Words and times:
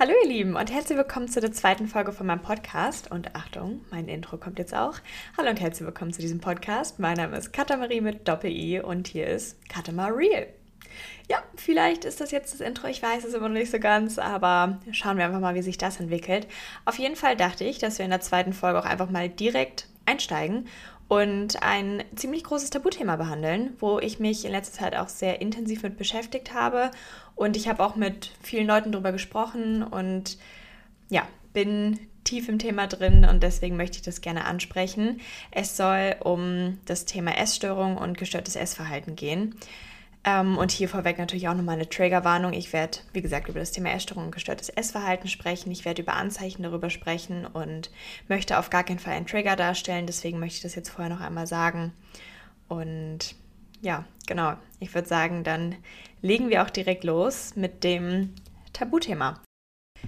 Hallo 0.00 0.14
ihr 0.22 0.30
Lieben 0.30 0.56
und 0.56 0.72
herzlich 0.72 0.96
willkommen 0.96 1.28
zu 1.28 1.42
der 1.42 1.52
zweiten 1.52 1.86
Folge 1.86 2.12
von 2.12 2.26
meinem 2.26 2.40
Podcast. 2.40 3.10
Und 3.10 3.36
Achtung, 3.36 3.84
mein 3.90 4.08
Intro 4.08 4.38
kommt 4.38 4.58
jetzt 4.58 4.74
auch. 4.74 4.94
Hallo 5.36 5.50
und 5.50 5.60
herzlich 5.60 5.86
willkommen 5.86 6.10
zu 6.10 6.22
diesem 6.22 6.40
Podcast. 6.40 6.98
Mein 6.98 7.18
Name 7.18 7.36
ist 7.36 7.52
Katamarie 7.52 8.00
mit 8.00 8.26
Doppel-I 8.26 8.80
und 8.80 9.08
hier 9.08 9.26
ist 9.26 9.58
Katamarie. 9.68 10.46
Ja, 11.28 11.42
vielleicht 11.54 12.06
ist 12.06 12.22
das 12.22 12.30
jetzt 12.30 12.54
das 12.54 12.62
Intro, 12.62 12.88
ich 12.88 13.02
weiß 13.02 13.24
es 13.24 13.34
immer 13.34 13.50
noch 13.50 13.58
nicht 13.58 13.70
so 13.70 13.78
ganz, 13.78 14.18
aber 14.18 14.80
schauen 14.90 15.18
wir 15.18 15.26
einfach 15.26 15.38
mal, 15.38 15.54
wie 15.54 15.60
sich 15.60 15.76
das 15.76 16.00
entwickelt. 16.00 16.46
Auf 16.86 16.98
jeden 16.98 17.14
Fall 17.14 17.36
dachte 17.36 17.64
ich, 17.64 17.76
dass 17.76 17.98
wir 17.98 18.06
in 18.06 18.10
der 18.10 18.22
zweiten 18.22 18.54
Folge 18.54 18.78
auch 18.78 18.86
einfach 18.86 19.10
mal 19.10 19.28
direkt 19.28 19.86
einsteigen 20.06 20.66
und 21.10 21.60
ein 21.64 22.04
ziemlich 22.14 22.44
großes 22.44 22.70
Tabuthema 22.70 23.16
behandeln, 23.16 23.72
wo 23.80 23.98
ich 23.98 24.20
mich 24.20 24.44
in 24.44 24.52
letzter 24.52 24.78
Zeit 24.78 24.94
auch 24.94 25.08
sehr 25.08 25.40
intensiv 25.40 25.82
mit 25.82 25.98
beschäftigt 25.98 26.54
habe. 26.54 26.92
Und 27.34 27.56
ich 27.56 27.66
habe 27.66 27.84
auch 27.84 27.96
mit 27.96 28.30
vielen 28.40 28.68
Leuten 28.68 28.92
darüber 28.92 29.10
gesprochen 29.10 29.82
und 29.82 30.38
ja, 31.08 31.26
bin 31.52 31.98
tief 32.22 32.48
im 32.48 32.60
Thema 32.60 32.86
drin 32.86 33.24
und 33.28 33.42
deswegen 33.42 33.76
möchte 33.76 33.96
ich 33.96 34.02
das 34.02 34.20
gerne 34.20 34.44
ansprechen. 34.44 35.20
Es 35.50 35.76
soll 35.76 36.14
um 36.20 36.78
das 36.84 37.06
Thema 37.06 37.36
Essstörung 37.36 37.96
und 37.96 38.16
gestörtes 38.16 38.54
Essverhalten 38.54 39.16
gehen. 39.16 39.56
Ähm, 40.22 40.58
und 40.58 40.70
hier 40.70 40.88
vorweg 40.88 41.18
natürlich 41.18 41.48
auch 41.48 41.54
nochmal 41.54 41.76
eine 41.76 41.88
Triggerwarnung. 41.88 42.52
Ich 42.52 42.72
werde, 42.72 42.98
wie 43.12 43.22
gesagt, 43.22 43.48
über 43.48 43.60
das 43.60 43.72
Thema 43.72 43.90
Essstörung 43.90 44.26
und 44.26 44.32
gestörtes 44.32 44.68
Essverhalten 44.68 45.28
sprechen. 45.28 45.70
Ich 45.70 45.84
werde 45.84 46.02
über 46.02 46.14
Anzeichen 46.14 46.62
darüber 46.62 46.90
sprechen 46.90 47.46
und 47.46 47.90
möchte 48.28 48.58
auf 48.58 48.68
gar 48.68 48.84
keinen 48.84 48.98
Fall 48.98 49.14
einen 49.14 49.26
Trigger 49.26 49.56
darstellen. 49.56 50.06
Deswegen 50.06 50.38
möchte 50.38 50.56
ich 50.56 50.62
das 50.62 50.74
jetzt 50.74 50.90
vorher 50.90 51.12
noch 51.14 51.22
einmal 51.22 51.46
sagen. 51.46 51.92
Und 52.68 53.34
ja, 53.80 54.04
genau. 54.26 54.54
Ich 54.78 54.94
würde 54.94 55.08
sagen, 55.08 55.42
dann 55.42 55.76
legen 56.20 56.50
wir 56.50 56.62
auch 56.62 56.70
direkt 56.70 57.04
los 57.04 57.56
mit 57.56 57.82
dem 57.82 58.34
Tabuthema. 58.74 59.40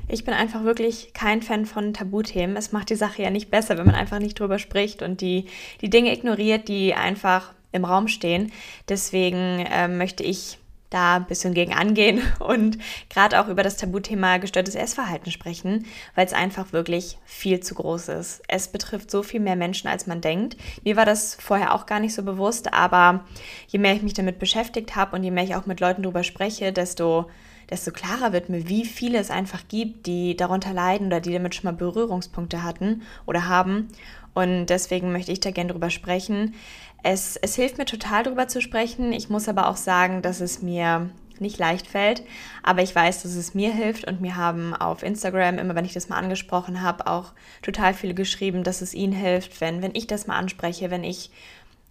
Ich 0.09 0.24
bin 0.24 0.35
einfach 0.35 0.65
wirklich 0.65 1.13
kein 1.15 1.43
Fan 1.43 1.65
von 1.66 1.95
Tabuthemen. 1.95 2.57
Es 2.57 2.73
macht 2.73 2.91
die 2.91 2.97
Sache 2.97 3.23
ja 3.23 3.30
nicht 3.30 3.51
besser, 3.51 3.79
wenn 3.79 3.87
man 3.87 3.95
einfach 3.95 4.18
nicht 4.18 4.38
drüber 4.38 4.59
spricht 4.59 5.02
und 5.02 5.21
die, 5.21 5.46
die 5.80 5.90
Dinge 5.90 6.13
ignoriert, 6.13 6.68
die 6.68 6.95
einfach 6.95 7.55
im 7.73 7.84
Raum 7.84 8.09
stehen. 8.09 8.52
Deswegen 8.88 9.66
äh, 9.66 9.88
möchte 9.88 10.23
ich 10.23 10.59
da 10.92 11.16
ein 11.16 11.26
bisschen 11.26 11.54
gegen 11.54 11.73
angehen 11.73 12.20
und 12.38 12.78
gerade 13.09 13.40
auch 13.40 13.48
über 13.48 13.62
das 13.62 13.76
Tabuthema 13.76 14.37
gestörtes 14.38 14.74
Essverhalten 14.74 15.32
sprechen, 15.32 15.87
weil 16.15 16.26
es 16.26 16.32
einfach 16.32 16.73
wirklich 16.73 17.18
viel 17.24 17.60
zu 17.60 17.74
groß 17.74 18.09
ist. 18.09 18.43
Es 18.48 18.68
betrifft 18.68 19.10
so 19.10 19.23
viel 19.23 19.40
mehr 19.40 19.56
Menschen, 19.56 19.88
als 19.88 20.06
man 20.06 20.20
denkt. 20.20 20.56
Mir 20.84 20.96
war 20.96 21.06
das 21.06 21.37
vorher 21.40 21.74
auch 21.74 21.87
gar 21.87 22.00
nicht 22.00 22.15
so 22.15 22.23
bewusst, 22.23 22.73
aber 22.73 23.24
je 23.68 23.78
mehr 23.78 23.95
ich 23.95 24.02
mich 24.02 24.15
damit 24.15 24.38
beschäftigt 24.38 24.95
habe 24.95 25.16
und 25.16 25.24
je 25.24 25.30
mehr 25.30 25.45
ich 25.45 25.54
auch 25.54 25.66
mit 25.66 25.80
Leuten 25.80 26.02
darüber 26.02 26.24
spreche, 26.24 26.73
desto 26.73 27.26
desto 27.73 27.90
klarer 27.90 28.32
wird 28.32 28.51
mir, 28.51 28.68
wie 28.68 28.84
viele 28.84 29.18
es 29.18 29.30
einfach 29.30 29.66
gibt, 29.66 30.06
die 30.06 30.37
darunter 30.37 30.74
leiden 30.74 31.06
oder 31.06 31.20
die 31.20 31.32
damit 31.32 31.54
schon 31.54 31.65
mal 31.65 31.76
Berührungspunkte 31.76 32.62
hatten 32.62 33.02
oder 33.26 33.48
haben. 33.48 33.88
Und 34.34 34.66
deswegen 34.66 35.10
möchte 35.10 35.32
ich 35.32 35.40
da 35.40 35.51
gerne 35.51 35.73
drüber 35.73 35.88
sprechen. 35.90 36.54
Es, 37.02 37.37
es 37.37 37.56
hilft 37.56 37.78
mir 37.78 37.87
total 37.87 38.24
darüber 38.24 38.46
zu 38.46 38.60
sprechen. 38.60 39.12
Ich 39.12 39.30
muss 39.30 39.48
aber 39.48 39.68
auch 39.68 39.76
sagen, 39.76 40.20
dass 40.20 40.40
es 40.40 40.60
mir 40.60 41.10
nicht 41.38 41.59
leicht 41.59 41.87
fällt, 41.87 42.23
aber 42.62 42.82
ich 42.82 42.95
weiß, 42.95 43.23
dass 43.23 43.34
es 43.34 43.54
mir 43.54 43.73
hilft 43.73 44.06
und 44.06 44.20
mir 44.20 44.37
haben 44.37 44.74
auf 44.74 45.02
Instagram, 45.02 45.59
immer 45.59 45.74
wenn 45.74 45.87
ich 45.87 45.95
das 45.95 46.09
mal 46.09 46.18
angesprochen 46.18 46.82
habe, 46.82 47.06
auch 47.06 47.32
total 47.62 47.95
viele 47.95 48.15
geschrieben, 48.15 48.62
dass 48.62 48.82
es 48.82 48.95
ihnen 48.95 49.15
hilft, 49.15 49.60
wenn, 49.60 49.82
wenn 49.82 49.95
ich 49.95 50.06
das 50.06 50.26
mal 50.26 50.37
anspreche, 50.37 50.90
wenn 50.90 51.02
ich 51.02 51.30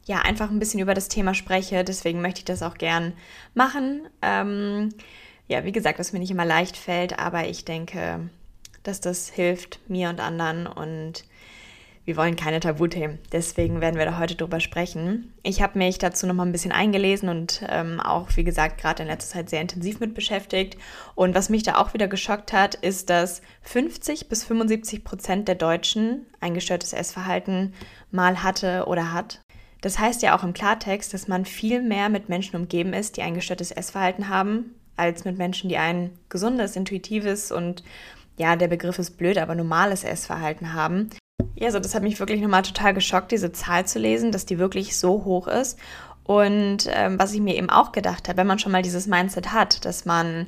ja 0.06 0.20
einfach 0.20 0.52
ein 0.52 0.60
bisschen 0.60 0.80
über 0.80 0.94
das 0.94 1.10
Thema 1.10 1.34
spreche. 1.34 1.84
Deswegen 1.84 2.22
möchte 2.22 2.40
ich 2.40 2.46
das 2.46 2.64
auch 2.64 2.76
gern 2.76 3.14
machen. 3.56 4.08
Ähm, 4.22 4.90
ja, 5.52 5.66
wie 5.66 5.74
gesagt, 5.74 6.00
was 6.00 6.14
mir 6.14 6.20
nicht 6.20 6.32
immer 6.32 6.46
leicht 6.46 6.78
fällt, 6.78 7.20
aber 7.20 7.46
ich 7.46 7.66
denke, 7.66 8.30
dass 8.84 9.02
das 9.02 9.30
hilft 9.30 9.82
mir 9.90 10.08
und 10.10 10.22
anderen 10.22 10.66
und 10.66 11.26
wir 12.06 12.16
wollen 12.16 12.38
keine 12.38 12.62
Tabuthemen. 12.62 13.20
Deswegen 13.34 13.82
werden 13.82 13.98
wir 13.98 14.06
da 14.06 14.18
heute 14.18 14.36
drüber 14.36 14.62
sprechen. 14.62 15.34
Ich 15.44 15.62
habe 15.62 15.78
mich 15.78 15.98
dazu 15.98 16.26
noch 16.26 16.34
mal 16.34 16.46
ein 16.46 16.54
bisschen 16.54 16.72
eingelesen 16.72 17.28
und 17.28 17.64
ähm, 17.70 18.00
auch, 18.00 18.30
wie 18.36 18.46
gesagt, 18.46 18.80
gerade 18.80 19.04
in 19.04 19.10
letzter 19.10 19.34
Zeit 19.36 19.50
sehr 19.50 19.62
intensiv 19.62 20.00
mit 20.00 20.16
beschäftigt. 20.16 20.78
Und 21.16 21.36
was 21.36 21.50
mich 21.50 21.64
da 21.64 21.76
auch 21.76 21.94
wieder 21.94 22.08
geschockt 22.08 22.54
hat, 22.54 22.76
ist, 22.76 23.10
dass 23.10 23.42
50 23.64 24.30
bis 24.30 24.46
75 24.46 25.04
Prozent 25.04 25.50
der 25.50 25.56
Deutschen 25.56 26.26
ein 26.40 26.54
gestörtes 26.54 26.94
Essverhalten 26.94 27.74
mal 28.10 28.42
hatte 28.42 28.86
oder 28.88 29.12
hat. 29.12 29.42
Das 29.82 30.00
heißt 30.00 30.22
ja 30.22 30.36
auch 30.38 30.44
im 30.44 30.54
Klartext, 30.54 31.14
dass 31.14 31.28
man 31.28 31.44
viel 31.44 31.82
mehr 31.82 32.08
mit 32.08 32.30
Menschen 32.30 32.56
umgeben 32.56 32.94
ist, 32.94 33.18
die 33.18 33.22
ein 33.22 33.34
gestörtes 33.34 33.72
Essverhalten 33.72 34.30
haben, 34.30 34.76
als 35.02 35.26
mit 35.26 35.38
Menschen, 35.38 35.68
die 35.68 35.78
ein 35.78 36.12
gesundes, 36.30 36.76
intuitives 36.76 37.52
und 37.52 37.84
ja, 38.38 38.56
der 38.56 38.68
Begriff 38.68 39.00
ist 39.00 39.18
blöd, 39.18 39.38
aber 39.40 39.56
normales 39.56 40.04
Essverhalten 40.04 40.74
haben. 40.74 41.10
Ja, 41.56 41.68
also 41.68 41.80
das 41.80 41.96
hat 41.96 42.04
mich 42.04 42.20
wirklich 42.20 42.40
nochmal 42.40 42.62
total 42.62 42.94
geschockt, 42.94 43.32
diese 43.32 43.52
Zahl 43.52 43.86
zu 43.86 43.98
lesen, 43.98 44.32
dass 44.32 44.46
die 44.46 44.60
wirklich 44.60 44.96
so 44.96 45.26
hoch 45.26 45.48
ist. 45.48 45.80
Und 46.24 46.88
ähm, 46.92 47.20
was 47.20 47.34
ich 47.34 47.42
mir 47.42 47.56
eben 47.56 47.70
auch 47.70 47.92
gedacht 47.92 48.28
habe, 48.28 48.38
wenn 48.38 48.48
man 48.48 48.60
schon 48.60 48.72
mal 48.72 48.84
dieses 48.84 49.08
Mindset 49.08 49.52
hat, 49.52 49.86
dass 49.86 50.06
man 50.06 50.48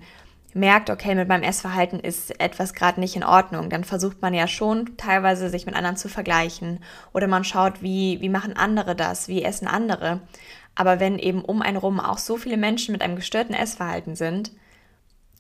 merkt, 0.54 0.92
okay, 0.92 1.16
mit 1.16 1.28
meinem 1.28 1.44
Essverhalten 1.44 2.00
ist 2.00 2.40
etwas 2.40 2.74
gerade 2.74 3.00
nicht 3.00 3.16
in 3.16 3.24
Ordnung, 3.24 3.72
dann 3.72 3.84
versucht 3.84 4.22
man 4.22 4.36
ja 4.36 4.48
schon 4.48 4.96
teilweise 4.98 5.50
sich 5.50 5.66
mit 5.66 5.76
anderen 5.76 5.98
zu 5.98 6.10
vergleichen 6.10 6.80
oder 7.12 7.28
man 7.28 7.44
schaut, 7.44 7.82
wie, 7.82 8.22
wie 8.22 8.30
machen 8.30 8.56
andere 8.56 8.96
das, 8.96 9.28
wie 9.28 9.44
essen 9.44 9.68
andere. 9.68 10.22
Aber 10.76 11.00
wenn 11.00 11.20
eben 11.20 11.44
um 11.44 11.62
einen 11.62 11.78
rum 11.78 12.00
auch 12.00 12.18
so 12.18 12.38
viele 12.38 12.58
Menschen 12.58 12.92
mit 12.92 13.02
einem 13.02 13.16
gestörten 13.16 13.54
Essverhalten 13.54 14.16
sind, 14.16 14.52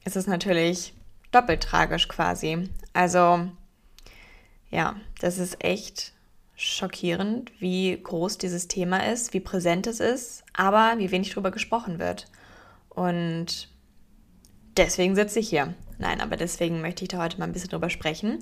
ist 0.06 0.16
es 0.16 0.28
natürlich 0.28 0.94
doppelt 1.32 1.64
tragisch 1.64 2.08
quasi. 2.08 2.70
Also 2.94 3.48
ja, 4.70 4.96
das 5.22 5.38
ist 5.38 5.64
echt 5.64 6.14
schockierend, 6.56 7.52
wie 7.60 8.00
groß 8.02 8.38
dieses 8.38 8.68
Thema 8.68 9.08
ist, 9.12 9.34
wie 9.34 9.40
präsent 9.40 9.88
es 9.88 10.00
ist, 10.00 10.44
aber 10.54 10.96
wie 10.98 11.12
wenig 11.12 11.32
darüber 11.32 11.52
gesprochen 11.52 12.00
wird. 12.00 12.28
Und 12.90 13.70
deswegen 14.78 15.16
sitze 15.16 15.40
ich 15.40 15.50
hier. 15.50 15.74
Nein, 15.98 16.22
aber 16.22 16.38
deswegen 16.38 16.82
möchte 16.82 17.04
ich 17.04 17.10
da 17.10 17.22
heute 17.22 17.40
mal 17.40 17.46
ein 17.46 17.54
bisschen 17.54 17.70
drüber 17.70 17.90
sprechen. 17.90 18.40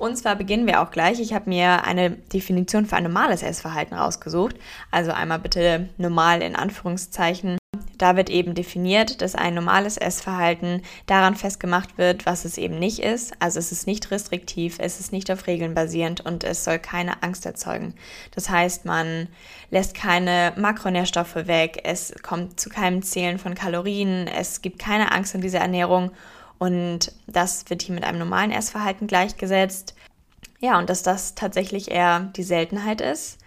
Und 0.00 0.16
zwar 0.16 0.34
beginnen 0.34 0.66
wir 0.66 0.80
auch 0.80 0.90
gleich. 0.90 1.20
Ich 1.20 1.34
habe 1.34 1.50
mir 1.50 1.84
eine 1.84 2.10
Definition 2.10 2.86
für 2.86 2.96
ein 2.96 3.02
normales 3.02 3.42
Essverhalten 3.42 3.94
rausgesucht. 3.94 4.56
Also 4.90 5.12
einmal 5.12 5.38
bitte 5.38 5.90
normal 5.98 6.40
in 6.40 6.56
Anführungszeichen 6.56 7.58
da 7.98 8.16
wird 8.16 8.30
eben 8.30 8.54
definiert, 8.54 9.20
dass 9.20 9.34
ein 9.34 9.52
normales 9.52 9.98
Essverhalten 9.98 10.80
daran 11.04 11.36
festgemacht 11.36 11.98
wird, 11.98 12.24
was 12.24 12.46
es 12.46 12.56
eben 12.56 12.78
nicht 12.78 13.00
ist. 13.00 13.34
Also 13.40 13.58
es 13.58 13.72
ist 13.72 13.86
nicht 13.86 14.10
restriktiv, 14.10 14.78
es 14.78 15.00
ist 15.00 15.12
nicht 15.12 15.30
auf 15.30 15.46
Regeln 15.46 15.74
basierend 15.74 16.22
und 16.22 16.42
es 16.42 16.64
soll 16.64 16.78
keine 16.78 17.22
Angst 17.22 17.44
erzeugen. 17.44 17.94
Das 18.34 18.48
heißt, 18.48 18.86
man 18.86 19.28
lässt 19.70 19.94
keine 19.94 20.54
Makronährstoffe 20.56 21.46
weg, 21.46 21.82
es 21.84 22.14
kommt 22.22 22.58
zu 22.58 22.70
keinem 22.70 23.02
Zählen 23.02 23.38
von 23.38 23.54
Kalorien, 23.54 24.26
es 24.26 24.62
gibt 24.62 24.78
keine 24.78 25.12
Angst 25.12 25.34
in 25.34 25.42
dieser 25.42 25.60
Ernährung 25.60 26.10
und 26.60 27.12
das 27.26 27.68
wird 27.68 27.82
hier 27.82 27.96
mit 27.96 28.04
einem 28.04 28.20
normalen 28.20 28.52
Essverhalten 28.52 29.08
gleichgesetzt. 29.08 29.96
Ja, 30.60 30.78
und 30.78 30.88
dass 30.88 31.02
das 31.02 31.34
tatsächlich 31.34 31.90
eher 31.90 32.30
die 32.36 32.44
Seltenheit 32.44 33.00
ist 33.00 33.40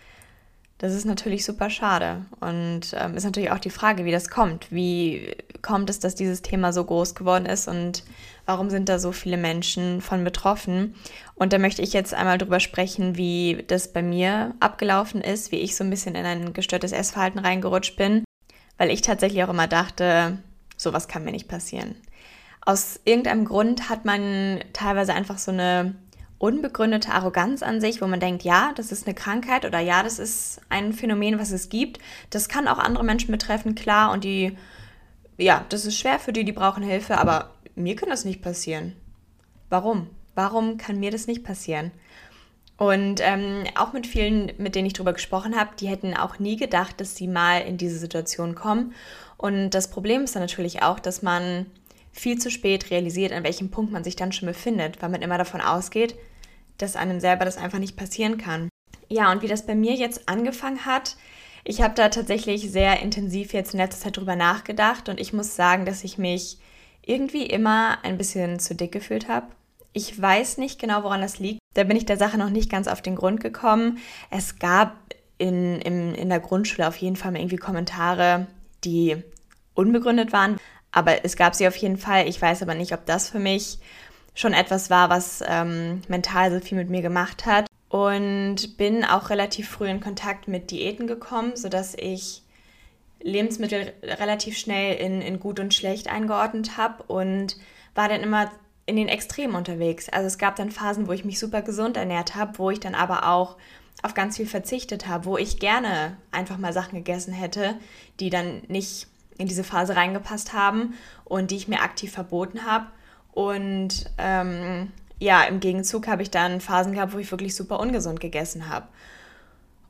das 0.84 0.94
ist 0.94 1.06
natürlich 1.06 1.46
super 1.46 1.70
schade. 1.70 2.26
Und 2.42 2.94
ähm, 3.00 3.16
ist 3.16 3.24
natürlich 3.24 3.52
auch 3.52 3.60
die 3.60 3.70
Frage, 3.70 4.04
wie 4.04 4.12
das 4.12 4.30
kommt. 4.30 4.70
Wie 4.70 5.34
kommt 5.62 5.90
es, 5.90 6.00
dass 6.00 6.14
dieses 6.14 6.42
Thema 6.42 6.74
so 6.74 6.84
groß 6.84 7.16
geworden 7.16 7.46
ist 7.46 7.70
und 7.70 8.04
warum 8.46 8.70
sind 8.70 8.90
da 8.90 9.00
so 9.00 9.14
viele 9.14 9.38
Menschen 9.38 10.02
von 10.02 10.26
betroffen? 10.26 10.94
Und 11.36 11.54
da 11.54 11.58
möchte 11.58 11.82
ich 11.82 11.94
jetzt 11.94 12.14
einmal 12.14 12.38
drüber 12.38 12.60
sprechen, 12.60 13.16
wie 13.16 13.64
das 13.66 13.94
bei 13.94 14.02
mir 14.02 14.56
abgelaufen 14.60 15.22
ist, 15.22 15.54
wie 15.54 15.60
ich 15.60 15.78
so 15.78 15.86
ein 15.86 15.90
bisschen 15.90 16.16
in 16.16 16.26
ein 16.26 16.52
gestörtes 16.52 16.92
Essverhalten 16.92 17.40
reingerutscht 17.40 17.96
bin, 17.96 18.26
weil 18.78 18.92
ich 18.92 19.02
tatsächlich 19.02 19.42
auch 19.46 19.50
immer 19.50 19.68
dachte, 19.68 20.40
sowas 20.76 21.08
kann 21.08 21.24
mir 21.24 21.32
nicht 21.32 21.48
passieren. 21.48 21.96
Aus 22.66 23.00
irgendeinem 23.04 23.46
Grund 23.46 23.90
hat 23.90 24.06
man 24.06 24.64
teilweise 24.74 25.14
einfach 25.14 25.38
so 25.38 25.52
eine 25.52 25.96
unbegründete 26.38 27.12
Arroganz 27.12 27.64
an 27.64 27.80
sich, 27.80 28.02
wo 28.02 28.08
man 28.08 28.20
denkt, 28.20 28.44
ja, 28.44 28.74
das 28.76 28.92
ist 28.92 29.08
eine 29.08 29.16
Krankheit 29.16 29.66
oder 29.66 29.80
ja, 29.80 30.04
das 30.04 30.20
ist 30.20 30.60
ein 30.70 30.92
Phänomen, 30.92 31.40
was 31.40 31.52
es 31.52 31.70
gibt. 31.70 32.00
Das 32.30 32.50
kann 32.50 32.68
auch 32.68 32.80
andere 32.80 33.04
Menschen 33.04 33.32
betreffen, 33.32 33.76
klar, 33.76 34.12
und 34.12 34.24
die, 34.24 34.58
ja, 35.38 35.66
das 35.70 35.86
ist 35.86 35.98
schwer 35.98 36.20
für 36.20 36.34
die, 36.34 36.44
die 36.44 36.52
brauchen 36.52 36.84
Hilfe, 36.84 37.18
aber 37.18 37.52
mir 37.76 37.96
kann 37.96 38.10
das 38.10 38.26
nicht 38.26 38.42
passieren. 38.42 38.94
Warum? 39.70 40.10
Warum 40.36 40.78
kann 40.78 41.00
mir 41.00 41.12
das 41.12 41.28
nicht 41.28 41.44
passieren? 41.44 41.92
Und 42.78 43.22
ähm, 43.22 43.64
auch 43.76 43.94
mit 43.94 44.08
vielen, 44.08 44.52
mit 44.58 44.76
denen 44.76 44.88
ich 44.88 44.94
darüber 44.94 45.14
gesprochen 45.14 45.56
habe, 45.56 45.72
die 45.80 45.88
hätten 45.88 46.16
auch 46.16 46.40
nie 46.40 46.58
gedacht, 46.58 47.00
dass 47.00 47.16
sie 47.16 47.28
mal 47.28 47.62
in 47.62 47.78
diese 47.78 47.98
Situation 47.98 48.56
kommen. 48.56 48.94
Und 49.38 49.70
das 49.70 49.90
Problem 49.90 50.24
ist 50.24 50.36
dann 50.36 50.42
natürlich 50.42 50.84
auch, 50.84 51.00
dass 51.00 51.22
man 51.22 51.68
viel 52.14 52.38
zu 52.38 52.50
spät 52.50 52.90
realisiert, 52.92 53.34
an 53.34 53.44
welchem 53.44 53.70
Punkt 53.70 53.92
man 53.92 54.04
sich 54.04 54.16
dann 54.16 54.32
schon 54.32 54.48
befindet, 54.48 55.02
weil 55.02 55.10
man 55.10 55.22
immer 55.22 55.38
davon 55.38 55.60
ausgeht, 55.60 56.16
dass 56.78 56.96
einem 56.96 57.20
selber 57.20 57.44
das 57.44 57.58
einfach 57.58 57.80
nicht 57.80 57.98
passieren 57.98 58.38
kann. 58.38 58.70
Ja, 59.10 59.32
und 59.32 59.42
wie 59.42 59.48
das 59.48 59.66
bei 59.66 59.76
mir 59.76 59.94
jetzt 59.94 60.30
angefangen 60.30 60.86
hat, 60.86 61.18
ich 61.64 61.82
habe 61.82 61.94
da 61.96 62.10
tatsächlich 62.10 62.72
sehr 62.72 63.02
intensiv 63.02 63.54
jetzt 63.54 63.74
in 63.74 63.80
letzter 63.80 64.06
Zeit 64.06 64.18
drüber 64.18 64.36
nachgedacht 64.36 65.10
und 65.10 65.20
ich 65.20 65.34
muss 65.34 65.56
sagen, 65.56 65.86
dass 65.86 66.04
ich 66.04 66.18
mich 66.18 66.58
irgendwie 67.06 67.46
immer 67.46 67.98
ein 68.04 68.18
bisschen 68.18 68.60
zu 68.60 68.76
dick 68.76 68.92
gefühlt 68.92 69.28
habe. 69.28 69.48
Ich 69.94 70.20
weiß 70.20 70.58
nicht 70.58 70.80
genau, 70.80 71.04
woran 71.04 71.22
das 71.22 71.40
liegt. 71.40 71.60
Da 71.74 71.84
bin 71.84 71.98
ich 71.98 72.06
der 72.06 72.18
Sache 72.18 72.38
noch 72.38 72.50
nicht 72.50 72.70
ganz 72.70 72.88
auf 72.88 73.02
den 73.02 73.16
Grund 73.16 73.40
gekommen. 73.40 74.00
Es 74.30 74.60
gab 74.60 74.96
in, 75.38 75.80
in, 75.82 76.16
in 76.16 76.30
der 76.30 76.40
Grundschule 76.40 76.88
auf 76.88 76.98
jeden 76.98 77.16
Fall 77.16 77.36
irgendwie 77.36 77.58
Kommentare, 77.58 78.48
die 78.84 79.18
unbegründet 79.74 80.34
waren. 80.34 80.58
Aber 80.94 81.26
es 81.26 81.36
gab 81.36 81.56
sie 81.56 81.68
auf 81.68 81.76
jeden 81.76 81.98
Fall. 81.98 82.30
Ich 82.30 82.42
weiß 82.42 82.62
aber 82.62 82.76
nicht, 82.76 82.94
ob 82.94 83.06
das 83.06 83.30
für 83.30 83.40
mich 83.40 83.80
schon 84.36 84.54
etwas 84.54 84.90
war, 84.90 85.10
was 85.10 85.44
ähm, 85.46 86.02
mental 86.08 86.52
so 86.52 86.60
viel 86.60 86.78
mit 86.78 86.90
mir 86.90 87.02
gemacht 87.02 87.46
hat. 87.46 87.66
Und 87.90 88.78
bin 88.78 89.04
auch 89.04 89.30
relativ 89.30 89.70
früh 89.70 89.88
in 89.88 90.00
Kontakt 90.00 90.48
mit 90.48 90.72
Diäten 90.72 91.06
gekommen, 91.06 91.56
sodass 91.56 91.96
ich 91.96 92.42
Lebensmittel 93.22 93.94
relativ 94.04 94.58
schnell 94.58 94.96
in, 94.96 95.22
in 95.22 95.40
gut 95.40 95.60
und 95.60 95.74
schlecht 95.74 96.08
eingeordnet 96.08 96.78
habe 96.78 97.04
und 97.04 97.58
war 97.96 98.10
dann 98.10 98.22
immer 98.22 98.52
in 98.86 98.96
den 98.96 99.08
Extremen 99.08 99.56
unterwegs. 99.56 100.10
Also 100.10 100.28
es 100.28 100.38
gab 100.38 100.56
dann 100.56 100.72
Phasen, 100.72 101.08
wo 101.08 101.14
ich 101.14 101.24
mich 101.24 101.40
super 101.40 101.62
gesund 101.62 101.96
ernährt 101.96 102.36
habe, 102.36 102.58
wo 102.58 102.70
ich 102.70 102.80
dann 102.80 102.96
aber 102.96 103.30
auch 103.30 103.58
auf 104.02 104.14
ganz 104.14 104.38
viel 104.38 104.48
verzichtet 104.48 105.08
habe, 105.08 105.26
wo 105.26 105.38
ich 105.38 105.60
gerne 105.60 106.18
einfach 106.32 106.58
mal 106.58 106.74
Sachen 106.74 106.98
gegessen 106.98 107.34
hätte, 107.34 107.76
die 108.20 108.30
dann 108.30 108.64
nicht 108.68 109.08
in 109.38 109.48
diese 109.48 109.64
Phase 109.64 109.96
reingepasst 109.96 110.54
haben 110.54 110.94
und 111.26 111.52
die 111.52 111.58
ich 111.58 111.68
mir 111.68 111.82
aktiv 111.82 112.12
verboten 112.12 112.66
habe. 112.66 112.88
Und 113.32 114.12
ähm, 114.18 114.92
ja, 115.20 115.44
im 115.44 115.60
Gegenzug 115.60 116.08
habe 116.08 116.22
ich 116.22 116.32
dann 116.32 116.62
Phasen 116.62 116.94
gehabt, 116.94 117.14
wo 117.14 117.18
ich 117.18 117.32
wirklich 117.32 117.56
super 117.56 117.80
ungesund 117.80 118.20
gegessen 118.20 118.70
habe. 118.70 118.88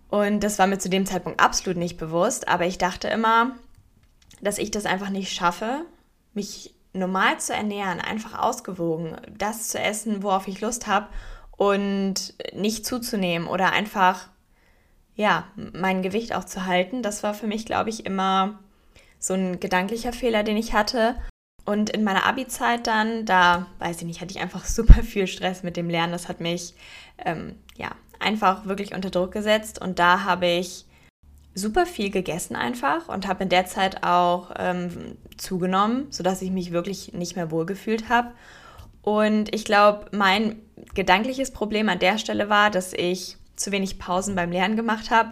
Und 0.09 0.41
das 0.41 0.59
war 0.59 0.67
mir 0.67 0.77
zu 0.77 0.89
dem 0.89 1.05
Zeitpunkt 1.05 1.39
absolut 1.39 1.77
nicht 1.77 1.97
bewusst, 1.97 2.47
aber 2.47 2.65
ich 2.65 2.77
dachte 2.77 3.07
immer, 3.07 3.51
dass 4.41 4.59
ich 4.59 4.69
das 4.69 4.85
einfach 4.85 5.09
nicht 5.09 5.33
schaffe, 5.33 5.85
mich 6.33 6.75
normal 6.93 7.39
zu 7.39 7.53
ernähren, 7.53 7.99
einfach 7.99 8.37
ausgewogen, 8.37 9.17
das 9.37 9.69
zu 9.69 9.79
essen, 9.79 10.21
worauf 10.21 10.47
ich 10.47 10.61
Lust 10.61 10.85
habe 10.85 11.07
und 11.57 12.35
nicht 12.53 12.85
zuzunehmen 12.85 13.47
oder 13.47 13.71
einfach, 13.71 14.27
ja, 15.15 15.45
mein 15.55 16.03
Gewicht 16.03 16.35
auch 16.35 16.43
zu 16.43 16.65
halten. 16.65 17.01
Das 17.01 17.23
war 17.23 17.33
für 17.33 17.47
mich, 17.47 17.65
glaube 17.65 17.89
ich, 17.89 18.05
immer 18.05 18.59
so 19.23 19.33
ein 19.33 19.61
gedanklicher 19.61 20.11
Fehler, 20.11 20.43
den 20.43 20.57
ich 20.57 20.73
hatte. 20.73 21.15
Und 21.65 21.89
in 21.89 22.03
meiner 22.03 22.25
Abi-Zeit 22.25 22.87
dann, 22.87 23.25
da, 23.25 23.67
weiß 23.79 24.01
ich 24.01 24.05
nicht, 24.05 24.19
hatte 24.19 24.31
ich 24.31 24.41
einfach 24.41 24.65
super 24.65 25.01
viel 25.01 25.27
Stress 25.27 25.63
mit 25.63 25.77
dem 25.77 25.89
Lernen. 25.89 26.11
Das 26.11 26.27
hat 26.27 26.41
mich, 26.41 26.73
ähm, 27.23 27.55
ja, 27.77 27.91
einfach 28.19 28.65
wirklich 28.65 28.93
unter 28.93 29.09
Druck 29.09 29.31
gesetzt. 29.31 29.81
Und 29.81 29.97
da 29.97 30.25
habe 30.25 30.47
ich 30.47 30.85
super 31.55 31.85
viel 31.85 32.09
gegessen 32.09 32.55
einfach 32.55 33.07
und 33.07 33.27
habe 33.27 33.43
in 33.43 33.49
der 33.49 33.65
Zeit 33.65 34.03
auch 34.03 34.51
ähm, 34.57 35.17
zugenommen, 35.37 36.07
sodass 36.09 36.41
ich 36.41 36.51
mich 36.51 36.71
wirklich 36.71 37.13
nicht 37.13 37.37
mehr 37.37 37.49
wohlgefühlt 37.49 38.09
habe. 38.09 38.31
Und 39.03 39.53
ich 39.55 39.63
glaube, 39.63 40.07
mein 40.11 40.61
gedankliches 40.95 41.51
Problem 41.51 41.87
an 41.87 41.99
der 41.99 42.17
Stelle 42.17 42.49
war, 42.49 42.71
dass 42.71 42.91
ich 42.91 43.37
zu 43.55 43.71
wenig 43.71 43.99
Pausen 43.99 44.35
beim 44.35 44.51
Lernen 44.51 44.75
gemacht 44.75 45.11
habe 45.11 45.31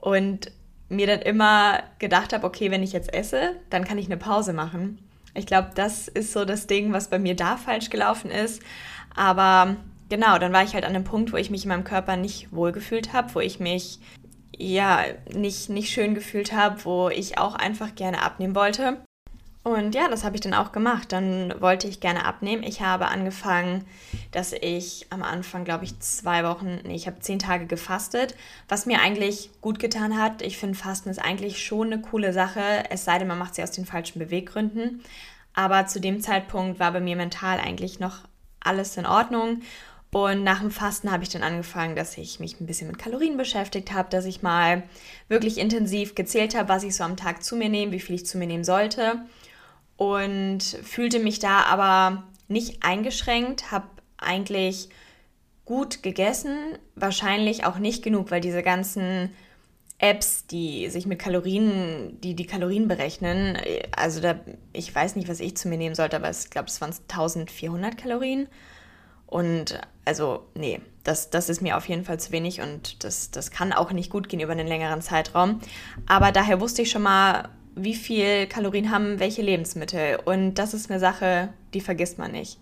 und 0.00 0.52
mir 0.92 1.06
dann 1.06 1.20
immer 1.20 1.82
gedacht 1.98 2.32
habe, 2.32 2.46
okay, 2.46 2.70
wenn 2.70 2.82
ich 2.82 2.92
jetzt 2.92 3.12
esse, 3.12 3.56
dann 3.70 3.84
kann 3.84 3.98
ich 3.98 4.06
eine 4.06 4.16
Pause 4.16 4.52
machen. 4.52 4.98
Ich 5.34 5.46
glaube, 5.46 5.70
das 5.74 6.08
ist 6.08 6.32
so 6.32 6.44
das 6.44 6.66
Ding, 6.66 6.92
was 6.92 7.08
bei 7.08 7.18
mir 7.18 7.34
da 7.34 7.56
falsch 7.56 7.90
gelaufen 7.90 8.30
ist. 8.30 8.62
Aber 9.16 9.76
genau, 10.08 10.38
dann 10.38 10.52
war 10.52 10.62
ich 10.62 10.74
halt 10.74 10.84
an 10.84 10.94
einem 10.94 11.04
Punkt, 11.04 11.32
wo 11.32 11.36
ich 11.36 11.50
mich 11.50 11.64
in 11.64 11.70
meinem 11.70 11.84
Körper 11.84 12.16
nicht 12.16 12.52
wohlgefühlt 12.52 13.12
habe, 13.12 13.34
wo 13.34 13.40
ich 13.40 13.58
mich 13.60 13.98
ja 14.56 15.04
nicht, 15.34 15.70
nicht 15.70 15.90
schön 15.90 16.14
gefühlt 16.14 16.52
habe, 16.52 16.84
wo 16.84 17.08
ich 17.08 17.38
auch 17.38 17.54
einfach 17.54 17.94
gerne 17.94 18.22
abnehmen 18.22 18.54
wollte. 18.54 18.98
Und 19.64 19.94
ja, 19.94 20.08
das 20.08 20.24
habe 20.24 20.34
ich 20.34 20.40
dann 20.40 20.54
auch 20.54 20.72
gemacht. 20.72 21.12
Dann 21.12 21.54
wollte 21.60 21.86
ich 21.86 22.00
gerne 22.00 22.24
abnehmen. 22.24 22.64
Ich 22.64 22.80
habe 22.80 23.06
angefangen, 23.06 23.84
dass 24.32 24.52
ich 24.52 25.06
am 25.10 25.22
Anfang, 25.22 25.64
glaube 25.64 25.84
ich, 25.84 26.00
zwei 26.00 26.42
Wochen, 26.42 26.80
nee, 26.84 26.96
ich 26.96 27.06
habe 27.06 27.20
zehn 27.20 27.38
Tage 27.38 27.66
gefastet, 27.66 28.34
was 28.68 28.86
mir 28.86 29.00
eigentlich 29.00 29.50
gut 29.60 29.78
getan 29.78 30.18
hat. 30.18 30.42
Ich 30.42 30.58
finde, 30.58 30.76
Fasten 30.76 31.10
ist 31.10 31.20
eigentlich 31.20 31.64
schon 31.64 31.92
eine 31.92 32.02
coole 32.02 32.32
Sache, 32.32 32.60
es 32.90 33.04
sei 33.04 33.18
denn, 33.18 33.28
man 33.28 33.38
macht 33.38 33.54
sie 33.54 33.62
aus 33.62 33.70
den 33.70 33.86
falschen 33.86 34.18
Beweggründen. 34.18 35.00
Aber 35.54 35.86
zu 35.86 36.00
dem 36.00 36.20
Zeitpunkt 36.20 36.80
war 36.80 36.92
bei 36.92 37.00
mir 37.00 37.14
mental 37.14 37.60
eigentlich 37.60 38.00
noch 38.00 38.18
alles 38.58 38.96
in 38.96 39.06
Ordnung. 39.06 39.60
Und 40.10 40.42
nach 40.42 40.60
dem 40.60 40.72
Fasten 40.72 41.12
habe 41.12 41.22
ich 41.22 41.28
dann 41.30 41.42
angefangen, 41.42 41.94
dass 41.94 42.18
ich 42.18 42.40
mich 42.40 42.60
ein 42.60 42.66
bisschen 42.66 42.88
mit 42.88 42.98
Kalorien 42.98 43.36
beschäftigt 43.36 43.92
habe, 43.92 44.10
dass 44.10 44.24
ich 44.24 44.42
mal 44.42 44.82
wirklich 45.28 45.56
intensiv 45.56 46.16
gezählt 46.16 46.56
habe, 46.56 46.68
was 46.68 46.82
ich 46.82 46.96
so 46.96 47.04
am 47.04 47.16
Tag 47.16 47.44
zu 47.44 47.56
mir 47.56 47.68
nehme, 47.68 47.92
wie 47.92 48.00
viel 48.00 48.16
ich 48.16 48.26
zu 48.26 48.38
mir 48.38 48.46
nehmen 48.46 48.64
sollte 48.64 49.22
und 49.96 50.62
fühlte 50.62 51.18
mich 51.18 51.38
da 51.38 51.62
aber 51.62 52.24
nicht 52.48 52.84
eingeschränkt, 52.84 53.70
habe 53.70 53.86
eigentlich 54.18 54.88
gut 55.64 56.02
gegessen, 56.02 56.78
wahrscheinlich 56.94 57.64
auch 57.64 57.78
nicht 57.78 58.02
genug, 58.02 58.30
weil 58.30 58.40
diese 58.40 58.62
ganzen 58.62 59.30
Apps, 59.98 60.46
die 60.48 60.90
sich 60.90 61.06
mit 61.06 61.20
Kalorien, 61.20 62.18
die 62.22 62.34
die 62.34 62.46
Kalorien 62.46 62.88
berechnen, 62.88 63.56
also 63.96 64.20
da, 64.20 64.34
ich 64.72 64.92
weiß 64.92 65.14
nicht, 65.14 65.28
was 65.28 65.38
ich 65.38 65.56
zu 65.56 65.68
mir 65.68 65.78
nehmen 65.78 65.94
sollte, 65.94 66.16
aber 66.16 66.28
ich 66.28 66.50
glaube, 66.50 66.68
es 66.68 66.80
waren 66.80 66.92
1400 66.92 67.96
Kalorien. 67.96 68.48
Und 69.26 69.80
also, 70.04 70.44
nee, 70.54 70.80
das, 71.04 71.30
das 71.30 71.48
ist 71.48 71.62
mir 71.62 71.76
auf 71.76 71.88
jeden 71.88 72.04
Fall 72.04 72.18
zu 72.20 72.32
wenig 72.32 72.60
und 72.60 73.04
das, 73.04 73.30
das 73.30 73.50
kann 73.50 73.72
auch 73.72 73.92
nicht 73.92 74.10
gut 74.10 74.28
gehen 74.28 74.40
über 74.40 74.52
einen 74.52 74.66
längeren 74.66 75.00
Zeitraum. 75.00 75.60
Aber 76.06 76.32
daher 76.32 76.60
wusste 76.60 76.82
ich 76.82 76.90
schon 76.90 77.02
mal, 77.02 77.48
wie 77.74 77.94
viel 77.94 78.46
Kalorien 78.46 78.90
haben 78.90 79.18
welche 79.18 79.42
Lebensmittel. 79.42 80.18
Und 80.24 80.54
das 80.54 80.74
ist 80.74 80.90
eine 80.90 81.00
Sache, 81.00 81.52
die 81.74 81.80
vergisst 81.80 82.18
man 82.18 82.32
nicht. 82.32 82.58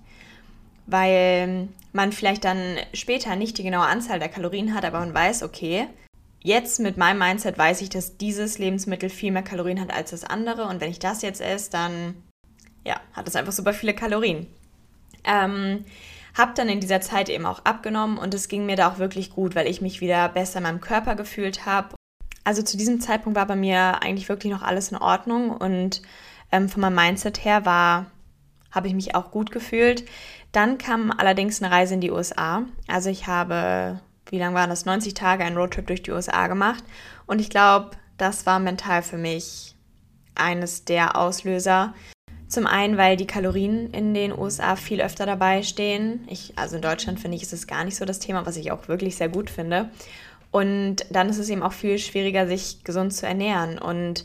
Weil 0.87 1.69
man 1.93 2.12
vielleicht 2.12 2.45
dann 2.45 2.77
später 2.95 3.37
nicht 3.37 3.59
die 3.59 3.62
genaue 3.62 3.87
Anzahl 3.87 4.19
der 4.19 4.29
Kalorien 4.29 4.75
hat, 4.75 4.85
aber 4.85 5.01
man 5.01 5.15
weiß, 5.15 5.43
okay, 5.43 5.89
jetzt 6.43 6.81
mit 6.81 6.97
meinem 6.97 7.19
Mindset 7.19 7.59
weiß 7.59 7.81
ich, 7.83 7.91
dass 7.91 8.17
dieses 8.17 8.59
Lebensmittel 8.59 9.09
viel 9.09 9.33
mehr 9.33 9.43
Kalorien 9.43 9.81
hat 9.81 9.93
als 9.93 10.11
das 10.11 10.25
andere. 10.25 10.67
Und 10.67 10.81
wenn 10.81 10.91
ich 10.91 10.99
das 10.99 11.23
jetzt 11.23 11.41
esse, 11.41 11.71
dann 11.71 12.15
ja, 12.85 13.01
hat 13.12 13.29
es 13.29 13.37
einfach 13.37 13.53
super 13.53 13.73
viele 13.73 13.95
Kalorien. 13.95 14.47
Ähm, 15.25 15.85
hab 16.37 16.55
dann 16.55 16.69
in 16.69 16.81
dieser 16.81 17.01
Zeit 17.01 17.29
eben 17.29 17.45
auch 17.45 17.65
abgenommen 17.65 18.17
und 18.17 18.33
es 18.35 18.49
ging 18.49 18.65
mir 18.65 18.77
da 18.77 18.91
auch 18.91 18.99
wirklich 18.99 19.31
gut, 19.31 19.55
weil 19.55 19.67
ich 19.67 19.81
mich 19.81 20.01
wieder 20.01 20.29
besser 20.29 20.59
in 20.59 20.62
meinem 20.62 20.81
Körper 20.81 21.17
gefühlt 21.17 21.67
habe 21.67 21.95
also 22.45 22.63
zu 22.63 22.77
diesem 22.77 23.01
Zeitpunkt 23.01 23.39
war 23.39 23.47
bei 23.47 23.57
mir 23.57 24.03
eigentlich 24.03 24.29
wirklich 24.29 24.53
noch 24.53 24.63
alles 24.63 24.91
in 24.91 24.99
Ordnung 24.99 25.51
und 25.51 26.03
ähm, 26.53 26.69
von 26.69 26.81
meinem 26.81 26.97
Mindset 26.97 27.45
her 27.45 27.65
war, 27.65 28.07
habe 28.71 28.89
ich 28.89 28.95
mich 28.95 29.15
auch 29.15 29.31
gut 29.31 29.51
gefühlt. 29.51 30.05
Dann 30.53 30.79
kam 30.79 31.11
allerdings 31.11 31.63
eine 31.63 31.73
Reise 31.73 31.95
in 31.95 32.01
die 32.01 32.11
USA. 32.11 32.63
Also 32.89 33.11
ich 33.11 33.26
habe, 33.26 34.00
wie 34.31 34.38
lange 34.38 34.55
waren 34.55 34.71
das? 34.71 34.85
90 34.85 35.14
Tage 35.14 35.45
einen 35.45 35.57
Roadtrip 35.57 35.87
durch 35.87 36.03
die 36.03 36.12
USA 36.12 36.47
gemacht 36.49 36.83
und 37.26 37.41
ich 37.41 37.50
glaube, 37.50 37.91
das 38.17 38.47
war 38.47 38.59
mental 38.59 39.03
für 39.03 39.17
mich 39.17 39.75
eines 40.35 40.85
der 40.85 41.17
Auslöser. 41.17 41.95
Zum 42.49 42.67
einen, 42.67 42.97
weil 42.97 43.17
die 43.17 43.29
Kalorien 43.29 43.91
in 43.93 44.12
den 44.12 44.37
USA 44.37 44.75
viel 44.75 45.00
öfter 45.00 45.25
dabei 45.25 45.62
stehen. 45.62 46.26
Ich, 46.29 46.55
also 46.57 46.76
in 46.76 46.83
Deutschland 46.83 47.21
finde 47.21 47.37
ich, 47.37 47.45
ist 47.45 47.53
es 47.53 47.69
gar 47.69 47.85
nicht 47.85 47.97
so 47.97 48.05
das 48.05 48.19
Thema, 48.19 48.45
was 48.45 48.57
ich 48.57 48.73
auch 48.73 48.88
wirklich 48.88 49.17
sehr 49.17 49.29
gut 49.29 49.50
finde. 49.50 49.91
Und 50.50 50.97
dann 51.11 51.28
ist 51.28 51.38
es 51.38 51.49
eben 51.49 51.62
auch 51.62 51.73
viel 51.73 51.99
schwieriger, 51.99 52.47
sich 52.47 52.83
gesund 52.85 53.12
zu 53.12 53.26
ernähren. 53.26 53.78
Und 53.78 54.25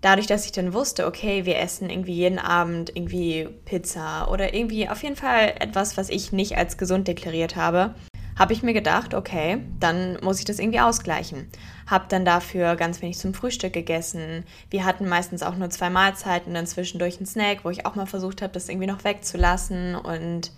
dadurch, 0.00 0.26
dass 0.26 0.44
ich 0.44 0.52
dann 0.52 0.72
wusste, 0.72 1.06
okay, 1.06 1.44
wir 1.44 1.58
essen 1.58 1.90
irgendwie 1.90 2.14
jeden 2.14 2.38
Abend 2.38 2.94
irgendwie 2.94 3.48
Pizza 3.64 4.30
oder 4.30 4.54
irgendwie 4.54 4.88
auf 4.88 5.02
jeden 5.02 5.16
Fall 5.16 5.54
etwas, 5.60 5.96
was 5.96 6.08
ich 6.08 6.32
nicht 6.32 6.56
als 6.56 6.76
gesund 6.76 7.06
deklariert 7.06 7.56
habe, 7.56 7.94
habe 8.40 8.54
ich 8.54 8.62
mir 8.62 8.72
gedacht, 8.72 9.12
okay, 9.12 9.58
dann 9.80 10.16
muss 10.22 10.38
ich 10.38 10.46
das 10.46 10.58
irgendwie 10.58 10.80
ausgleichen. 10.80 11.48
Habe 11.86 12.06
dann 12.08 12.24
dafür 12.24 12.74
ganz 12.74 13.02
wenig 13.02 13.18
zum 13.18 13.34
Frühstück 13.34 13.74
gegessen. 13.74 14.44
Wir 14.70 14.86
hatten 14.86 15.06
meistens 15.06 15.42
auch 15.42 15.56
nur 15.56 15.68
zwei 15.68 15.90
Mahlzeiten, 15.90 16.54
dann 16.54 16.66
zwischendurch 16.66 17.18
einen 17.18 17.26
Snack, 17.26 17.64
wo 17.64 17.70
ich 17.70 17.84
auch 17.84 17.96
mal 17.96 18.06
versucht 18.06 18.40
habe, 18.40 18.54
das 18.54 18.70
irgendwie 18.70 18.86
noch 18.86 19.04
wegzulassen. 19.04 19.94
Und 19.94 20.52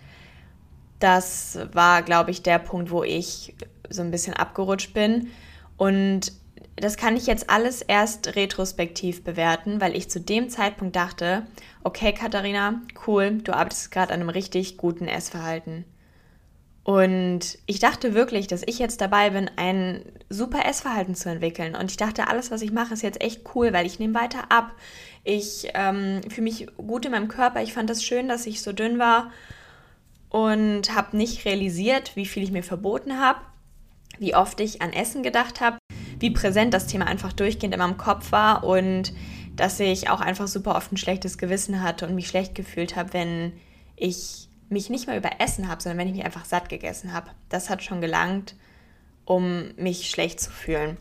das 1.00 1.58
war, 1.72 2.02
glaube 2.02 2.30
ich, 2.30 2.44
der 2.44 2.60
Punkt, 2.60 2.92
wo 2.92 3.02
ich 3.02 3.56
so 3.88 4.02
ein 4.02 4.10
bisschen 4.10 4.34
abgerutscht 4.34 4.94
bin. 4.94 5.28
Und 5.76 6.32
das 6.76 6.96
kann 6.96 7.16
ich 7.16 7.26
jetzt 7.26 7.50
alles 7.50 7.82
erst 7.82 8.34
retrospektiv 8.34 9.24
bewerten, 9.24 9.80
weil 9.80 9.96
ich 9.96 10.10
zu 10.10 10.20
dem 10.20 10.48
Zeitpunkt 10.48 10.96
dachte, 10.96 11.46
okay, 11.84 12.12
Katharina, 12.12 12.80
cool, 13.06 13.38
du 13.42 13.52
arbeitest 13.52 13.90
gerade 13.90 14.12
an 14.12 14.20
einem 14.20 14.30
richtig 14.30 14.76
guten 14.76 15.06
Essverhalten. 15.06 15.84
Und 16.84 17.58
ich 17.66 17.78
dachte 17.78 18.14
wirklich, 18.14 18.48
dass 18.48 18.64
ich 18.66 18.80
jetzt 18.80 19.00
dabei 19.00 19.30
bin, 19.30 19.48
ein 19.56 20.02
super 20.28 20.66
Essverhalten 20.66 21.14
zu 21.14 21.30
entwickeln. 21.30 21.76
Und 21.76 21.90
ich 21.92 21.96
dachte, 21.96 22.26
alles, 22.26 22.50
was 22.50 22.62
ich 22.62 22.72
mache, 22.72 22.94
ist 22.94 23.02
jetzt 23.02 23.20
echt 23.20 23.42
cool, 23.54 23.72
weil 23.72 23.86
ich 23.86 24.00
nehme 24.00 24.18
weiter 24.18 24.50
ab. 24.50 24.74
Ich 25.22 25.68
ähm, 25.74 26.22
fühle 26.28 26.42
mich 26.42 26.66
gut 26.76 27.04
in 27.04 27.12
meinem 27.12 27.28
Körper. 27.28 27.62
Ich 27.62 27.72
fand 27.72 27.88
das 27.88 28.02
schön, 28.02 28.28
dass 28.28 28.46
ich 28.46 28.62
so 28.62 28.72
dünn 28.72 28.98
war 28.98 29.30
und 30.28 30.92
habe 30.96 31.16
nicht 31.16 31.44
realisiert, 31.44 32.16
wie 32.16 32.26
viel 32.26 32.42
ich 32.42 32.50
mir 32.50 32.64
verboten 32.64 33.20
habe 33.20 33.38
wie 34.22 34.34
oft 34.36 34.60
ich 34.60 34.80
an 34.80 34.92
Essen 34.92 35.22
gedacht 35.22 35.60
habe, 35.60 35.76
wie 36.20 36.30
präsent 36.30 36.72
das 36.72 36.86
Thema 36.86 37.06
einfach 37.06 37.32
durchgehend 37.32 37.74
in 37.74 37.80
meinem 37.80 37.98
Kopf 37.98 38.30
war 38.30 38.62
und 38.64 39.12
dass 39.56 39.80
ich 39.80 40.08
auch 40.08 40.20
einfach 40.20 40.46
super 40.46 40.76
oft 40.76 40.92
ein 40.92 40.96
schlechtes 40.96 41.36
Gewissen 41.36 41.82
hatte 41.82 42.06
und 42.06 42.14
mich 42.14 42.28
schlecht 42.28 42.54
gefühlt 42.54 42.96
habe, 42.96 43.12
wenn 43.12 43.52
ich 43.96 44.48
mich 44.70 44.88
nicht 44.88 45.08
mehr 45.08 45.18
überessen 45.18 45.68
habe, 45.68 45.82
sondern 45.82 45.98
wenn 45.98 46.08
ich 46.08 46.14
mich 46.14 46.24
einfach 46.24 46.44
satt 46.44 46.68
gegessen 46.68 47.12
habe. 47.12 47.30
Das 47.48 47.68
hat 47.68 47.82
schon 47.82 48.00
gelangt, 48.00 48.54
um 49.24 49.74
mich 49.76 50.08
schlecht 50.08 50.40
zu 50.40 50.50
fühlen. 50.50 50.96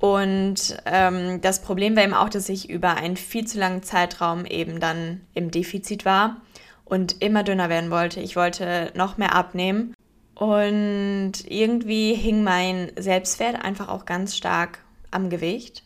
Und 0.00 0.76
ähm, 0.86 1.40
das 1.40 1.62
Problem 1.62 1.94
war 1.94 2.02
eben 2.02 2.14
auch, 2.14 2.28
dass 2.28 2.48
ich 2.48 2.68
über 2.68 2.96
einen 2.96 3.16
viel 3.16 3.46
zu 3.46 3.58
langen 3.58 3.84
Zeitraum 3.84 4.44
eben 4.44 4.80
dann 4.80 5.20
im 5.34 5.52
Defizit 5.52 6.04
war 6.04 6.38
und 6.84 7.22
immer 7.22 7.44
dünner 7.44 7.68
werden 7.68 7.90
wollte. 7.90 8.20
Ich 8.20 8.34
wollte 8.34 8.92
noch 8.94 9.18
mehr 9.18 9.34
abnehmen. 9.34 9.94
Und 10.40 11.32
irgendwie 11.46 12.14
hing 12.14 12.42
mein 12.42 12.92
Selbstwert 12.98 13.62
einfach 13.62 13.88
auch 13.88 14.06
ganz 14.06 14.34
stark 14.34 14.78
am 15.10 15.28
Gewicht. 15.28 15.82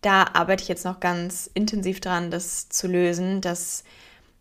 Da 0.00 0.24
arbeite 0.32 0.62
ich 0.62 0.68
jetzt 0.68 0.86
noch 0.86 0.98
ganz 0.98 1.50
intensiv 1.52 2.00
dran, 2.00 2.30
das 2.30 2.70
zu 2.70 2.86
lösen, 2.86 3.42
dass 3.42 3.84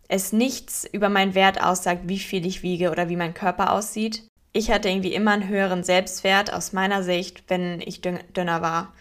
es 0.08 0.32
nichts 0.32 0.88
über 0.90 1.10
meinen 1.10 1.36
Wert 1.36 1.62
aussagt, 1.62 2.04
wie 2.06 2.20
viel 2.20 2.46
ich 2.46 2.64
wiege 2.64 2.92
oder 2.92 3.10
wie 3.10 3.18
mein 3.18 3.34
Körper 3.34 3.74
aussieht, 3.74 4.24
ich 4.54 4.72
hatte 4.72 4.88
irgendwie 4.88 5.14
immer 5.14 5.32
einen 5.32 5.50
höheren 5.50 5.84
Selbstwert 5.84 6.54
aus 6.54 6.72
meiner 6.72 7.04
Sicht, 7.04 7.44
wenn 7.50 7.82
ich 7.82 8.00
dünner 8.00 8.62
war. 8.62 8.94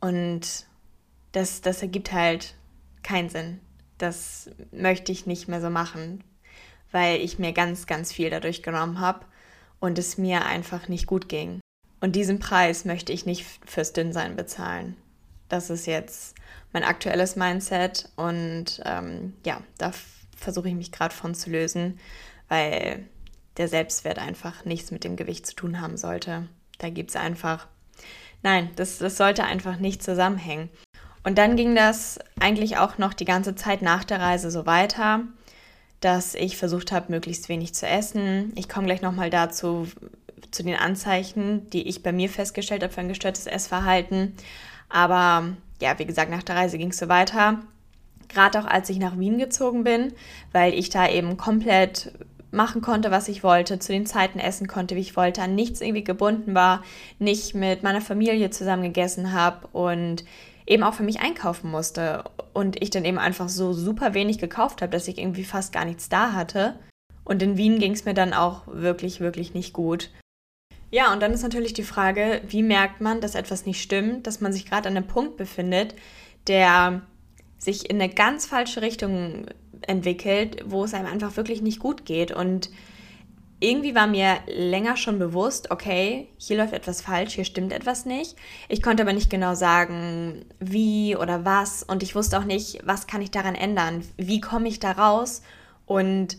Und 0.00 0.66
das, 1.30 1.60
das 1.60 1.80
ergibt 1.80 2.10
halt 2.10 2.54
keinen 3.04 3.28
Sinn. 3.28 3.60
Das 3.98 4.50
möchte 4.72 5.12
ich 5.12 5.24
nicht 5.24 5.46
mehr 5.46 5.60
so 5.60 5.70
machen, 5.70 6.24
weil 6.90 7.20
ich 7.20 7.38
mir 7.38 7.52
ganz, 7.52 7.86
ganz 7.86 8.12
viel 8.12 8.30
dadurch 8.30 8.64
genommen 8.64 8.98
habe 8.98 9.20
und 9.80 9.98
es 9.98 10.18
mir 10.18 10.44
einfach 10.44 10.88
nicht 10.88 11.06
gut 11.06 11.28
ging. 11.28 11.60
Und 12.00 12.16
diesen 12.16 12.38
Preis 12.38 12.84
möchte 12.84 13.12
ich 13.12 13.26
nicht 13.26 13.46
fürs 13.64 13.92
Dünnsein 13.92 14.36
bezahlen. 14.36 14.96
Das 15.48 15.70
ist 15.70 15.86
jetzt 15.86 16.34
mein 16.72 16.84
aktuelles 16.84 17.36
Mindset 17.36 18.10
und 18.16 18.80
ähm, 18.84 19.34
ja, 19.44 19.62
da 19.78 19.92
versuche 20.36 20.68
ich 20.68 20.74
mich 20.74 20.92
gerade 20.92 21.14
von 21.14 21.34
zu 21.34 21.50
lösen, 21.50 21.98
weil 22.48 23.06
der 23.56 23.68
Selbstwert 23.68 24.18
einfach 24.18 24.64
nichts 24.64 24.90
mit 24.90 25.04
dem 25.04 25.16
Gewicht 25.16 25.46
zu 25.46 25.54
tun 25.54 25.80
haben 25.80 25.96
sollte. 25.96 26.48
Da 26.78 26.90
gibt 26.90 27.10
es 27.10 27.16
einfach, 27.16 27.66
nein, 28.42 28.70
das, 28.76 28.98
das 28.98 29.16
sollte 29.16 29.44
einfach 29.44 29.78
nicht 29.78 30.02
zusammenhängen. 30.02 30.68
Und 31.24 31.38
dann 31.38 31.56
ging 31.56 31.74
das 31.74 32.18
eigentlich 32.38 32.76
auch 32.76 32.98
noch 32.98 33.14
die 33.14 33.24
ganze 33.24 33.54
Zeit 33.54 33.82
nach 33.82 34.04
der 34.04 34.20
Reise 34.20 34.50
so 34.50 34.66
weiter, 34.66 35.22
dass 36.00 36.34
ich 36.34 36.56
versucht 36.56 36.92
habe, 36.92 37.12
möglichst 37.12 37.48
wenig 37.48 37.74
zu 37.74 37.86
essen. 37.86 38.52
Ich 38.56 38.68
komme 38.68 38.86
gleich 38.86 39.02
nochmal 39.02 39.30
dazu, 39.30 39.86
zu 40.50 40.62
den 40.62 40.76
Anzeichen, 40.76 41.68
die 41.70 41.88
ich 41.88 42.02
bei 42.02 42.12
mir 42.12 42.28
festgestellt 42.28 42.82
habe 42.82 42.92
für 42.92 43.00
ein 43.00 43.08
gestörtes 43.08 43.46
Essverhalten. 43.46 44.34
Aber 44.88 45.48
ja, 45.80 45.98
wie 45.98 46.06
gesagt, 46.06 46.30
nach 46.30 46.42
der 46.42 46.56
Reise 46.56 46.78
ging 46.78 46.90
es 46.90 46.98
so 46.98 47.08
weiter. 47.08 47.60
Gerade 48.28 48.60
auch 48.60 48.66
als 48.66 48.88
ich 48.90 48.98
nach 48.98 49.18
Wien 49.18 49.38
gezogen 49.38 49.84
bin, 49.84 50.12
weil 50.52 50.74
ich 50.74 50.90
da 50.90 51.08
eben 51.08 51.36
komplett 51.36 52.12
machen 52.50 52.80
konnte, 52.80 53.10
was 53.10 53.28
ich 53.28 53.42
wollte, 53.42 53.78
zu 53.78 53.92
den 53.92 54.06
Zeiten 54.06 54.38
essen 54.38 54.66
konnte, 54.66 54.96
wie 54.96 55.00
ich 55.00 55.16
wollte, 55.16 55.42
an 55.42 55.54
nichts 55.54 55.80
irgendwie 55.80 56.04
gebunden 56.04 56.54
war, 56.54 56.82
nicht 57.18 57.54
mit 57.54 57.82
meiner 57.82 58.00
Familie 58.00 58.50
zusammen 58.50 58.82
gegessen 58.82 59.32
habe 59.32 59.66
und 59.68 60.24
eben 60.66 60.82
auch 60.82 60.94
für 60.94 61.02
mich 61.02 61.20
einkaufen 61.20 61.70
musste 61.70 62.24
und 62.52 62.82
ich 62.82 62.90
dann 62.90 63.04
eben 63.04 63.18
einfach 63.18 63.48
so 63.48 63.72
super 63.72 64.14
wenig 64.14 64.38
gekauft 64.38 64.82
habe, 64.82 64.90
dass 64.90 65.08
ich 65.08 65.18
irgendwie 65.18 65.44
fast 65.44 65.72
gar 65.72 65.84
nichts 65.84 66.08
da 66.08 66.32
hatte. 66.32 66.78
Und 67.24 67.42
in 67.42 67.56
Wien 67.56 67.78
ging 67.78 67.92
es 67.92 68.04
mir 68.04 68.14
dann 68.14 68.32
auch 68.32 68.62
wirklich, 68.66 69.20
wirklich 69.20 69.54
nicht 69.54 69.72
gut. 69.72 70.10
Ja, 70.90 71.12
und 71.12 71.20
dann 71.20 71.32
ist 71.32 71.42
natürlich 71.42 71.72
die 71.72 71.82
Frage, 71.82 72.40
wie 72.48 72.62
merkt 72.62 73.00
man, 73.00 73.20
dass 73.20 73.34
etwas 73.34 73.66
nicht 73.66 73.82
stimmt, 73.82 74.26
dass 74.26 74.40
man 74.40 74.52
sich 74.52 74.66
gerade 74.66 74.88
an 74.88 74.96
einem 74.96 75.06
Punkt 75.06 75.36
befindet, 75.36 75.94
der 76.46 77.02
sich 77.58 77.90
in 77.90 78.00
eine 78.00 78.12
ganz 78.12 78.46
falsche 78.46 78.82
Richtung 78.82 79.46
entwickelt, 79.82 80.64
wo 80.66 80.84
es 80.84 80.94
einem 80.94 81.06
einfach 81.06 81.36
wirklich 81.36 81.62
nicht 81.62 81.80
gut 81.80 82.04
geht. 82.04 82.30
Und 82.30 82.70
irgendwie 83.58 83.94
war 83.94 84.06
mir 84.06 84.38
länger 84.46 84.96
schon 84.96 85.18
bewusst, 85.18 85.70
okay, 85.70 86.28
hier 86.36 86.58
läuft 86.58 86.74
etwas 86.74 87.00
falsch, 87.00 87.34
hier 87.34 87.44
stimmt 87.44 87.72
etwas 87.72 88.04
nicht. 88.04 88.36
Ich 88.68 88.82
konnte 88.82 89.02
aber 89.02 89.14
nicht 89.14 89.30
genau 89.30 89.54
sagen, 89.54 90.44
wie 90.60 91.16
oder 91.16 91.44
was. 91.44 91.82
Und 91.82 92.02
ich 92.02 92.14
wusste 92.14 92.38
auch 92.38 92.44
nicht, 92.44 92.80
was 92.84 93.06
kann 93.06 93.22
ich 93.22 93.30
daran 93.30 93.54
ändern? 93.54 94.04
Wie 94.16 94.40
komme 94.40 94.68
ich 94.68 94.78
da 94.78 94.92
raus? 94.92 95.42
Und 95.86 96.36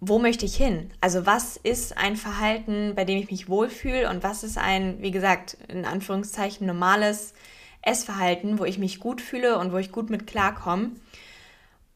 wo 0.00 0.18
möchte 0.18 0.46
ich 0.46 0.56
hin? 0.56 0.90
Also 1.00 1.26
was 1.26 1.56
ist 1.56 1.98
ein 1.98 2.16
Verhalten, 2.16 2.94
bei 2.94 3.04
dem 3.04 3.18
ich 3.18 3.30
mich 3.30 3.48
wohlfühle 3.48 4.08
und 4.08 4.22
was 4.22 4.44
ist 4.44 4.56
ein, 4.56 5.02
wie 5.02 5.10
gesagt, 5.10 5.58
in 5.68 5.84
Anführungszeichen 5.84 6.66
normales 6.66 7.34
Essverhalten, 7.82 8.58
wo 8.58 8.64
ich 8.64 8.78
mich 8.78 9.00
gut 9.00 9.20
fühle 9.20 9.58
und 9.58 9.72
wo 9.72 9.76
ich 9.76 9.92
gut 9.92 10.08
mit 10.08 10.26
klarkomme. 10.26 10.92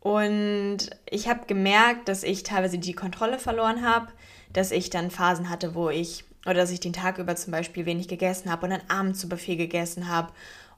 Und 0.01 0.79
ich 1.09 1.29
habe 1.29 1.47
gemerkt, 1.47 2.09
dass 2.09 2.25
ich 2.25 2.43
teilweise 2.43 2.79
die 2.79 2.93
Kontrolle 2.93 3.39
verloren 3.39 3.87
habe, 3.87 4.09
dass 4.53 4.71
ich 4.71 4.91
dann 4.91 5.11
Phasen 5.11 5.49
hatte, 5.49 5.75
wo 5.75 5.91
ich, 5.91 6.25
oder 6.45 6.55
dass 6.55 6.71
ich 6.71 6.81
den 6.81 6.93
Tag 6.93 7.19
über 7.19 7.37
zum 7.37 7.53
Beispiel 7.53 7.87
wenig 7.87 8.09
gegessen 8.09 8.51
habe 8.51 8.67
und 8.67 8.71
dann 8.71 8.83
abends 8.89 9.21
super 9.21 9.37
viel 9.37 9.57
gegessen 9.57 10.09
habe. 10.09 10.33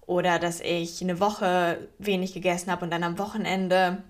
Oder 0.07 0.39
dass 0.39 0.61
ich 0.61 1.01
eine 1.01 1.19
Woche 1.19 1.89
wenig 1.99 2.35
gegessen 2.35 2.71
habe 2.71 2.85
und 2.85 2.91
dann 2.91 3.05
am 3.05 3.19
Wochenende 3.19 4.03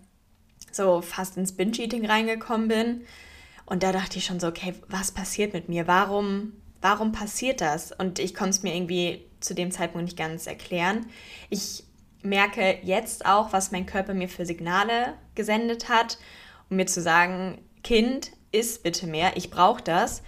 so 0.72 1.02
fast 1.02 1.36
ins 1.36 1.52
Binge-Eating 1.52 2.04
reingekommen 2.06 2.68
bin. 2.68 3.02
Und 3.66 3.82
da 3.82 3.92
dachte 3.92 4.18
ich 4.18 4.24
schon 4.24 4.40
so, 4.40 4.48
okay, 4.48 4.74
was 4.88 5.12
passiert 5.12 5.52
mit 5.52 5.68
mir? 5.68 5.86
Warum, 5.86 6.52
warum 6.80 7.12
passiert 7.12 7.60
das? 7.60 7.92
Und 7.92 8.18
ich 8.18 8.34
konnte 8.34 8.50
es 8.50 8.62
mir 8.62 8.74
irgendwie 8.74 9.24
zu 9.40 9.54
dem 9.54 9.70
Zeitpunkt 9.70 10.04
nicht 10.04 10.18
ganz 10.18 10.46
erklären. 10.46 11.06
Ich 11.48 11.84
merke 12.22 12.78
jetzt 12.82 13.26
auch, 13.26 13.52
was 13.52 13.70
mein 13.70 13.86
Körper 13.86 14.14
mir 14.14 14.28
für 14.28 14.46
Signale 14.46 15.14
gesendet 15.34 15.88
hat, 15.88 16.18
um 16.70 16.76
mir 16.76 16.86
zu 16.86 17.00
sagen, 17.00 17.58
Kind, 17.82 18.32
iss 18.54 18.78
bitte 18.78 19.06
mehr, 19.06 19.36
ich 19.36 19.50
brauche 19.50 19.82
das, 19.82 20.22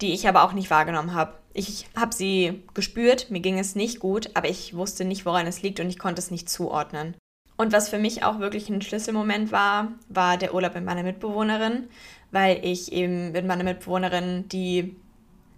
die 0.00 0.12
ich 0.12 0.28
aber 0.28 0.44
auch 0.44 0.52
nicht 0.52 0.70
wahrgenommen 0.70 1.14
habe. 1.14 1.34
Ich 1.52 1.86
habe 1.96 2.14
sie 2.14 2.62
gespürt, 2.74 3.30
mir 3.30 3.40
ging 3.40 3.58
es 3.58 3.74
nicht 3.74 4.00
gut, 4.00 4.30
aber 4.34 4.48
ich 4.48 4.74
wusste 4.74 5.04
nicht, 5.04 5.26
woran 5.26 5.46
es 5.46 5.62
liegt 5.62 5.80
und 5.80 5.88
ich 5.88 5.98
konnte 5.98 6.20
es 6.20 6.30
nicht 6.30 6.48
zuordnen. 6.48 7.14
Und 7.56 7.72
was 7.72 7.88
für 7.88 7.98
mich 7.98 8.24
auch 8.24 8.38
wirklich 8.38 8.68
ein 8.68 8.82
Schlüsselmoment 8.82 9.52
war, 9.52 9.92
war 10.08 10.38
der 10.38 10.54
Urlaub 10.54 10.74
mit 10.74 10.84
meiner 10.84 11.02
Mitbewohnerin, 11.02 11.88
weil 12.30 12.64
ich 12.64 12.92
eben 12.92 13.32
mit 13.32 13.46
meiner 13.46 13.64
Mitbewohnerin, 13.64 14.48
die 14.48 14.96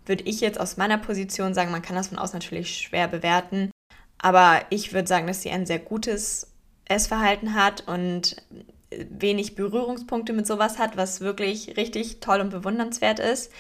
würde 0.05 0.25
ich 0.25 0.41
jetzt 0.41 0.61
aus 0.61 0.77
meiner 0.77 0.99
Position 0.99 1.55
sagen, 1.55 1.71
man 1.71 1.83
kann 1.83 1.97
das 1.97 2.09
von 2.09 2.19
außen 2.19 2.39
natürlich 2.39 2.77
schwer 2.77 3.09
bewerten, 3.09 3.71
aber 4.19 4.63
ich 4.71 4.93
würde 4.93 5.09
sagen, 5.09 5.27
dass 5.27 5.43
sie 5.43 5.51
ein 5.51 5.67
sehr 5.67 5.79
gutes 5.79 6.53
Essverhalten 6.87 7.55
hat 7.55 7.87
und 7.87 8.37
wenig 9.11 9.55
Berührungspunkte 9.55 10.33
mit 10.33 10.47
sowas 10.47 10.79
hat, 10.79 10.97
was 10.97 11.21
wirklich 11.21 11.77
richtig 11.77 12.21
toll 12.21 12.41
und 12.41 12.51
bewundernswert 12.51 13.19
ist. 13.19 13.53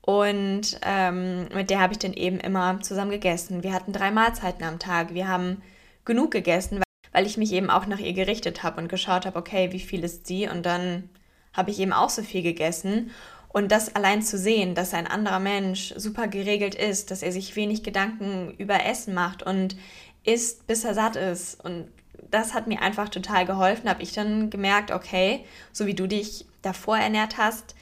Und 0.00 0.78
ähm, 0.82 1.48
mit 1.54 1.70
der 1.70 1.80
habe 1.80 1.92
ich 1.92 1.98
dann 1.98 2.12
eben 2.12 2.40
immer 2.40 2.80
zusammen 2.80 3.12
gegessen. 3.12 3.62
Wir 3.62 3.72
hatten 3.72 3.92
drei 3.92 4.10
Mahlzeiten 4.10 4.64
am 4.64 4.78
Tag. 4.78 5.14
Wir 5.14 5.28
haben 5.28 5.62
genug 6.04 6.32
gegessen, 6.32 6.82
weil 7.12 7.26
ich 7.26 7.36
mich 7.36 7.52
eben 7.52 7.70
auch 7.70 7.86
nach 7.86 8.00
ihr 8.00 8.12
gerichtet 8.12 8.62
habe 8.62 8.80
und 8.80 8.88
geschaut 8.88 9.26
habe, 9.26 9.38
okay, 9.38 9.70
wie 9.70 9.80
viel 9.80 10.02
ist 10.02 10.26
sie? 10.26 10.48
Und 10.48 10.66
dann 10.66 11.08
habe 11.52 11.70
ich 11.70 11.78
eben 11.78 11.92
auch 11.92 12.10
so 12.10 12.22
viel 12.22 12.42
gegessen. 12.42 13.12
Und 13.48 13.70
das 13.70 13.94
allein 13.94 14.22
zu 14.22 14.38
sehen, 14.38 14.74
dass 14.74 14.94
ein 14.94 15.06
anderer 15.06 15.38
Mensch 15.38 15.94
super 15.96 16.26
geregelt 16.26 16.74
ist, 16.74 17.10
dass 17.10 17.22
er 17.22 17.32
sich 17.32 17.54
wenig 17.54 17.82
Gedanken 17.82 18.54
über 18.58 18.84
Essen 18.84 19.14
macht 19.14 19.42
und 19.42 19.76
isst, 20.24 20.66
bis 20.66 20.84
er 20.84 20.94
satt 20.94 21.16
ist. 21.16 21.62
Und 21.62 21.88
das 22.32 22.54
hat 22.54 22.66
mir 22.66 22.82
einfach 22.82 23.08
total 23.08 23.46
geholfen. 23.46 23.88
Habe 23.88 24.02
ich 24.02 24.12
dann 24.12 24.50
gemerkt, 24.50 24.90
okay, 24.90 25.44
so 25.70 25.86
wie 25.86 25.94
du 25.94 26.08
dich 26.08 26.46
davor 26.62 26.98
ernährt 26.98 27.36
hast, 27.36 27.76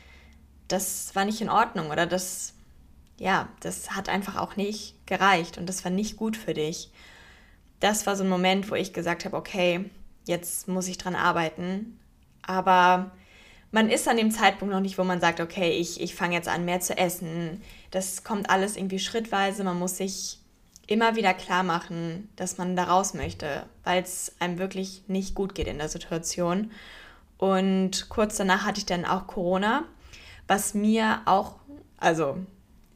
das 0.68 1.14
war 1.14 1.24
nicht 1.24 1.40
in 1.40 1.48
Ordnung 1.48 1.90
oder 1.90 2.06
das, 2.06 2.54
ja, 3.16 3.48
das 3.60 3.92
hat 3.92 4.08
einfach 4.08 4.36
auch 4.36 4.56
nicht 4.56 4.94
gereicht 5.06 5.56
und 5.56 5.68
das 5.68 5.84
war 5.84 5.90
nicht 5.90 6.16
gut 6.16 6.36
für 6.36 6.52
dich. 6.52 6.90
Das 7.78 8.06
war 8.06 8.16
so 8.16 8.24
ein 8.24 8.28
Moment, 8.28 8.70
wo 8.70 8.74
ich 8.74 8.92
gesagt 8.92 9.24
habe, 9.24 9.36
okay, 9.36 9.88
jetzt 10.26 10.68
muss 10.68 10.88
ich 10.88 10.98
dran 10.98 11.14
arbeiten. 11.14 11.98
Aber 12.42 13.12
man 13.70 13.88
ist 13.88 14.08
an 14.08 14.16
dem 14.16 14.32
Zeitpunkt 14.32 14.74
noch 14.74 14.80
nicht, 14.80 14.98
wo 14.98 15.04
man 15.04 15.20
sagt, 15.20 15.40
okay, 15.40 15.70
ich, 15.70 16.00
ich 16.00 16.14
fange 16.14 16.34
jetzt 16.34 16.48
an, 16.48 16.64
mehr 16.64 16.80
zu 16.80 16.98
essen. 16.98 17.62
Das 17.92 18.24
kommt 18.24 18.50
alles 18.50 18.76
irgendwie 18.76 18.98
schrittweise. 18.98 19.62
Man 19.62 19.78
muss 19.78 19.96
sich 19.96 20.39
immer 20.90 21.14
wieder 21.14 21.34
klar 21.34 21.62
machen, 21.62 22.28
dass 22.34 22.58
man 22.58 22.74
da 22.74 22.84
raus 22.84 23.14
möchte, 23.14 23.64
weil 23.84 24.02
es 24.02 24.34
einem 24.40 24.58
wirklich 24.58 25.04
nicht 25.06 25.36
gut 25.36 25.54
geht 25.54 25.68
in 25.68 25.78
der 25.78 25.88
Situation. 25.88 26.72
Und 27.38 28.08
kurz 28.08 28.36
danach 28.36 28.64
hatte 28.66 28.80
ich 28.80 28.86
dann 28.86 29.04
auch 29.04 29.28
Corona, 29.28 29.84
was 30.48 30.74
mir 30.74 31.20
auch, 31.26 31.54
also 31.96 32.38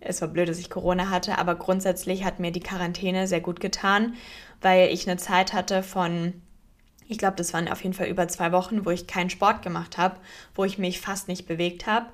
es 0.00 0.20
war 0.20 0.28
blöd, 0.28 0.48
dass 0.48 0.58
ich 0.58 0.70
Corona 0.70 1.08
hatte, 1.08 1.38
aber 1.38 1.54
grundsätzlich 1.54 2.24
hat 2.24 2.40
mir 2.40 2.50
die 2.50 2.60
Quarantäne 2.60 3.28
sehr 3.28 3.40
gut 3.40 3.60
getan, 3.60 4.14
weil 4.60 4.92
ich 4.92 5.08
eine 5.08 5.16
Zeit 5.16 5.52
hatte 5.52 5.84
von 5.84 6.34
ich 7.06 7.18
glaube, 7.18 7.36
das 7.36 7.52
waren 7.52 7.68
auf 7.68 7.82
jeden 7.82 7.94
Fall 7.94 8.06
über 8.06 8.26
zwei 8.28 8.50
Wochen, 8.50 8.86
wo 8.86 8.90
ich 8.90 9.06
keinen 9.06 9.30
Sport 9.30 9.62
gemacht 9.62 9.98
habe, 9.98 10.16
wo 10.54 10.64
ich 10.64 10.78
mich 10.78 11.00
fast 11.00 11.28
nicht 11.28 11.46
bewegt 11.46 11.86
habe 11.86 12.06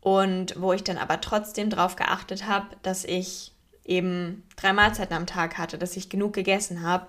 und 0.00 0.60
wo 0.60 0.72
ich 0.72 0.82
dann 0.82 0.96
aber 0.96 1.20
trotzdem 1.20 1.68
darauf 1.68 1.94
geachtet 1.94 2.46
habe, 2.46 2.66
dass 2.82 3.04
ich 3.04 3.52
eben 3.90 4.44
drei 4.56 4.72
Mahlzeiten 4.72 5.16
am 5.16 5.26
Tag 5.26 5.58
hatte, 5.58 5.76
dass 5.76 5.96
ich 5.96 6.08
genug 6.08 6.32
gegessen 6.32 6.82
habe. 6.82 7.08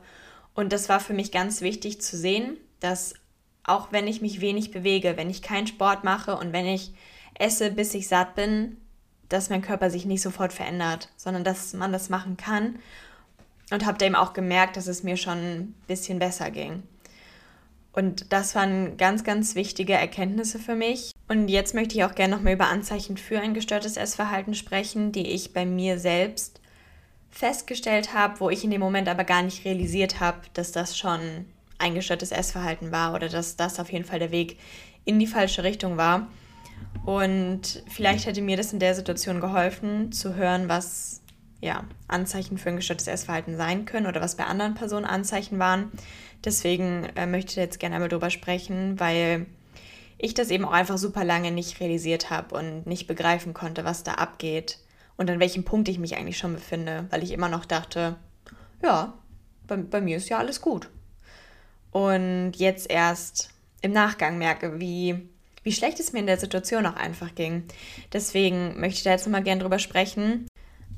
Und 0.54 0.74
das 0.74 0.90
war 0.90 1.00
für 1.00 1.14
mich 1.14 1.32
ganz 1.32 1.62
wichtig 1.62 2.02
zu 2.02 2.18
sehen, 2.18 2.58
dass 2.80 3.14
auch 3.64 3.92
wenn 3.92 4.08
ich 4.08 4.22
mich 4.22 4.42
wenig 4.42 4.72
bewege, 4.72 5.16
wenn 5.16 5.30
ich 5.30 5.44
keinen 5.44 5.68
Sport 5.68 6.04
mache 6.04 6.36
und 6.36 6.52
wenn 6.52 6.66
ich 6.66 6.92
esse, 7.36 7.72
bis 7.72 7.94
ich 7.94 8.08
satt 8.08 8.36
bin, 8.36 8.78
dass 9.30 9.50
mein 9.50 9.62
Körper 9.62 9.90
sich 9.90 10.06
nicht 10.06 10.22
sofort 10.22 10.52
verändert, 10.52 11.10
sondern 11.16 11.44
dass 11.44 11.74
man 11.74 11.94
das 11.94 12.10
machen 12.10 12.36
kann. 12.36 12.80
Und 13.72 13.86
habe 13.86 13.98
da 13.98 14.20
auch 14.20 14.34
gemerkt, 14.34 14.76
dass 14.76 14.88
es 14.88 15.04
mir 15.04 15.16
schon 15.16 15.38
ein 15.38 15.76
bisschen 15.88 16.20
besser 16.20 16.52
ging. 16.52 16.84
Und 17.94 18.34
das 18.34 18.56
waren 18.56 18.98
ganz, 18.98 19.24
ganz 19.24 19.56
wichtige 19.56 19.94
Erkenntnisse 19.94 20.60
für 20.60 20.76
mich. 20.76 21.12
Und 21.30 21.48
jetzt 21.48 21.74
möchte 21.74 21.96
ich 21.96 22.04
auch 22.04 22.16
gerne 22.16 22.36
nochmal 22.36 22.54
über 22.54 22.68
Anzeichen 22.68 23.16
für 23.16 23.40
ein 23.40 23.54
gestörtes 23.54 23.96
Essverhalten 23.96 24.56
sprechen, 24.56 25.14
die 25.14 25.28
ich 25.28 25.54
bei 25.54 25.66
mir 25.66 26.00
selbst 26.00 26.61
festgestellt 27.32 28.14
habe, 28.14 28.40
wo 28.40 28.50
ich 28.50 28.64
in 28.64 28.72
dem 28.72 28.82
Moment 28.82 29.08
aber 29.08 29.24
gar 29.24 29.42
nicht 29.42 29.66
realisiert 29.66 30.20
habe, 30.20 30.40
dass 30.54 30.72
das 30.72 30.98
schon 30.98 31.46
ein 31.80 31.96
gestörtes 31.96 32.32
Essverhalten 32.32 32.92
war 32.92 33.14
oder 33.16 33.30
dass 33.30 33.56
das 33.56 33.80
auf 33.80 33.92
jeden 33.92 34.06
Fall 34.06 34.20
der 34.20 34.32
Weg 34.32 34.60
in 35.06 35.18
die 35.18 35.28
falsche 35.28 35.64
Richtung 35.64 35.98
war. 35.98 36.28
Und 37.06 37.84
vielleicht 37.88 38.28
hätte 38.28 38.42
mir 38.42 38.58
das 38.58 38.74
in 38.74 38.80
der 38.80 38.94
Situation 38.94 39.40
geholfen, 39.40 40.12
zu 40.12 40.36
hören, 40.36 40.70
was 40.70 41.22
ja, 41.62 41.86
Anzeichen 42.08 42.58
für 42.58 42.70
ein 42.70 42.76
gestörtes 42.76 43.08
Essverhalten 43.08 43.56
sein 43.56 43.86
können 43.86 44.08
oder 44.08 44.22
was 44.22 44.36
bei 44.36 44.46
anderen 44.46 44.74
Personen 44.74 45.06
Anzeichen 45.06 45.58
waren. 45.58 45.92
Deswegen 46.44 47.06
äh, 47.16 47.26
möchte 47.26 47.52
ich 47.52 47.58
jetzt 47.58 47.80
gerne 47.80 47.96
einmal 47.96 48.10
drüber 48.10 48.30
sprechen, 48.30 49.00
weil 49.00 49.46
ich 50.18 50.34
das 50.34 50.50
eben 50.50 50.66
auch 50.66 50.72
einfach 50.72 50.98
super 50.98 51.24
lange 51.24 51.52
nicht 51.52 51.80
realisiert 51.80 52.30
habe 52.30 52.56
und 52.56 52.86
nicht 52.86 53.08
begreifen 53.08 53.54
konnte, 53.54 53.86
was 53.86 54.04
da 54.04 54.14
abgeht 54.14 54.80
und 55.22 55.30
an 55.30 55.40
welchem 55.40 55.64
Punkt 55.64 55.88
ich 55.88 56.00
mich 56.00 56.18
eigentlich 56.18 56.40
schon 56.40 56.56
befinde, 56.56 57.06
weil 57.12 57.22
ich 57.22 57.32
immer 57.32 57.48
noch 57.48 57.66
dachte, 57.66 58.16
ja, 58.82 59.14
bei, 59.68 59.78
bei 59.78 60.02
mir 60.02 60.18
ist 60.18 60.30
ja 60.30 60.40
alles 60.40 60.62
gut. 60.62 60.90
Und 61.92 62.54
jetzt 62.56 62.90
erst 62.90 63.50
im 63.82 63.92
Nachgang 63.92 64.40
merke, 64.40 64.80
wie, 64.80 65.30
wie 65.62 65.74
schlecht 65.74 66.00
es 66.00 66.12
mir 66.12 66.22
in 66.22 66.26
der 66.26 66.40
Situation 66.40 66.88
auch 66.88 66.96
einfach 66.96 67.36
ging. 67.36 67.66
Deswegen 68.12 68.80
möchte 68.80 68.98
ich 68.98 69.04
da 69.04 69.12
jetzt 69.12 69.28
nochmal 69.28 69.44
gerne 69.44 69.62
drüber 69.62 69.78
sprechen. 69.78 70.48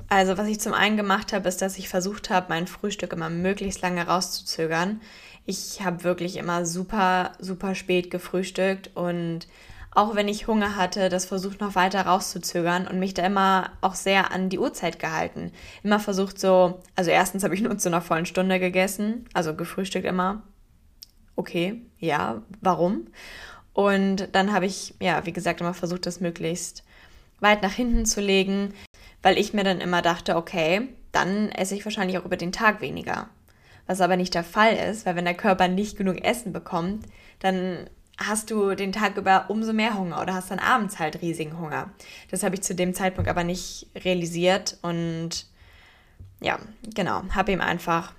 Also, 0.08 0.38
was 0.38 0.48
ich 0.48 0.58
zum 0.58 0.72
einen 0.72 0.96
gemacht 0.96 1.34
habe, 1.34 1.46
ist, 1.46 1.60
dass 1.60 1.76
ich 1.76 1.90
versucht 1.90 2.30
habe, 2.30 2.46
mein 2.48 2.66
Frühstück 2.66 3.12
immer 3.12 3.28
möglichst 3.28 3.82
lange 3.82 4.06
rauszuzögern. 4.06 5.02
Ich 5.44 5.82
habe 5.82 6.02
wirklich 6.02 6.36
immer 6.36 6.64
super, 6.64 7.32
super 7.40 7.74
spät 7.74 8.10
gefrühstückt 8.10 8.90
und 8.94 9.48
auch 9.94 10.14
wenn 10.14 10.28
ich 10.28 10.46
Hunger 10.46 10.76
hatte, 10.76 11.08
das 11.08 11.24
versucht 11.24 11.60
noch 11.60 11.74
weiter 11.76 12.02
rauszuzögern 12.02 12.88
und 12.88 12.98
mich 12.98 13.14
da 13.14 13.24
immer 13.24 13.70
auch 13.80 13.94
sehr 13.94 14.32
an 14.32 14.48
die 14.48 14.58
Uhrzeit 14.58 14.98
gehalten. 14.98 15.52
Immer 15.82 16.00
versucht 16.00 16.38
so, 16.38 16.80
also 16.96 17.10
erstens 17.10 17.44
habe 17.44 17.54
ich 17.54 17.60
nur 17.60 17.78
zu 17.78 17.88
einer 17.88 18.00
vollen 18.00 18.26
Stunde 18.26 18.58
gegessen, 18.58 19.26
also 19.34 19.54
gefrühstückt 19.54 20.06
immer. 20.06 20.42
Okay, 21.36 21.82
ja, 21.98 22.42
warum? 22.60 23.06
Und 23.72 24.28
dann 24.32 24.52
habe 24.52 24.66
ich, 24.66 24.94
ja, 25.00 25.24
wie 25.26 25.32
gesagt, 25.32 25.60
immer 25.60 25.74
versucht, 25.74 26.06
das 26.06 26.20
möglichst 26.20 26.84
weit 27.40 27.62
nach 27.62 27.72
hinten 27.72 28.06
zu 28.06 28.20
legen, 28.20 28.74
weil 29.22 29.38
ich 29.38 29.52
mir 29.52 29.64
dann 29.64 29.80
immer 29.80 30.02
dachte, 30.02 30.36
okay, 30.36 30.88
dann 31.12 31.50
esse 31.50 31.74
ich 31.74 31.84
wahrscheinlich 31.84 32.18
auch 32.18 32.24
über 32.24 32.36
den 32.36 32.52
Tag 32.52 32.80
weniger. 32.80 33.28
Was 33.86 34.00
aber 34.00 34.16
nicht 34.16 34.34
der 34.34 34.44
Fall 34.44 34.74
ist, 34.74 35.06
weil 35.06 35.16
wenn 35.16 35.24
der 35.24 35.34
Körper 35.34 35.68
nicht 35.68 35.96
genug 35.96 36.24
Essen 36.24 36.52
bekommt, 36.52 37.06
dann 37.40 37.90
hast 38.18 38.50
du 38.50 38.74
den 38.74 38.92
Tag 38.92 39.16
über 39.16 39.46
umso 39.48 39.72
mehr 39.72 39.98
Hunger 39.98 40.20
oder 40.20 40.34
hast 40.34 40.50
dann 40.50 40.58
abends 40.58 40.98
halt 40.98 41.20
riesigen 41.22 41.58
Hunger. 41.58 41.90
Das 42.30 42.42
habe 42.42 42.54
ich 42.54 42.62
zu 42.62 42.74
dem 42.74 42.94
Zeitpunkt 42.94 43.28
aber 43.28 43.44
nicht 43.44 43.88
realisiert 43.96 44.78
und 44.82 45.46
ja, 46.40 46.58
genau, 46.94 47.22
habe 47.30 47.52
ihm 47.52 47.60
einfach 47.60 48.12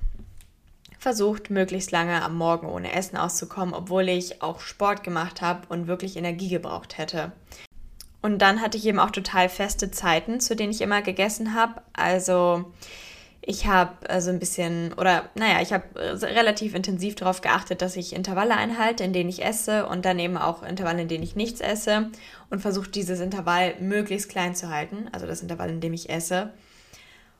versucht, 0.97 1.51
möglichst 1.51 1.91
lange 1.91 2.23
am 2.23 2.35
Morgen 2.35 2.67
ohne 2.67 2.91
Essen 2.91 3.17
auszukommen, 3.17 3.75
obwohl 3.75 4.09
ich 4.09 4.41
auch 4.41 4.59
Sport 4.59 5.03
gemacht 5.03 5.41
habe 5.41 5.67
und 5.69 5.87
wirklich 5.87 6.17
Energie 6.17 6.49
gebraucht 6.49 6.97
hätte. 6.97 7.31
Und 8.23 8.39
dann 8.39 8.59
hatte 8.59 8.79
ich 8.79 8.87
eben 8.87 8.97
auch 8.97 9.11
total 9.11 9.49
feste 9.49 9.91
Zeiten, 9.91 10.39
zu 10.39 10.55
denen 10.55 10.71
ich 10.71 10.81
immer 10.81 11.03
gegessen 11.03 11.53
habe. 11.53 11.83
Also 11.93 12.73
ich 13.47 13.67
habe 13.67 14.09
also 14.09 14.31
ein 14.31 14.39
bisschen, 14.39 14.93
oder 14.93 15.29
naja, 15.35 15.61
ich 15.61 15.71
habe 15.71 15.83
äh, 15.99 16.13
relativ 16.25 16.73
intensiv 16.73 17.13
darauf 17.13 17.41
geachtet, 17.41 17.83
dass 17.83 17.95
ich 17.95 18.15
Intervalle 18.15 18.57
einhalte, 18.57 19.03
in 19.03 19.13
denen 19.13 19.29
ich 19.29 19.45
esse 19.45 19.85
und 19.85 20.03
dann 20.03 20.17
eben 20.17 20.35
auch 20.35 20.63
Intervalle, 20.63 21.03
in 21.03 21.07
denen 21.07 21.23
ich 21.23 21.35
nichts 21.35 21.61
esse 21.61 22.09
und 22.49 22.61
versuche 22.61 22.89
dieses 22.89 23.19
Intervall 23.19 23.75
möglichst 23.79 24.29
klein 24.29 24.55
zu 24.55 24.71
halten, 24.71 25.09
also 25.11 25.27
das 25.27 25.43
Intervall, 25.43 25.69
in 25.69 25.79
dem 25.79 25.93
ich 25.93 26.09
esse. 26.09 26.53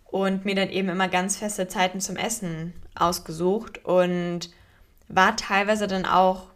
Und 0.05 0.45
mir 0.45 0.53
dann 0.53 0.69
eben 0.69 0.89
immer 0.89 1.07
ganz 1.07 1.37
feste 1.37 1.67
Zeiten 1.67 1.99
zum 1.99 2.17
Essen 2.17 2.73
ausgesucht 2.93 3.83
und 3.83 4.51
war 5.07 5.35
teilweise 5.35 5.87
dann 5.87 6.05
auch 6.05 6.49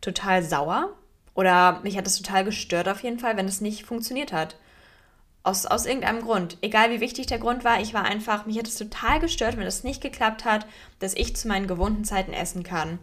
total 0.00 0.42
sauer 0.42 0.94
oder 1.34 1.80
mich 1.82 1.98
hat 1.98 2.06
es 2.06 2.16
total 2.16 2.42
gestört 2.44 2.88
auf 2.88 3.02
jeden 3.02 3.18
Fall, 3.18 3.36
wenn 3.36 3.46
es 3.46 3.60
nicht 3.60 3.84
funktioniert 3.84 4.32
hat. 4.32 4.56
Aus, 5.48 5.64
aus 5.64 5.86
irgendeinem 5.86 6.20
Grund. 6.20 6.58
Egal 6.60 6.90
wie 6.90 7.00
wichtig 7.00 7.26
der 7.26 7.38
Grund 7.38 7.64
war, 7.64 7.80
ich 7.80 7.94
war 7.94 8.04
einfach, 8.04 8.44
mich 8.44 8.58
hat 8.58 8.68
es 8.68 8.74
total 8.74 9.18
gestört, 9.18 9.56
wenn 9.56 9.66
es 9.66 9.82
nicht 9.82 10.02
geklappt 10.02 10.44
hat, 10.44 10.66
dass 10.98 11.14
ich 11.14 11.36
zu 11.36 11.48
meinen 11.48 11.66
gewohnten 11.66 12.04
Zeiten 12.04 12.34
essen 12.34 12.64
kann. 12.64 12.98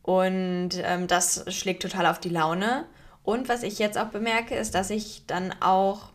Und 0.00 0.70
ähm, 0.82 1.06
das 1.08 1.44
schlägt 1.54 1.82
total 1.82 2.06
auf 2.06 2.18
die 2.18 2.30
Laune. 2.30 2.86
Und 3.22 3.50
was 3.50 3.62
ich 3.64 3.78
jetzt 3.78 3.98
auch 3.98 4.06
bemerke, 4.06 4.54
ist, 4.54 4.74
dass 4.74 4.88
ich 4.88 5.24
dann 5.26 5.54
auch 5.60 6.08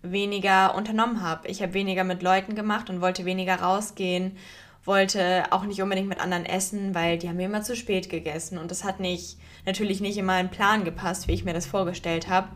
weniger 0.00 0.74
unternommen 0.74 1.20
habe. 1.22 1.48
Ich 1.48 1.60
habe 1.60 1.74
weniger 1.74 2.04
mit 2.04 2.22
Leuten 2.22 2.54
gemacht 2.54 2.88
und 2.88 3.02
wollte 3.02 3.26
weniger 3.26 3.56
rausgehen, 3.56 4.38
wollte 4.86 5.44
auch 5.50 5.64
nicht 5.64 5.82
unbedingt 5.82 6.08
mit 6.08 6.18
anderen 6.20 6.46
essen, 6.46 6.94
weil 6.94 7.18
die 7.18 7.28
haben 7.28 7.36
mir 7.36 7.44
immer 7.44 7.62
zu 7.62 7.76
spät 7.76 8.08
gegessen. 8.08 8.56
Und 8.56 8.70
das 8.70 8.84
hat 8.84 9.00
nicht, 9.00 9.36
natürlich 9.66 10.00
nicht 10.00 10.16
in 10.16 10.24
meinen 10.24 10.48
Plan 10.48 10.84
gepasst, 10.84 11.28
wie 11.28 11.34
ich 11.34 11.44
mir 11.44 11.52
das 11.52 11.66
vorgestellt 11.66 12.30
habe. 12.30 12.48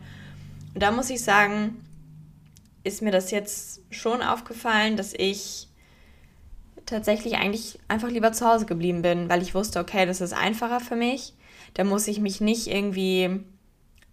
Und 0.73 0.81
da 0.81 0.89
muss 0.89 1.11
ich 1.11 1.23
sagen, 1.23 1.77
ist 2.83 3.01
mir 3.01 3.11
das 3.11 3.31
jetzt 3.31 3.81
schon 3.91 4.21
aufgefallen, 4.21 4.97
dass 4.97 5.13
ich 5.13 5.67
tatsächlich 6.85 7.35
eigentlich 7.35 7.79
einfach 7.87 8.09
lieber 8.09 8.33
zu 8.33 8.47
Hause 8.47 8.65
geblieben 8.65 9.01
bin, 9.01 9.29
weil 9.29 9.41
ich 9.41 9.55
wusste, 9.55 9.79
okay, 9.79 10.05
das 10.05 10.21
ist 10.21 10.33
einfacher 10.33 10.79
für 10.79 10.95
mich. 10.95 11.33
Da 11.75 11.83
muss 11.83 12.07
ich 12.07 12.19
mich 12.19 12.41
nicht 12.41 12.67
irgendwie, 12.67 13.41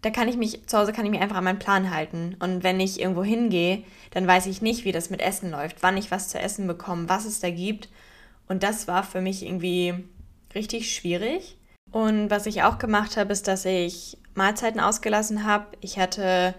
da 0.02 0.10
kann 0.10 0.28
ich 0.28 0.36
mich, 0.36 0.66
zu 0.66 0.78
Hause 0.78 0.92
kann 0.92 1.04
ich 1.04 1.10
mich 1.10 1.20
einfach 1.20 1.36
an 1.36 1.44
meinen 1.44 1.58
Plan 1.58 1.92
halten. 1.92 2.36
Und 2.38 2.62
wenn 2.62 2.80
ich 2.80 3.00
irgendwo 3.00 3.24
hingehe, 3.24 3.82
dann 4.12 4.26
weiß 4.26 4.46
ich 4.46 4.62
nicht, 4.62 4.84
wie 4.84 4.92
das 4.92 5.10
mit 5.10 5.20
Essen 5.20 5.50
läuft, 5.50 5.82
wann 5.82 5.96
ich 5.96 6.10
was 6.10 6.28
zu 6.28 6.38
essen 6.38 6.66
bekomme, 6.66 7.08
was 7.08 7.24
es 7.24 7.40
da 7.40 7.50
gibt. 7.50 7.88
Und 8.48 8.62
das 8.62 8.88
war 8.88 9.02
für 9.02 9.20
mich 9.20 9.44
irgendwie 9.44 9.94
richtig 10.54 10.94
schwierig. 10.94 11.56
Und 11.90 12.30
was 12.30 12.46
ich 12.46 12.62
auch 12.62 12.78
gemacht 12.78 13.16
habe, 13.16 13.32
ist, 13.32 13.48
dass 13.48 13.64
ich 13.64 14.16
Mahlzeiten 14.34 14.80
ausgelassen 14.80 15.44
habe. 15.44 15.66
Ich 15.80 15.98
hatte 15.98 16.54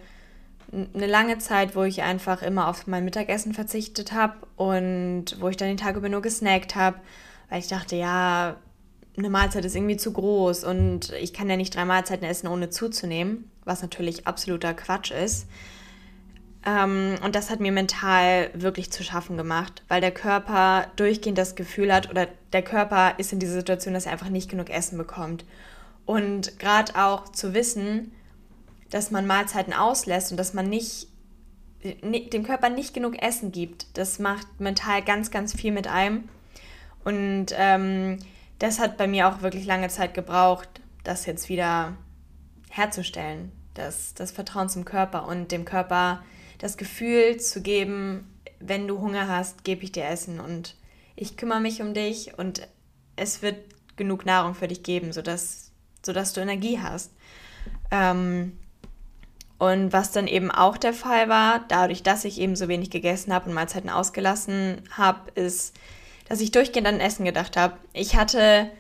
eine 0.72 1.08
lange 1.08 1.38
Zeit, 1.38 1.76
wo 1.76 1.84
ich 1.84 2.02
einfach 2.02 2.42
immer 2.42 2.68
auf 2.68 2.88
mein 2.88 3.04
Mittagessen 3.04 3.54
verzichtet 3.54 4.14
habe 4.14 4.36
und 4.56 5.38
wo 5.40 5.50
ich 5.50 5.58
dann 5.58 5.68
den 5.68 5.78
Tag 5.78 5.96
über 5.96 6.10
nur 6.10 6.22
gesnackt 6.22 6.76
habe, 6.76 6.98
weil 7.50 7.60
ich 7.60 7.68
dachte, 7.68 7.96
ja, 7.96 8.56
eine 9.18 9.30
Mahlzeit 9.30 9.66
ist 9.66 9.76
irgendwie 9.76 9.98
zu 9.98 10.14
groß 10.14 10.64
und 10.64 11.12
ich 11.12 11.34
kann 11.34 11.50
ja 11.50 11.58
nicht 11.58 11.76
drei 11.76 11.84
Mahlzeiten 11.84 12.26
essen, 12.26 12.48
ohne 12.48 12.70
zuzunehmen, 12.70 13.52
was 13.66 13.82
natürlich 13.82 14.26
absoluter 14.28 14.74
Quatsch 14.74 15.12
ist. 15.12 15.48
Ähm, 16.66 17.16
und 17.24 17.36
das 17.36 17.50
hat 17.50 17.60
mir 17.60 17.72
mental 17.72 18.50
wirklich 18.54 18.92
zu 18.92 19.04
schaffen 19.04 19.36
gemacht, 19.36 19.84
weil 19.90 20.00
der 20.00 20.12
Körper 20.12 20.88
durchgehend 20.96 21.38
das 21.38 21.56
Gefühl 21.56 21.94
hat 21.94 22.10
oder 22.10 22.28
der 22.54 22.62
Körper 22.62 23.16
ist 23.18 23.34
in 23.34 23.40
dieser 23.40 23.54
Situation, 23.54 23.94
dass 23.94 24.06
er 24.06 24.14
einfach 24.14 24.30
nicht 24.30 24.50
genug 24.50 24.70
Essen 24.70 24.98
bekommt. 24.98 25.44
Und 26.06 26.60
gerade 26.60 26.96
auch 26.96 27.30
zu 27.30 27.54
wissen, 27.54 28.12
dass 28.92 29.10
man 29.10 29.26
Mahlzeiten 29.26 29.74
auslässt 29.74 30.32
und 30.32 30.38
dass 30.38 30.54
man 30.54 30.70
nicht 30.70 31.08
dem 31.84 32.44
Körper 32.44 32.70
nicht 32.70 32.94
genug 32.94 33.22
Essen 33.22 33.52
gibt. 33.52 33.98
Das 33.98 34.20
macht 34.20 34.60
mental 34.60 35.02
ganz, 35.02 35.32
ganz 35.32 35.54
viel 35.54 35.72
mit 35.72 35.88
einem. 35.88 36.30
Und 37.04 37.48
ähm, 37.54 38.20
das 38.60 38.80
hat 38.80 38.98
bei 38.98 39.08
mir 39.08 39.28
auch 39.28 39.42
wirklich 39.42 39.66
lange 39.66 39.88
Zeit 39.90 40.14
gebraucht, 40.14 40.70
das 41.04 41.26
jetzt 41.26 41.50
wieder 41.50 41.98
herzustellen. 42.70 43.52
Das, 43.74 44.14
das 44.14 44.32
Vertrauen 44.32 44.70
zum 44.70 44.86
Körper 44.86 45.28
und 45.28 45.52
dem 45.52 45.66
Körper 45.66 46.24
das 46.60 46.78
Gefühl 46.78 47.38
zu 47.38 47.62
geben, 47.62 48.32
wenn 48.60 48.88
du 48.88 49.00
Hunger 49.00 49.28
hast, 49.28 49.64
gebe 49.64 49.84
ich 49.84 49.92
dir 49.92 50.06
Essen 50.06 50.40
und 50.40 50.76
ich 51.16 51.38
kümmere 51.38 51.62
mich 51.62 51.82
um 51.82 51.96
dich 51.96 52.38
und 52.38 52.68
es 53.16 53.42
wird 53.42 53.58
genug 53.96 54.26
Nahrung 54.26 54.54
für 54.54 54.68
dich 54.68 54.84
geben, 54.84 55.14
sodass, 55.14 55.72
sodass 56.06 56.34
du 56.34 56.42
Energie 56.42 56.80
hast. 56.80 57.12
Ähm, 57.90 58.60
und 59.62 59.94
was 59.94 60.12
dann 60.12 60.26
eben 60.26 60.50
auch 60.50 60.76
der 60.76 60.92
Fall 60.92 61.30
war, 61.30 61.64
dadurch, 61.68 62.02
dass 62.02 62.26
ich 62.26 62.42
eben 62.42 62.56
so 62.56 62.68
wenig 62.68 62.90
gegessen 62.90 63.32
habe 63.32 63.48
und 63.48 63.54
Mahlzeiten 63.54 63.92
ausgelassen 63.92 64.82
habe, 64.90 65.30
ist, 65.36 65.76
dass 66.28 66.42
ich 66.42 66.50
durchgehend 66.50 66.88
an 66.88 67.00
Essen 67.00 67.26
gedacht 67.26 67.58
habe. 67.58 67.78
Ich 67.94 68.16
hatte 68.16 68.72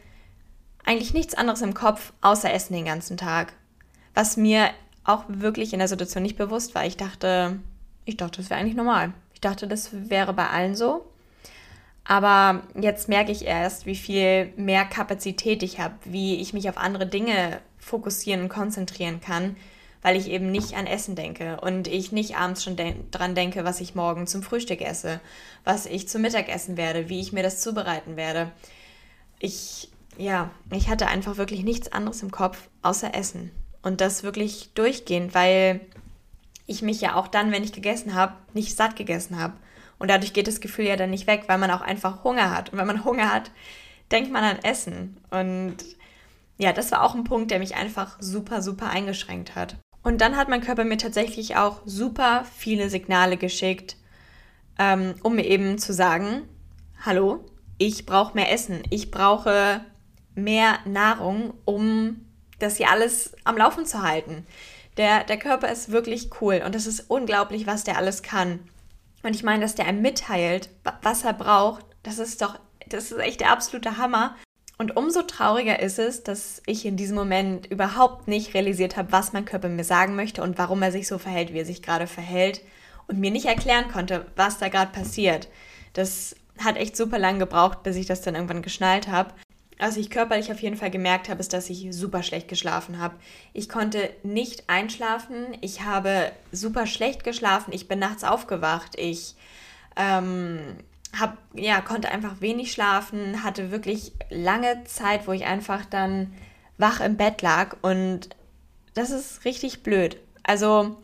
eigentlich 0.83 1.13
nichts 1.13 1.35
anderes 1.35 1.61
im 1.61 1.75
Kopf, 1.75 2.13
außer 2.21 2.51
Essen 2.51 2.73
den 2.73 2.85
ganzen 2.85 3.15
Tag. 3.15 3.53
Was 4.15 4.37
mir 4.37 4.71
auch 5.03 5.25
wirklich 5.27 5.71
in 5.71 5.77
der 5.77 5.87
Situation 5.87 6.23
nicht 6.23 6.35
bewusst 6.35 6.73
war. 6.73 6.83
Ich 6.83 6.97
dachte, 6.97 7.59
ich 8.05 8.17
dachte, 8.17 8.41
das 8.41 8.49
wäre 8.49 8.59
eigentlich 8.59 8.75
normal. 8.75 9.13
Ich 9.35 9.41
dachte, 9.41 9.67
das 9.67 10.09
wäre 10.09 10.33
bei 10.33 10.49
allen 10.49 10.73
so. 10.73 11.05
Aber 12.05 12.63
jetzt 12.73 13.07
merke 13.07 13.31
ich 13.31 13.45
erst, 13.45 13.85
wie 13.85 13.95
viel 13.95 14.51
mehr 14.55 14.85
Kapazität 14.85 15.61
ich 15.61 15.79
habe, 15.79 15.93
wie 16.05 16.37
ich 16.37 16.53
mich 16.53 16.67
auf 16.69 16.79
andere 16.79 17.05
Dinge 17.05 17.59
fokussieren 17.77 18.41
und 18.41 18.49
konzentrieren 18.49 19.21
kann, 19.21 19.55
weil 20.01 20.15
ich 20.15 20.29
eben 20.29 20.51
nicht 20.51 20.75
an 20.75 20.87
Essen 20.87 21.15
denke 21.15 21.59
und 21.61 21.87
ich 21.87 22.11
nicht 22.11 22.37
abends 22.37 22.63
schon 22.63 22.75
de 22.75 22.95
dran 23.11 23.35
denke, 23.35 23.63
was 23.63 23.81
ich 23.81 23.95
morgen 23.95 24.27
zum 24.27 24.41
Frühstück 24.41 24.81
esse, 24.81 25.19
was 25.63 25.85
ich 25.85 26.07
zum 26.07 26.21
Mittag 26.21 26.49
essen 26.49 26.77
werde, 26.77 27.09
wie 27.09 27.19
ich 27.19 27.33
mir 27.33 27.43
das 27.43 27.61
zubereiten 27.61 28.15
werde. 28.15 28.51
Ich, 29.39 29.89
ja, 30.17 30.49
ich 30.71 30.89
hatte 30.89 31.07
einfach 31.07 31.37
wirklich 31.37 31.63
nichts 31.63 31.91
anderes 31.91 32.23
im 32.23 32.31
Kopf 32.31 32.69
außer 32.81 33.13
Essen. 33.13 33.51
Und 33.83 34.01
das 34.01 34.23
wirklich 34.23 34.71
durchgehend, 34.73 35.33
weil 35.33 35.81
ich 36.67 36.81
mich 36.81 37.01
ja 37.01 37.15
auch 37.15 37.27
dann, 37.27 37.51
wenn 37.51 37.63
ich 37.63 37.73
gegessen 37.73 38.13
habe, 38.13 38.33
nicht 38.53 38.75
satt 38.75 38.95
gegessen 38.95 39.39
habe. 39.39 39.53
Und 39.97 40.09
dadurch 40.09 40.33
geht 40.33 40.47
das 40.47 40.61
Gefühl 40.61 40.85
ja 40.85 40.95
dann 40.95 41.09
nicht 41.11 41.27
weg, 41.27 41.43
weil 41.47 41.57
man 41.57 41.71
auch 41.71 41.81
einfach 41.81 42.23
Hunger 42.23 42.55
hat. 42.55 42.71
Und 42.71 42.79
wenn 42.79 42.87
man 42.87 43.03
Hunger 43.05 43.31
hat, 43.31 43.51
denkt 44.11 44.31
man 44.31 44.43
an 44.43 44.59
Essen. 44.63 45.17
Und 45.29 45.77
ja, 46.57 46.73
das 46.73 46.91
war 46.91 47.03
auch 47.03 47.15
ein 47.15 47.23
Punkt, 47.23 47.51
der 47.51 47.59
mich 47.59 47.75
einfach 47.75 48.17
super, 48.19 48.61
super 48.61 48.89
eingeschränkt 48.89 49.55
hat. 49.55 49.77
Und 50.03 50.21
dann 50.21 50.35
hat 50.35 50.49
mein 50.49 50.61
Körper 50.61 50.83
mir 50.83 50.97
tatsächlich 50.97 51.55
auch 51.55 51.81
super 51.85 52.45
viele 52.57 52.89
Signale 52.89 53.37
geschickt, 53.37 53.97
ähm, 54.79 55.15
um 55.21 55.35
mir 55.35 55.45
eben 55.45 55.77
zu 55.77 55.93
sagen, 55.93 56.47
hallo, 57.05 57.45
ich 57.77 58.05
brauche 58.05 58.33
mehr 58.33 58.51
Essen, 58.51 58.83
ich 58.89 59.11
brauche 59.11 59.81
mehr 60.35 60.79
Nahrung, 60.85 61.53
um 61.65 62.25
das 62.59 62.77
hier 62.77 62.89
alles 62.89 63.33
am 63.43 63.57
Laufen 63.57 63.85
zu 63.85 64.01
halten. 64.01 64.45
Der, 64.97 65.23
der 65.23 65.37
Körper 65.37 65.71
ist 65.71 65.91
wirklich 65.91 66.29
cool 66.41 66.61
und 66.65 66.75
es 66.75 66.85
ist 66.85 67.09
unglaublich, 67.09 67.65
was 67.65 67.83
der 67.83 67.97
alles 67.97 68.23
kann. 68.23 68.59
Und 69.23 69.35
ich 69.35 69.43
meine, 69.43 69.61
dass 69.61 69.75
der 69.75 69.85
einem 69.85 70.01
mitteilt, 70.01 70.69
was 71.01 71.23
er 71.23 71.33
braucht, 71.33 71.85
das 72.03 72.19
ist 72.19 72.41
doch, 72.41 72.59
das 72.87 73.11
ist 73.11 73.19
echt 73.19 73.41
der 73.41 73.51
absolute 73.51 73.97
Hammer. 73.97 74.35
Und 74.81 74.97
umso 74.97 75.21
trauriger 75.21 75.79
ist 75.79 75.99
es, 75.99 76.23
dass 76.23 76.63
ich 76.65 76.87
in 76.87 76.97
diesem 76.97 77.15
Moment 77.15 77.67
überhaupt 77.67 78.27
nicht 78.27 78.55
realisiert 78.55 78.97
habe, 78.97 79.11
was 79.11 79.31
mein 79.31 79.45
Körper 79.45 79.69
mir 79.69 79.83
sagen 79.83 80.15
möchte 80.15 80.41
und 80.41 80.57
warum 80.57 80.81
er 80.81 80.91
sich 80.91 81.07
so 81.07 81.19
verhält, 81.19 81.53
wie 81.53 81.59
er 81.59 81.67
sich 81.67 81.83
gerade 81.83 82.07
verhält 82.07 82.61
und 83.05 83.19
mir 83.19 83.29
nicht 83.29 83.45
erklären 83.45 83.91
konnte, 83.91 84.25
was 84.35 84.57
da 84.57 84.69
gerade 84.69 84.91
passiert. 84.91 85.49
Das 85.93 86.35
hat 86.57 86.77
echt 86.77 86.97
super 86.97 87.19
lang 87.19 87.37
gebraucht, 87.37 87.83
bis 87.83 87.95
ich 87.95 88.07
das 88.07 88.21
dann 88.21 88.33
irgendwann 88.33 88.63
geschnallt 88.63 89.07
habe. 89.07 89.35
Was 89.77 89.97
ich 89.97 90.09
körperlich 90.09 90.51
auf 90.51 90.63
jeden 90.63 90.77
Fall 90.77 90.89
gemerkt 90.89 91.29
habe, 91.29 91.41
ist, 91.41 91.53
dass 91.53 91.69
ich 91.69 91.89
super 91.91 92.23
schlecht 92.23 92.47
geschlafen 92.47 92.97
habe. 92.97 93.13
Ich 93.53 93.69
konnte 93.69 94.09
nicht 94.23 94.63
einschlafen, 94.67 95.45
ich 95.61 95.85
habe 95.85 96.31
super 96.51 96.87
schlecht 96.87 97.23
geschlafen, 97.23 97.71
ich 97.71 97.87
bin 97.87 97.99
nachts 97.99 98.23
aufgewacht, 98.23 98.97
ich 98.97 99.35
ähm, 99.95 100.57
hab, 101.19 101.37
ja, 101.53 101.81
konnte 101.81 102.09
einfach 102.09 102.41
wenig 102.41 102.71
schlafen, 102.71 103.43
hatte 103.43 103.71
wirklich 103.71 104.13
lange 104.29 104.83
Zeit, 104.85 105.27
wo 105.27 105.33
ich 105.33 105.45
einfach 105.45 105.85
dann 105.85 106.33
wach 106.77 106.99
im 107.01 107.17
Bett 107.17 107.41
lag 107.41 107.75
und 107.81 108.29
das 108.93 109.09
ist 109.09 109.45
richtig 109.45 109.83
blöd. 109.83 110.17
Also 110.43 110.97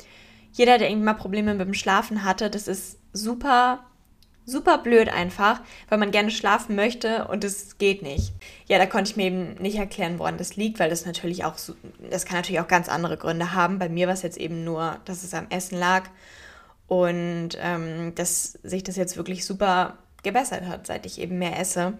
jeder, 0.51 0.77
der 0.77 0.89
irgendwie 0.89 1.05
mal 1.05 1.13
Probleme 1.13 1.53
mit 1.53 1.67
dem 1.67 1.73
Schlafen 1.73 2.23
hatte, 2.23 2.49
das 2.49 2.67
ist 2.67 2.99
super, 3.13 3.85
super 4.45 4.77
blöd 4.79 5.09
einfach, 5.09 5.61
weil 5.89 5.97
man 5.97 6.11
gerne 6.11 6.31
schlafen 6.31 6.75
möchte 6.75 7.27
und 7.27 7.43
es 7.43 7.77
geht 7.77 8.01
nicht. 8.01 8.33
Ja, 8.67 8.77
da 8.77 8.85
konnte 8.85 9.11
ich 9.11 9.17
mir 9.17 9.25
eben 9.25 9.53
nicht 9.55 9.77
erklären, 9.77 10.19
woran 10.19 10.37
das 10.37 10.55
liegt, 10.55 10.79
weil 10.79 10.89
das 10.89 11.05
natürlich 11.05 11.43
auch, 11.43 11.55
das 12.09 12.25
kann 12.25 12.37
natürlich 12.37 12.61
auch 12.61 12.67
ganz 12.67 12.89
andere 12.89 13.17
Gründe 13.17 13.53
haben. 13.53 13.77
Bei 13.77 13.89
mir 13.89 14.07
war 14.07 14.13
es 14.13 14.23
jetzt 14.23 14.37
eben 14.37 14.63
nur, 14.63 14.99
dass 15.05 15.23
es 15.23 15.33
am 15.33 15.47
Essen 15.49 15.77
lag 15.77 16.03
und 16.87 17.49
ähm, 17.59 18.15
dass 18.15 18.53
sich 18.63 18.83
das 18.83 18.95
jetzt 18.95 19.17
wirklich 19.17 19.45
super 19.45 19.97
gebessert 20.23 20.65
hat, 20.65 20.87
seit 20.87 21.05
ich 21.05 21.19
eben 21.19 21.37
mehr 21.37 21.59
esse. 21.59 21.97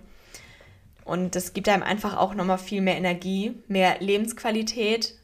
Und 1.05 1.35
das 1.35 1.53
gibt 1.53 1.69
einem 1.69 1.83
einfach 1.83 2.17
auch 2.17 2.33
nochmal 2.33 2.57
viel 2.57 2.81
mehr 2.81 2.97
Energie, 2.97 3.55
mehr 3.67 3.99
Lebensqualität, 3.99 5.15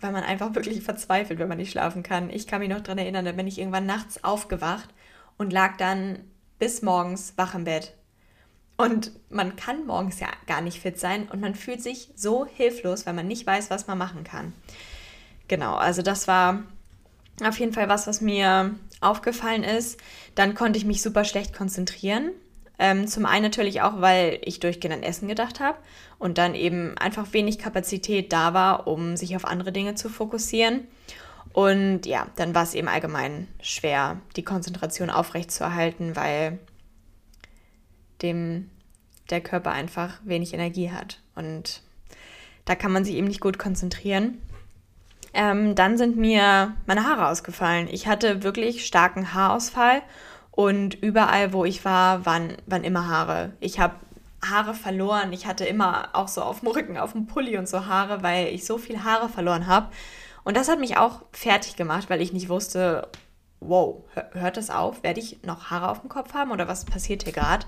weil 0.00 0.12
man 0.12 0.24
einfach 0.24 0.54
wirklich 0.54 0.82
verzweifelt, 0.82 1.38
wenn 1.38 1.48
man 1.48 1.58
nicht 1.58 1.70
schlafen 1.70 2.02
kann. 2.02 2.30
Ich 2.30 2.46
kann 2.46 2.60
mich 2.60 2.68
noch 2.68 2.80
daran 2.80 2.98
erinnern, 2.98 3.24
da 3.24 3.32
bin 3.32 3.46
ich 3.46 3.58
irgendwann 3.58 3.86
nachts 3.86 4.22
aufgewacht 4.24 4.88
und 5.36 5.52
lag 5.52 5.76
dann 5.76 6.20
bis 6.58 6.82
morgens 6.82 7.34
wach 7.36 7.54
im 7.54 7.64
Bett. 7.64 7.94
Und 8.76 9.10
man 9.28 9.56
kann 9.56 9.86
morgens 9.86 10.20
ja 10.20 10.28
gar 10.46 10.60
nicht 10.60 10.80
fit 10.80 11.00
sein 11.00 11.28
und 11.28 11.40
man 11.40 11.56
fühlt 11.56 11.82
sich 11.82 12.10
so 12.14 12.46
hilflos, 12.46 13.06
weil 13.06 13.14
man 13.14 13.26
nicht 13.26 13.46
weiß, 13.46 13.70
was 13.70 13.88
man 13.88 13.98
machen 13.98 14.22
kann. 14.22 14.52
Genau, 15.48 15.74
also 15.74 16.02
das 16.02 16.28
war 16.28 16.62
auf 17.44 17.58
jeden 17.58 17.72
Fall 17.72 17.88
was, 17.88 18.06
was 18.06 18.20
mir 18.20 18.74
aufgefallen 19.00 19.64
ist. 19.64 20.00
Dann 20.34 20.54
konnte 20.54 20.78
ich 20.78 20.84
mich 20.84 21.02
super 21.02 21.24
schlecht 21.24 21.54
konzentrieren. 21.54 22.32
Ähm, 22.78 23.08
zum 23.08 23.26
einen 23.26 23.42
natürlich 23.42 23.82
auch, 23.82 24.00
weil 24.00 24.40
ich 24.44 24.60
durchgehend 24.60 24.94
an 24.94 25.02
Essen 25.02 25.26
gedacht 25.26 25.58
habe 25.58 25.78
und 26.18 26.38
dann 26.38 26.54
eben 26.54 26.96
einfach 26.98 27.32
wenig 27.32 27.58
Kapazität 27.58 28.32
da 28.32 28.54
war, 28.54 28.86
um 28.86 29.16
sich 29.16 29.34
auf 29.34 29.44
andere 29.44 29.72
Dinge 29.72 29.96
zu 29.96 30.08
fokussieren. 30.08 30.86
Und 31.52 32.06
ja, 32.06 32.28
dann 32.36 32.54
war 32.54 32.62
es 32.62 32.74
eben 32.74 32.88
allgemein 32.88 33.48
schwer, 33.60 34.20
die 34.36 34.44
Konzentration 34.44 35.10
aufrechtzuerhalten, 35.10 36.14
weil 36.14 36.58
dem 38.22 38.70
der 39.30 39.40
Körper 39.40 39.72
einfach 39.72 40.20
wenig 40.24 40.54
Energie 40.54 40.90
hat. 40.90 41.20
Und 41.34 41.82
da 42.64 42.74
kann 42.74 42.92
man 42.92 43.04
sich 43.04 43.14
eben 43.14 43.26
nicht 43.26 43.40
gut 43.40 43.58
konzentrieren. 43.58 44.38
Ähm, 45.38 45.76
dann 45.76 45.96
sind 45.96 46.16
mir 46.16 46.74
meine 46.86 47.04
Haare 47.06 47.28
ausgefallen. 47.28 47.86
Ich 47.88 48.08
hatte 48.08 48.42
wirklich 48.42 48.84
starken 48.84 49.34
Haarausfall 49.34 50.02
und 50.50 50.94
überall, 50.94 51.52
wo 51.52 51.64
ich 51.64 51.84
war, 51.84 52.26
waren, 52.26 52.54
waren 52.66 52.82
immer 52.82 53.06
Haare. 53.06 53.52
Ich 53.60 53.78
habe 53.78 53.94
Haare 54.44 54.74
verloren. 54.74 55.32
Ich 55.32 55.46
hatte 55.46 55.64
immer 55.64 56.08
auch 56.12 56.26
so 56.26 56.42
auf 56.42 56.58
dem 56.58 56.70
Rücken, 56.70 56.98
auf 56.98 57.12
dem 57.12 57.28
Pulli 57.28 57.56
und 57.56 57.68
so 57.68 57.86
Haare, 57.86 58.24
weil 58.24 58.48
ich 58.48 58.66
so 58.66 58.78
viel 58.78 59.04
Haare 59.04 59.28
verloren 59.28 59.68
habe. 59.68 59.90
Und 60.42 60.56
das 60.56 60.68
hat 60.68 60.80
mich 60.80 60.96
auch 60.96 61.22
fertig 61.30 61.76
gemacht, 61.76 62.10
weil 62.10 62.20
ich 62.20 62.32
nicht 62.32 62.48
wusste, 62.48 63.06
wow, 63.60 64.02
hört 64.32 64.56
das 64.56 64.70
auf? 64.70 65.04
Werde 65.04 65.20
ich 65.20 65.44
noch 65.44 65.70
Haare 65.70 65.88
auf 65.88 66.00
dem 66.00 66.08
Kopf 66.08 66.34
haben 66.34 66.50
oder 66.50 66.66
was 66.66 66.84
passiert 66.84 67.22
hier 67.22 67.32
gerade? 67.32 67.64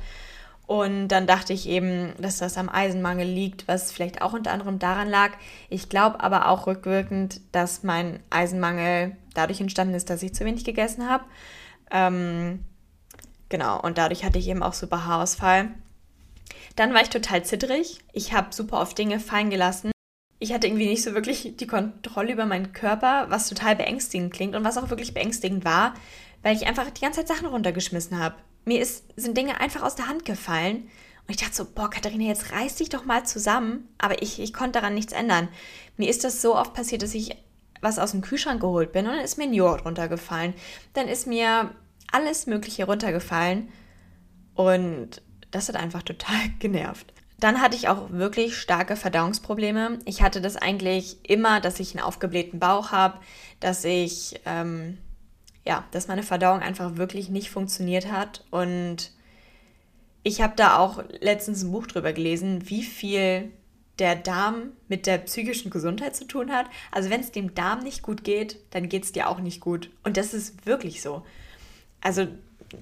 Und 0.70 1.08
dann 1.08 1.26
dachte 1.26 1.52
ich 1.52 1.68
eben, 1.68 2.12
dass 2.18 2.38
das 2.38 2.56
am 2.56 2.68
Eisenmangel 2.68 3.26
liegt, 3.26 3.66
was 3.66 3.90
vielleicht 3.90 4.22
auch 4.22 4.34
unter 4.34 4.52
anderem 4.52 4.78
daran 4.78 5.08
lag. 5.08 5.32
Ich 5.68 5.88
glaube 5.88 6.20
aber 6.20 6.48
auch 6.48 6.68
rückwirkend, 6.68 7.40
dass 7.50 7.82
mein 7.82 8.20
Eisenmangel 8.30 9.16
dadurch 9.34 9.60
entstanden 9.60 9.94
ist, 9.94 10.10
dass 10.10 10.22
ich 10.22 10.32
zu 10.32 10.44
wenig 10.44 10.64
gegessen 10.64 11.08
habe. 11.08 11.24
Ähm, 11.90 12.64
genau, 13.48 13.80
und 13.80 13.98
dadurch 13.98 14.24
hatte 14.24 14.38
ich 14.38 14.46
eben 14.46 14.62
auch 14.62 14.74
super 14.74 15.06
Haarausfall. 15.06 15.70
Dann 16.76 16.94
war 16.94 17.02
ich 17.02 17.10
total 17.10 17.44
zittrig. 17.44 17.98
Ich 18.12 18.32
habe 18.32 18.54
super 18.54 18.80
oft 18.80 18.96
Dinge 18.96 19.18
fallen 19.18 19.50
gelassen. 19.50 19.90
Ich 20.38 20.52
hatte 20.52 20.68
irgendwie 20.68 20.86
nicht 20.86 21.02
so 21.02 21.14
wirklich 21.14 21.56
die 21.56 21.66
Kontrolle 21.66 22.32
über 22.32 22.46
meinen 22.46 22.72
Körper, 22.72 23.26
was 23.28 23.48
total 23.48 23.74
beängstigend 23.74 24.32
klingt 24.32 24.54
und 24.54 24.62
was 24.62 24.78
auch 24.78 24.88
wirklich 24.88 25.14
beängstigend 25.14 25.64
war, 25.64 25.94
weil 26.44 26.54
ich 26.54 26.68
einfach 26.68 26.88
die 26.92 27.00
ganze 27.00 27.24
Zeit 27.24 27.36
Sachen 27.36 27.48
runtergeschmissen 27.48 28.20
habe 28.20 28.36
mir 28.64 28.80
ist, 28.80 29.04
sind 29.16 29.36
Dinge 29.36 29.60
einfach 29.60 29.82
aus 29.82 29.94
der 29.94 30.08
Hand 30.08 30.24
gefallen. 30.24 30.90
Und 31.26 31.34
ich 31.34 31.36
dachte 31.36 31.54
so, 31.54 31.64
boah, 31.64 31.90
Katharina, 31.90 32.24
jetzt 32.24 32.52
reiß 32.52 32.76
dich 32.76 32.88
doch 32.88 33.04
mal 33.04 33.24
zusammen. 33.24 33.88
Aber 33.98 34.22
ich, 34.22 34.40
ich 34.40 34.52
konnte 34.52 34.80
daran 34.80 34.94
nichts 34.94 35.12
ändern. 35.12 35.48
Mir 35.96 36.08
ist 36.08 36.24
das 36.24 36.42
so 36.42 36.56
oft 36.56 36.74
passiert, 36.74 37.02
dass 37.02 37.14
ich 37.14 37.36
was 37.80 37.98
aus 37.98 38.10
dem 38.10 38.20
Kühlschrank 38.20 38.60
geholt 38.60 38.92
bin 38.92 39.06
und 39.06 39.12
dann 39.12 39.24
ist 39.24 39.38
mir 39.38 39.44
ein 39.44 39.54
Joghurt 39.54 39.84
runtergefallen. 39.84 40.54
Dann 40.92 41.08
ist 41.08 41.26
mir 41.26 41.70
alles 42.12 42.46
Mögliche 42.46 42.84
runtergefallen. 42.84 43.68
Und 44.54 45.22
das 45.50 45.68
hat 45.68 45.76
einfach 45.76 46.02
total 46.02 46.40
genervt. 46.58 47.12
Dann 47.38 47.62
hatte 47.62 47.76
ich 47.76 47.88
auch 47.88 48.10
wirklich 48.10 48.56
starke 48.58 48.96
Verdauungsprobleme. 48.96 49.98
Ich 50.04 50.20
hatte 50.20 50.42
das 50.42 50.56
eigentlich 50.56 51.18
immer, 51.28 51.60
dass 51.60 51.80
ich 51.80 51.96
einen 51.96 52.04
aufgeblähten 52.04 52.60
Bauch 52.60 52.92
habe, 52.92 53.18
dass 53.60 53.84
ich 53.84 54.40
ähm, 54.44 54.98
ja, 55.64 55.84
dass 55.90 56.08
meine 56.08 56.22
Verdauung 56.22 56.60
einfach 56.60 56.96
wirklich 56.96 57.28
nicht 57.28 57.50
funktioniert 57.50 58.10
hat. 58.10 58.44
Und 58.50 59.12
ich 60.22 60.42
habe 60.42 60.54
da 60.56 60.78
auch 60.78 61.02
letztens 61.20 61.62
ein 61.62 61.72
Buch 61.72 61.86
drüber 61.86 62.12
gelesen, 62.12 62.68
wie 62.68 62.82
viel 62.82 63.50
der 63.98 64.16
Darm 64.16 64.72
mit 64.88 65.06
der 65.06 65.18
psychischen 65.18 65.70
Gesundheit 65.70 66.16
zu 66.16 66.26
tun 66.26 66.50
hat. 66.50 66.66
Also 66.90 67.10
wenn 67.10 67.20
es 67.20 67.32
dem 67.32 67.54
Darm 67.54 67.80
nicht 67.80 68.02
gut 68.02 68.24
geht, 68.24 68.58
dann 68.70 68.88
geht 68.88 69.04
es 69.04 69.12
dir 69.12 69.28
auch 69.28 69.40
nicht 69.40 69.60
gut. 69.60 69.90
Und 70.02 70.16
das 70.16 70.32
ist 70.32 70.66
wirklich 70.66 71.02
so. 71.02 71.24
Also 72.00 72.26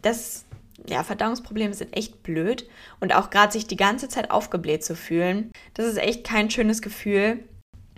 das, 0.00 0.44
ja, 0.88 1.02
Verdauungsprobleme 1.02 1.74
sind 1.74 1.96
echt 1.96 2.22
blöd. 2.22 2.68
Und 3.00 3.14
auch 3.14 3.30
gerade 3.30 3.52
sich 3.52 3.66
die 3.66 3.76
ganze 3.76 4.08
Zeit 4.08 4.30
aufgebläht 4.30 4.84
zu 4.84 4.94
fühlen, 4.94 5.50
das 5.74 5.86
ist 5.86 5.98
echt 5.98 6.24
kein 6.24 6.50
schönes 6.50 6.82
Gefühl. 6.82 7.40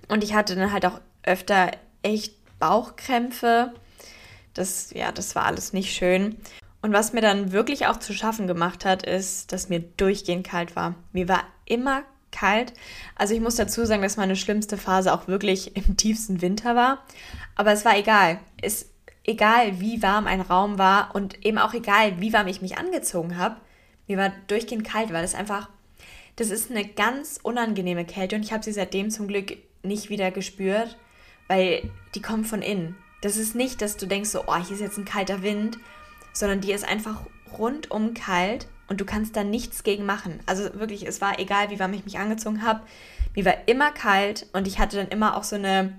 Und 0.09 0.25
ich 0.25 0.35
hatte 0.35 0.57
dann 0.57 0.73
halt 0.73 0.87
auch 0.87 1.01
öfter 1.23 1.73
echt 2.03 2.35
Bauchkrämpfe 2.59 3.75
das, 4.55 4.91
ja, 4.95 5.13
das 5.13 5.35
war 5.35 5.45
alles 5.45 5.73
nicht 5.73 5.95
schön. 5.95 6.37
Und 6.83 6.93
was 6.93 7.13
mir 7.13 7.21
dann 7.21 7.53
wirklich 7.53 7.87
auch 7.87 7.99
zu 7.99 8.13
schaffen 8.13 8.47
gemacht 8.47 8.85
hat, 8.85 9.05
ist, 9.05 9.53
dass 9.53 9.69
mir 9.69 9.81
durchgehend 9.81 10.47
kalt 10.47 10.77
war. 10.77 10.95
Mir 11.13 11.29
war 11.29 11.45
immer 11.67 12.03
kalt. 12.33 12.73
Also 13.17 13.35
ich 13.35 13.41
muss 13.41 13.57
dazu 13.57 13.85
sagen, 13.85 14.03
dass 14.03 14.17
meine 14.17 14.37
schlimmste 14.37 14.79
Phase 14.79 15.13
auch 15.13 15.27
wirklich 15.29 15.77
im 15.77 15.97
tiefsten 15.97 16.41
Winter 16.41 16.75
war. 16.77 17.05
Aber 17.55 17.73
es 17.73 17.85
war 17.85 17.99
egal. 17.99 18.39
Es 18.63 18.91
egal, 19.25 19.81
wie 19.81 20.03
warm 20.03 20.27
ein 20.27 20.41
Raum 20.41 20.79
war 20.79 21.15
und 21.15 21.45
eben 21.45 21.59
auch 21.59 21.75
egal, 21.75 22.21
wie 22.21 22.33
warm 22.33 22.47
ich 22.47 22.63
mich 22.63 22.79
angezogen 22.79 23.37
habe. 23.37 23.57
Mir 24.07 24.17
war 24.17 24.33
durchgehend 24.47 24.85
kalt, 24.85 25.13
weil 25.13 25.25
es 25.25 25.35
einfach, 25.35 25.69
das 26.37 26.51
ist 26.51 26.71
eine 26.71 26.87
ganz 26.87 27.39
unangenehme 27.43 28.07
Kälte 28.07 28.37
und 28.37 28.43
ich 28.43 28.53
habe 28.53 28.65
sie 28.65 28.73
seitdem 28.73 29.11
zum 29.11 29.29
Glück 29.29 29.57
nicht 29.83 30.09
wieder 30.09 30.31
gespürt 30.31 30.97
weil 31.51 31.91
die 32.15 32.23
kommen 32.23 32.45
von 32.45 32.63
innen. 32.63 32.95
Das 33.21 33.37
ist 33.37 33.55
nicht, 33.55 33.83
dass 33.83 33.97
du 33.97 34.07
denkst 34.07 34.31
so, 34.31 34.45
oh, 34.47 34.57
hier 34.57 34.75
ist 34.75 34.81
jetzt 34.81 34.99
ein 34.99 35.05
kalter 35.05 35.43
Wind, 35.43 35.79
sondern 36.33 36.61
die 36.61 36.73
ist 36.73 36.89
einfach 36.89 37.23
rundum 37.59 38.15
kalt 38.15 38.67
und 38.89 39.01
du 39.01 39.05
kannst 39.05 39.37
da 39.37 39.45
nichts 39.45 39.83
gegen 39.83 40.07
machen. 40.07 40.41
Also 40.47 40.65
wirklich, 40.75 41.07
es 41.07 41.21
war 41.21 41.39
egal, 41.39 41.71
wie 41.71 41.79
warm 41.79 41.93
ich 41.93 42.05
mich 42.05 42.19
angezogen 42.19 42.65
habe. 42.65 42.81
Mir 43.35 43.45
war 43.45 43.55
immer 43.67 43.93
kalt 43.93 44.47
und 44.53 44.67
ich 44.67 44.79
hatte 44.79 44.97
dann 44.97 45.09
immer 45.09 45.37
auch 45.37 45.45
so 45.45 45.57
eine 45.57 45.97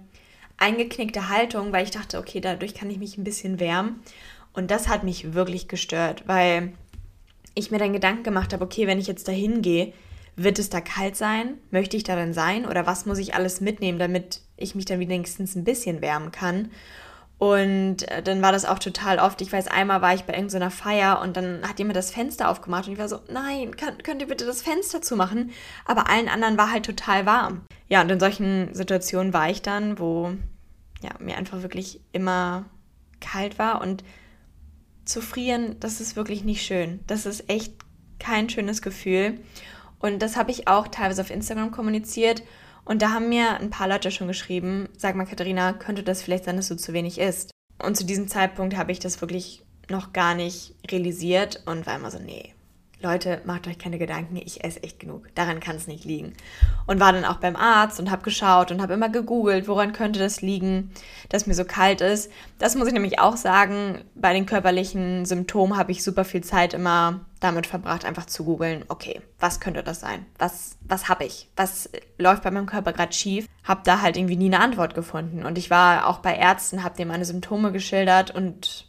eingeknickte 0.57 1.29
Haltung, 1.29 1.71
weil 1.71 1.83
ich 1.83 1.91
dachte, 1.91 2.19
okay, 2.19 2.39
dadurch 2.39 2.73
kann 2.73 2.89
ich 2.89 2.97
mich 2.97 3.17
ein 3.17 3.23
bisschen 3.23 3.59
wärmen. 3.59 4.01
Und 4.53 4.69
das 4.69 4.87
hat 4.87 5.03
mich 5.03 5.33
wirklich 5.33 5.67
gestört, 5.67 6.23
weil 6.27 6.73
ich 7.55 7.71
mir 7.71 7.77
dann 7.77 7.93
Gedanken 7.93 8.23
gemacht 8.23 8.53
habe, 8.53 8.63
okay, 8.63 8.87
wenn 8.87 8.99
ich 8.99 9.07
jetzt 9.07 9.27
da 9.27 9.31
hingehe, 9.31 9.93
wird 10.35 10.59
es 10.59 10.69
da 10.69 10.81
kalt 10.81 11.15
sein? 11.15 11.57
Möchte 11.71 11.97
ich 11.97 12.03
da 12.03 12.15
dann 12.15 12.33
sein? 12.33 12.65
Oder 12.65 12.85
was 12.85 13.05
muss 13.05 13.17
ich 13.17 13.35
alles 13.35 13.61
mitnehmen, 13.61 13.99
damit 13.99 14.41
ich 14.57 14.75
mich 14.75 14.85
dann 14.85 14.99
wenigstens 14.99 15.55
ein 15.55 15.63
bisschen 15.63 16.01
wärmen 16.01 16.31
kann? 16.31 16.71
Und 17.41 18.07
äh, 18.07 18.21
dann 18.21 18.43
war 18.43 18.51
das 18.51 18.65
auch 18.65 18.77
total 18.77 19.17
oft. 19.17 19.41
Ich 19.41 19.51
weiß, 19.51 19.67
einmal 19.67 20.03
war 20.03 20.13
ich 20.13 20.25
bei 20.25 20.33
irgendeiner 20.35 20.69
Feier 20.69 21.21
und 21.23 21.35
dann 21.35 21.67
hat 21.67 21.79
jemand 21.79 21.95
das 21.95 22.11
Fenster 22.11 22.47
aufgemacht 22.47 22.85
und 22.85 22.93
ich 22.93 22.99
war 22.99 23.09
so, 23.09 23.19
nein, 23.31 23.75
könnt, 23.75 24.03
könnt 24.03 24.21
ihr 24.21 24.27
bitte 24.27 24.45
das 24.45 24.61
Fenster 24.61 25.01
zumachen? 25.01 25.49
Aber 25.83 26.07
allen 26.07 26.29
anderen 26.29 26.59
war 26.59 26.71
halt 26.71 26.85
total 26.85 27.25
warm. 27.25 27.63
Ja, 27.89 28.01
und 28.01 28.11
in 28.11 28.19
solchen 28.19 28.71
Situationen 28.75 29.33
war 29.33 29.49
ich 29.49 29.63
dann, 29.63 29.97
wo 29.97 30.33
ja, 31.01 31.09
mir 31.17 31.35
einfach 31.35 31.63
wirklich 31.63 32.01
immer 32.11 32.65
kalt 33.21 33.57
war 33.57 33.81
und 33.81 34.03
zu 35.03 35.19
frieren, 35.19 35.77
das 35.79 35.99
ist 35.99 36.15
wirklich 36.15 36.43
nicht 36.43 36.63
schön. 36.63 36.99
Das 37.07 37.25
ist 37.25 37.49
echt 37.49 37.73
kein 38.19 38.51
schönes 38.51 38.83
Gefühl. 38.83 39.39
Und 39.97 40.19
das 40.19 40.37
habe 40.37 40.51
ich 40.51 40.67
auch 40.67 40.89
teilweise 40.89 41.23
auf 41.23 41.31
Instagram 41.31 41.71
kommuniziert 41.71 42.43
und 42.85 43.01
da 43.01 43.11
haben 43.11 43.29
mir 43.29 43.59
ein 43.59 43.69
paar 43.69 43.87
Leute 43.87 44.11
schon 44.11 44.27
geschrieben, 44.27 44.89
sag 44.97 45.15
mal 45.15 45.25
Katharina, 45.25 45.73
könnte 45.73 46.03
das 46.03 46.21
vielleicht 46.21 46.45
sein, 46.45 46.57
dass 46.57 46.67
du 46.67 46.75
zu 46.75 46.93
wenig 46.93 47.19
isst? 47.19 47.51
Und 47.81 47.97
zu 47.97 48.05
diesem 48.05 48.27
Zeitpunkt 48.27 48.75
habe 48.77 48.91
ich 48.91 48.99
das 48.99 49.21
wirklich 49.21 49.63
noch 49.89 50.13
gar 50.13 50.35
nicht 50.35 50.75
realisiert 50.89 51.63
und 51.65 51.85
war 51.85 51.95
immer 51.95 52.11
so, 52.11 52.19
nee, 52.19 52.53
Leute, 53.03 53.41
macht 53.45 53.67
euch 53.67 53.77
keine 53.77 53.97
Gedanken, 53.97 54.35
ich 54.35 54.63
esse 54.63 54.83
echt 54.83 54.99
genug. 54.99 55.27
Daran 55.35 55.59
kann 55.59 55.75
es 55.75 55.87
nicht 55.87 56.05
liegen. 56.05 56.33
Und 56.85 56.99
war 56.99 57.13
dann 57.13 57.25
auch 57.25 57.37
beim 57.37 57.55
Arzt 57.55 57.99
und 57.99 58.11
habe 58.11 58.23
geschaut 58.23 58.71
und 58.71 58.81
habe 58.81 58.93
immer 58.93 59.09
gegoogelt, 59.09 59.67
woran 59.67 59.93
könnte 59.93 60.19
das 60.19 60.41
liegen, 60.41 60.91
dass 61.29 61.47
mir 61.47 61.53
so 61.53 61.65
kalt 61.65 62.01
ist. 62.01 62.31
Das 62.59 62.75
muss 62.75 62.87
ich 62.87 62.93
nämlich 62.93 63.19
auch 63.19 63.37
sagen, 63.37 64.03
bei 64.15 64.33
den 64.33 64.45
körperlichen 64.45 65.25
Symptomen 65.25 65.77
habe 65.77 65.91
ich 65.91 66.03
super 66.03 66.25
viel 66.25 66.41
Zeit 66.43 66.73
immer 66.73 67.21
damit 67.39 67.65
verbracht, 67.65 68.05
einfach 68.05 68.27
zu 68.27 68.45
googeln, 68.45 68.85
okay, 68.87 69.19
was 69.39 69.59
könnte 69.59 69.83
das 69.83 69.99
sein? 69.99 70.25
Was, 70.37 70.77
was 70.81 71.09
habe 71.09 71.25
ich? 71.25 71.49
Was 71.55 71.89
läuft 72.19 72.43
bei 72.43 72.51
meinem 72.51 72.67
Körper 72.67 72.93
gerade 72.93 73.13
schief? 73.13 73.47
Habe 73.63 73.81
da 73.83 74.01
halt 74.01 74.15
irgendwie 74.15 74.37
nie 74.37 74.53
eine 74.53 74.59
Antwort 74.59 74.93
gefunden. 74.93 75.43
Und 75.43 75.57
ich 75.57 75.71
war 75.71 76.07
auch 76.07 76.19
bei 76.19 76.35
Ärzten, 76.35 76.83
habe 76.83 76.95
denen 76.95 77.09
meine 77.09 77.25
Symptome 77.25 77.71
geschildert 77.71 78.29
und 78.31 78.87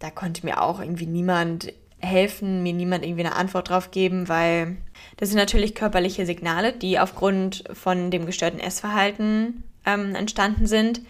da 0.00 0.10
konnte 0.10 0.44
mir 0.44 0.62
auch 0.62 0.80
irgendwie 0.80 1.06
niemand 1.06 1.72
helfen, 2.00 2.62
mir 2.62 2.72
niemand 2.72 3.04
irgendwie 3.04 3.24
eine 3.24 3.36
Antwort 3.36 3.70
drauf 3.70 3.90
geben, 3.90 4.28
weil 4.28 4.76
das 5.16 5.30
sind 5.30 5.38
natürlich 5.38 5.74
körperliche 5.74 6.26
Signale, 6.26 6.72
die 6.72 6.98
aufgrund 6.98 7.64
von 7.72 8.10
dem 8.10 8.26
gestörten 8.26 8.60
Essverhalten 8.60 9.64
ähm, 9.84 10.14
entstanden 10.14 10.66
sind, 10.66 11.00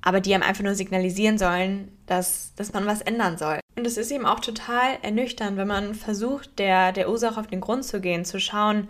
aber 0.00 0.20
die 0.20 0.34
einem 0.34 0.42
einfach 0.42 0.64
nur 0.64 0.74
signalisieren 0.74 1.38
sollen, 1.38 1.88
dass, 2.06 2.54
dass 2.56 2.72
man 2.72 2.86
was 2.86 3.02
ändern 3.02 3.38
soll. 3.38 3.60
Und 3.76 3.86
es 3.86 3.96
ist 3.96 4.10
eben 4.10 4.26
auch 4.26 4.40
total 4.40 4.98
ernüchternd, 5.02 5.56
wenn 5.56 5.68
man 5.68 5.94
versucht, 5.94 6.58
der, 6.58 6.92
der 6.92 7.08
Ursache 7.08 7.38
auf 7.38 7.46
den 7.46 7.60
Grund 7.60 7.84
zu 7.84 8.00
gehen, 8.00 8.24
zu 8.24 8.40
schauen, 8.40 8.88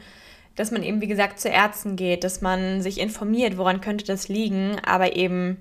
dass 0.57 0.71
man 0.71 0.83
eben, 0.83 1.01
wie 1.01 1.07
gesagt, 1.07 1.41
zu 1.41 1.49
Ärzten 1.49 1.97
geht, 1.97 2.25
dass 2.25 2.41
man 2.41 2.83
sich 2.83 3.01
informiert, 3.01 3.57
woran 3.57 3.81
könnte 3.81 4.05
das 4.05 4.29
liegen, 4.29 4.79
aber 4.85 5.17
eben 5.17 5.57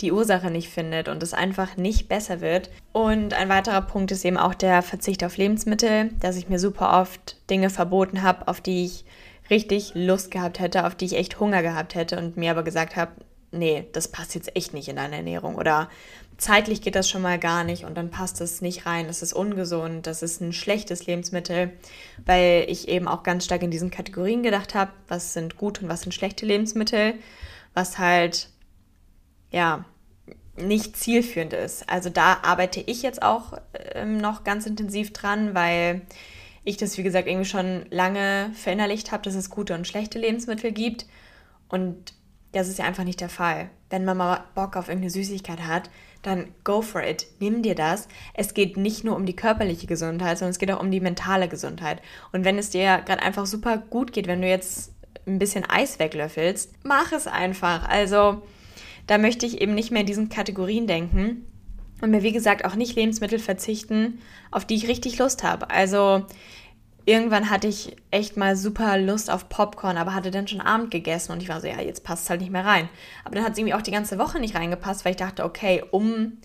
die 0.00 0.12
Ursache 0.12 0.50
nicht 0.50 0.68
findet 0.68 1.08
und 1.08 1.22
es 1.22 1.34
einfach 1.34 1.76
nicht 1.76 2.08
besser 2.08 2.40
wird. 2.40 2.70
Und 2.92 3.34
ein 3.34 3.48
weiterer 3.48 3.82
Punkt 3.82 4.10
ist 4.10 4.24
eben 4.24 4.36
auch 4.36 4.54
der 4.54 4.82
Verzicht 4.82 5.24
auf 5.24 5.36
Lebensmittel, 5.36 6.10
dass 6.20 6.36
ich 6.36 6.48
mir 6.48 6.58
super 6.58 7.00
oft 7.00 7.36
Dinge 7.50 7.70
verboten 7.70 8.22
habe, 8.22 8.48
auf 8.48 8.60
die 8.60 8.84
ich 8.84 9.04
richtig 9.50 9.92
Lust 9.94 10.30
gehabt 10.30 10.60
hätte, 10.60 10.86
auf 10.86 10.94
die 10.94 11.06
ich 11.06 11.16
echt 11.16 11.40
Hunger 11.40 11.62
gehabt 11.62 11.94
hätte 11.94 12.18
und 12.18 12.36
mir 12.36 12.52
aber 12.52 12.62
gesagt 12.62 12.96
habe, 12.96 13.12
nee, 13.52 13.86
das 13.92 14.08
passt 14.08 14.34
jetzt 14.34 14.56
echt 14.56 14.74
nicht 14.74 14.88
in 14.88 14.96
deine 14.96 15.16
Ernährung 15.16 15.56
oder 15.56 15.88
zeitlich 16.38 16.80
geht 16.80 16.94
das 16.94 17.08
schon 17.08 17.20
mal 17.20 17.38
gar 17.38 17.64
nicht 17.64 17.84
und 17.84 17.96
dann 17.96 18.10
passt 18.10 18.40
es 18.40 18.62
nicht 18.62 18.86
rein, 18.86 19.08
das 19.08 19.22
ist 19.22 19.32
ungesund, 19.32 20.06
das 20.06 20.22
ist 20.22 20.40
ein 20.40 20.52
schlechtes 20.52 21.06
Lebensmittel, 21.06 21.72
weil 22.24 22.64
ich 22.68 22.88
eben 22.88 23.08
auch 23.08 23.24
ganz 23.24 23.44
stark 23.44 23.62
in 23.62 23.70
diesen 23.70 23.90
Kategorien 23.90 24.42
gedacht 24.42 24.74
habe, 24.74 24.92
was 25.08 25.34
sind 25.34 25.58
gute 25.58 25.82
und 25.82 25.88
was 25.88 26.02
sind 26.02 26.12
schlechte 26.12 26.46
Lebensmittel, 26.46 27.14
was 27.74 27.98
halt 27.98 28.48
ja, 29.50 29.84
nicht 30.62 30.96
zielführend 30.96 31.52
ist. 31.52 31.88
Also 31.88 32.10
da 32.10 32.38
arbeite 32.42 32.80
ich 32.80 33.02
jetzt 33.02 33.22
auch 33.22 33.54
ähm, 33.94 34.18
noch 34.18 34.44
ganz 34.44 34.66
intensiv 34.66 35.12
dran, 35.12 35.54
weil 35.54 36.02
ich 36.64 36.76
das, 36.76 36.98
wie 36.98 37.02
gesagt, 37.02 37.26
irgendwie 37.26 37.48
schon 37.48 37.86
lange 37.90 38.50
verinnerlicht 38.54 39.12
habe, 39.12 39.22
dass 39.22 39.34
es 39.34 39.50
gute 39.50 39.74
und 39.74 39.86
schlechte 39.86 40.18
Lebensmittel 40.18 40.72
gibt. 40.72 41.06
Und 41.68 42.12
das 42.52 42.68
ist 42.68 42.78
ja 42.78 42.84
einfach 42.84 43.04
nicht 43.04 43.20
der 43.20 43.28
Fall. 43.28 43.70
Wenn 43.88 44.04
man 44.04 44.16
mal 44.16 44.44
Bock 44.54 44.76
auf 44.76 44.88
irgendeine 44.88 45.10
Süßigkeit 45.10 45.60
hat, 45.60 45.90
dann 46.22 46.48
go 46.64 46.82
for 46.82 47.02
it. 47.02 47.26
Nimm 47.38 47.62
dir 47.62 47.74
das. 47.74 48.08
Es 48.34 48.54
geht 48.54 48.76
nicht 48.76 49.04
nur 49.04 49.16
um 49.16 49.24
die 49.24 49.36
körperliche 49.36 49.86
Gesundheit, 49.86 50.38
sondern 50.38 50.50
es 50.50 50.58
geht 50.58 50.70
auch 50.70 50.80
um 50.80 50.90
die 50.90 51.00
mentale 51.00 51.48
Gesundheit. 51.48 52.02
Und 52.32 52.44
wenn 52.44 52.58
es 52.58 52.70
dir 52.70 53.02
gerade 53.06 53.22
einfach 53.22 53.46
super 53.46 53.78
gut 53.78 54.12
geht, 54.12 54.26
wenn 54.26 54.42
du 54.42 54.48
jetzt 54.48 54.92
ein 55.26 55.38
bisschen 55.38 55.64
Eis 55.68 55.98
weglöffelst, 55.98 56.72
mach 56.82 57.12
es 57.12 57.26
einfach. 57.26 57.88
Also 57.88 58.42
da 59.10 59.18
möchte 59.18 59.44
ich 59.44 59.60
eben 59.60 59.74
nicht 59.74 59.90
mehr 59.90 60.02
in 60.02 60.06
diesen 60.06 60.28
Kategorien 60.28 60.86
denken 60.86 61.44
und 62.00 62.12
mir, 62.12 62.22
wie 62.22 62.30
gesagt, 62.30 62.64
auch 62.64 62.76
nicht 62.76 62.94
Lebensmittel 62.94 63.40
verzichten, 63.40 64.20
auf 64.52 64.64
die 64.64 64.76
ich 64.76 64.86
richtig 64.86 65.18
Lust 65.18 65.42
habe. 65.42 65.68
Also 65.68 66.26
irgendwann 67.06 67.50
hatte 67.50 67.66
ich 67.66 67.96
echt 68.12 68.36
mal 68.36 68.54
super 68.54 68.98
Lust 68.98 69.28
auf 69.28 69.48
Popcorn, 69.48 69.96
aber 69.96 70.14
hatte 70.14 70.30
dann 70.30 70.46
schon 70.46 70.60
Abend 70.60 70.92
gegessen 70.92 71.32
und 71.32 71.42
ich 71.42 71.48
war 71.48 71.60
so, 71.60 71.66
ja, 71.66 71.80
jetzt 71.80 72.04
passt 72.04 72.22
es 72.22 72.30
halt 72.30 72.40
nicht 72.40 72.52
mehr 72.52 72.64
rein. 72.64 72.88
Aber 73.24 73.34
dann 73.34 73.42
hat 73.42 73.54
es 73.54 73.58
irgendwie 73.58 73.74
auch 73.74 73.82
die 73.82 73.90
ganze 73.90 74.16
Woche 74.16 74.38
nicht 74.38 74.54
reingepasst, 74.54 75.04
weil 75.04 75.10
ich 75.10 75.16
dachte, 75.16 75.44
okay, 75.44 75.82
um 75.90 76.38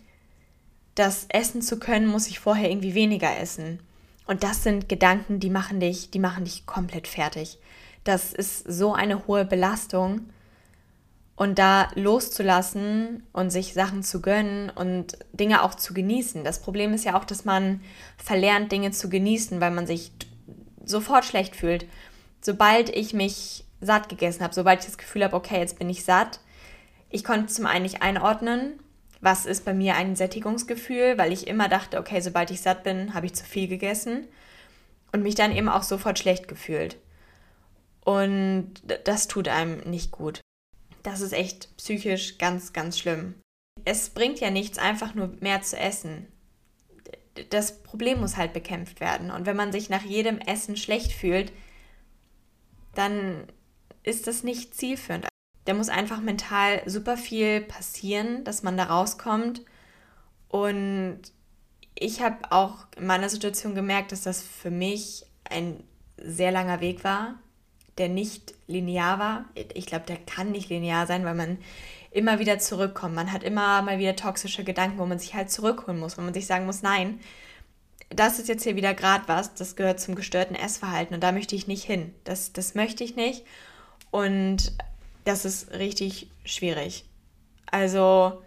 das 0.95 1.27
essen 1.29 1.61
zu 1.61 1.77
können, 1.77 2.07
muss 2.07 2.25
ich 2.25 2.39
vorher 2.39 2.71
irgendwie 2.71 2.95
weniger 2.95 3.37
essen. 3.37 3.79
Und 4.25 4.41
das 4.41 4.63
sind 4.63 4.89
Gedanken, 4.89 5.39
die 5.39 5.51
machen 5.51 5.79
dich, 5.79 6.09
die 6.09 6.17
machen 6.17 6.45
dich 6.45 6.65
komplett 6.65 7.07
fertig. 7.07 7.59
Das 8.03 8.33
ist 8.33 8.63
so 8.67 8.95
eine 8.95 9.27
hohe 9.27 9.45
Belastung 9.45 10.21
und 11.35 11.59
da 11.59 11.89
loszulassen 11.95 13.23
und 13.33 13.49
sich 13.49 13.73
Sachen 13.73 14.03
zu 14.03 14.21
gönnen 14.21 14.69
und 14.69 15.17
Dinge 15.33 15.63
auch 15.63 15.75
zu 15.75 15.93
genießen. 15.93 16.43
Das 16.43 16.61
Problem 16.61 16.93
ist 16.93 17.03
ja 17.03 17.17
auch, 17.17 17.25
dass 17.25 17.43
man 17.43 17.81
verlernt, 18.17 18.71
Dinge 18.71 18.91
zu 18.91 19.09
genießen, 19.09 19.59
weil 19.59 19.71
man 19.71 19.85
sich 19.85 20.11
sofort 20.85 21.25
schlecht 21.25 21.55
fühlt. 21.55 21.85
Sobald 22.39 22.89
ich 22.89 23.13
mich 23.13 23.65
satt 23.81 24.07
gegessen 24.07 24.43
habe, 24.43 24.53
sobald 24.53 24.79
ich 24.79 24.85
das 24.85 24.97
Gefühl 24.97 25.25
habe, 25.25 25.35
okay, 25.35 25.59
jetzt 25.59 25.77
bin 25.77 25.89
ich 25.89 26.05
satt, 26.05 26.39
ich 27.09 27.23
konnte 27.23 27.47
zum 27.47 27.65
einen 27.65 27.83
nicht 27.83 28.01
einordnen, 28.01 28.79
was 29.19 29.45
ist 29.45 29.65
bei 29.65 29.73
mir 29.73 29.95
ein 29.95 30.15
Sättigungsgefühl, 30.15 31.17
weil 31.17 31.33
ich 31.33 31.47
immer 31.47 31.67
dachte, 31.67 31.99
okay, 31.99 32.21
sobald 32.21 32.51
ich 32.51 32.61
satt 32.61 32.83
bin, 32.83 33.13
habe 33.13 33.25
ich 33.25 33.35
zu 33.35 33.43
viel 33.43 33.67
gegessen 33.67 34.27
und 35.11 35.23
mich 35.23 35.35
dann 35.35 35.55
eben 35.55 35.69
auch 35.69 35.83
sofort 35.83 36.19
schlecht 36.19 36.47
gefühlt. 36.47 36.97
Und 38.01 38.71
das 39.05 39.27
tut 39.27 39.47
einem 39.47 39.79
nicht 39.79 40.11
gut 40.11 40.44
das 41.05 41.21
ist 41.21 41.33
echt 41.33 41.75
psychisch 41.77 42.37
ganz, 42.37 42.73
ganz 42.73 42.97
schlimm. 42.97 43.35
Es 43.83 44.09
bringt 44.09 44.39
ja 44.39 44.49
nichts, 44.49 44.77
einfach 44.77 45.13
nur 45.13 45.27
mehr 45.39 45.61
zu 45.61 45.77
essen. 45.77 46.27
Das 47.49 47.83
Problem 47.83 48.21
muss 48.21 48.37
halt 48.37 48.53
bekämpft 48.53 48.99
werden. 48.99 49.29
Und 49.29 49.45
wenn 49.45 49.57
man 49.57 49.71
sich 49.71 49.89
nach 49.89 50.03
jedem 50.03 50.39
Essen 50.39 50.77
schlecht 50.77 51.11
fühlt, 51.11 51.51
dann 52.95 53.45
ist 54.03 54.27
das 54.27 54.43
nicht 54.43 54.73
zielführend. 54.73 55.27
Da 55.65 55.73
muss 55.73 55.89
einfach 55.89 56.21
mental 56.21 56.81
super 56.85 57.17
viel 57.17 57.61
passieren, 57.61 58.43
dass 58.43 58.63
man 58.63 58.77
da 58.77 58.85
rauskommt. 58.85 59.63
Und 60.47 61.19
ich 61.93 62.21
habe 62.21 62.51
auch 62.51 62.87
in 62.97 63.05
meiner 63.05 63.29
Situation 63.29 63.75
gemerkt, 63.75 64.11
dass 64.11 64.23
das 64.23 64.41
für 64.41 64.71
mich 64.71 65.25
ein 65.43 65.83
sehr 66.17 66.51
langer 66.51 66.81
Weg 66.81 67.03
war, 67.03 67.35
der 67.97 68.09
nicht 68.09 68.53
linear 68.67 69.19
war. 69.19 69.45
Ich 69.73 69.85
glaube, 69.85 70.05
der 70.05 70.17
kann 70.17 70.51
nicht 70.51 70.69
linear 70.69 71.07
sein, 71.07 71.23
weil 71.25 71.35
man 71.35 71.57
immer 72.11 72.39
wieder 72.39 72.59
zurückkommt. 72.59 73.15
Man 73.15 73.31
hat 73.31 73.43
immer 73.43 73.81
mal 73.81 73.99
wieder 73.99 74.15
toxische 74.15 74.63
Gedanken, 74.63 74.97
wo 74.97 75.05
man 75.05 75.19
sich 75.19 75.33
halt 75.33 75.51
zurückholen 75.51 75.99
muss, 75.99 76.17
wo 76.17 76.21
man 76.21 76.33
sich 76.33 76.45
sagen 76.45 76.65
muss, 76.65 76.81
nein, 76.81 77.19
das 78.09 78.39
ist 78.39 78.47
jetzt 78.47 78.63
hier 78.63 78.75
wieder 78.75 78.93
gerade 78.93 79.27
was, 79.27 79.53
das 79.55 79.75
gehört 79.75 79.99
zum 79.99 80.15
gestörten 80.15 80.55
Essverhalten 80.55 81.15
und 81.15 81.21
da 81.21 81.31
möchte 81.31 81.55
ich 81.55 81.67
nicht 81.67 81.83
hin. 81.83 82.13
Das, 82.23 82.53
das 82.53 82.75
möchte 82.75 83.03
ich 83.03 83.15
nicht 83.15 83.43
und 84.11 84.73
das 85.23 85.43
ist 85.43 85.71
richtig 85.71 86.29
schwierig. 86.45 87.05
Also 87.65 88.41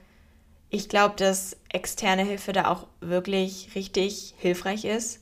ich 0.70 0.88
glaube, 0.88 1.16
dass 1.16 1.56
externe 1.70 2.24
Hilfe 2.24 2.52
da 2.52 2.70
auch 2.70 2.87
wirklich 3.00 3.70
richtig 3.74 4.34
hilfreich 4.38 4.84
ist 4.84 5.20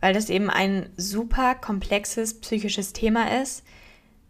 weil 0.00 0.14
das 0.14 0.30
eben 0.30 0.50
ein 0.50 0.90
super 0.96 1.54
komplexes 1.54 2.40
psychisches 2.40 2.92
Thema 2.92 3.40
ist, 3.40 3.64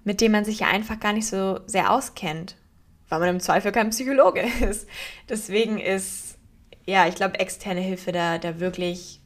mit 0.04 0.20
dem 0.20 0.32
man 0.32 0.44
sich 0.44 0.60
ja 0.60 0.68
einfach 0.68 1.00
gar 1.00 1.12
nicht 1.12 1.26
so 1.26 1.60
sehr 1.66 1.90
auskennt. 1.92 2.56
weil 3.08 3.20
man 3.20 3.28
im 3.28 3.40
Zweifel 3.40 3.72
kein 3.72 3.90
Psychologe 3.90 4.40
ist. 4.68 4.88
Deswegen 5.28 5.78
ist, 5.78 6.38
ja, 6.86 7.06
ich 7.06 7.14
glaube, 7.14 7.38
externe 7.38 7.80
Hilfe 7.80 8.12
da, 8.12 8.38
da 8.38 8.58
wirklich 8.58 9.20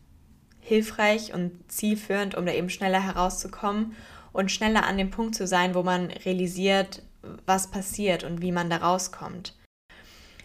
hilfreich 0.60 1.32
und 1.34 1.52
zielführend, 1.68 2.34
um 2.34 2.46
da 2.46 2.52
eben 2.52 2.70
schneller 2.70 3.02
herauszukommen 3.02 3.96
und 4.32 4.52
schneller 4.52 4.86
an 4.86 4.98
dem 4.98 5.10
Punkt 5.10 5.34
zu 5.34 5.46
sein, 5.46 5.74
wo 5.74 5.82
man 5.82 6.10
realisiert, 6.10 7.02
was 7.46 7.70
passiert 7.70 8.24
und 8.24 8.40
wie 8.40 8.52
man 8.52 8.70
da 8.70 8.76
rauskommt. 8.76 9.56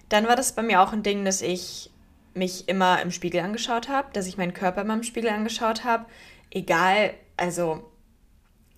Dann 0.09 0.27
war 0.27 0.35
das 0.35 0.53
bei 0.53 0.61
mir 0.61 0.81
auch 0.81 0.93
ein 0.93 1.03
Ding, 1.03 1.25
dass 1.25 1.41
ich 1.41 1.91
mich 2.35 2.67
immer 2.67 3.01
im 3.01 3.11
Spiegel 3.11 3.41
angeschaut 3.41 3.89
habe, 3.89 4.09
dass 4.13 4.27
ich 4.27 4.37
meinen 4.37 4.53
Körper 4.53 4.81
immer 4.81 4.93
im 4.93 5.03
Spiegel 5.03 5.29
angeschaut 5.29 5.83
habe. 5.83 6.05
Egal, 6.51 7.13
also 7.37 7.89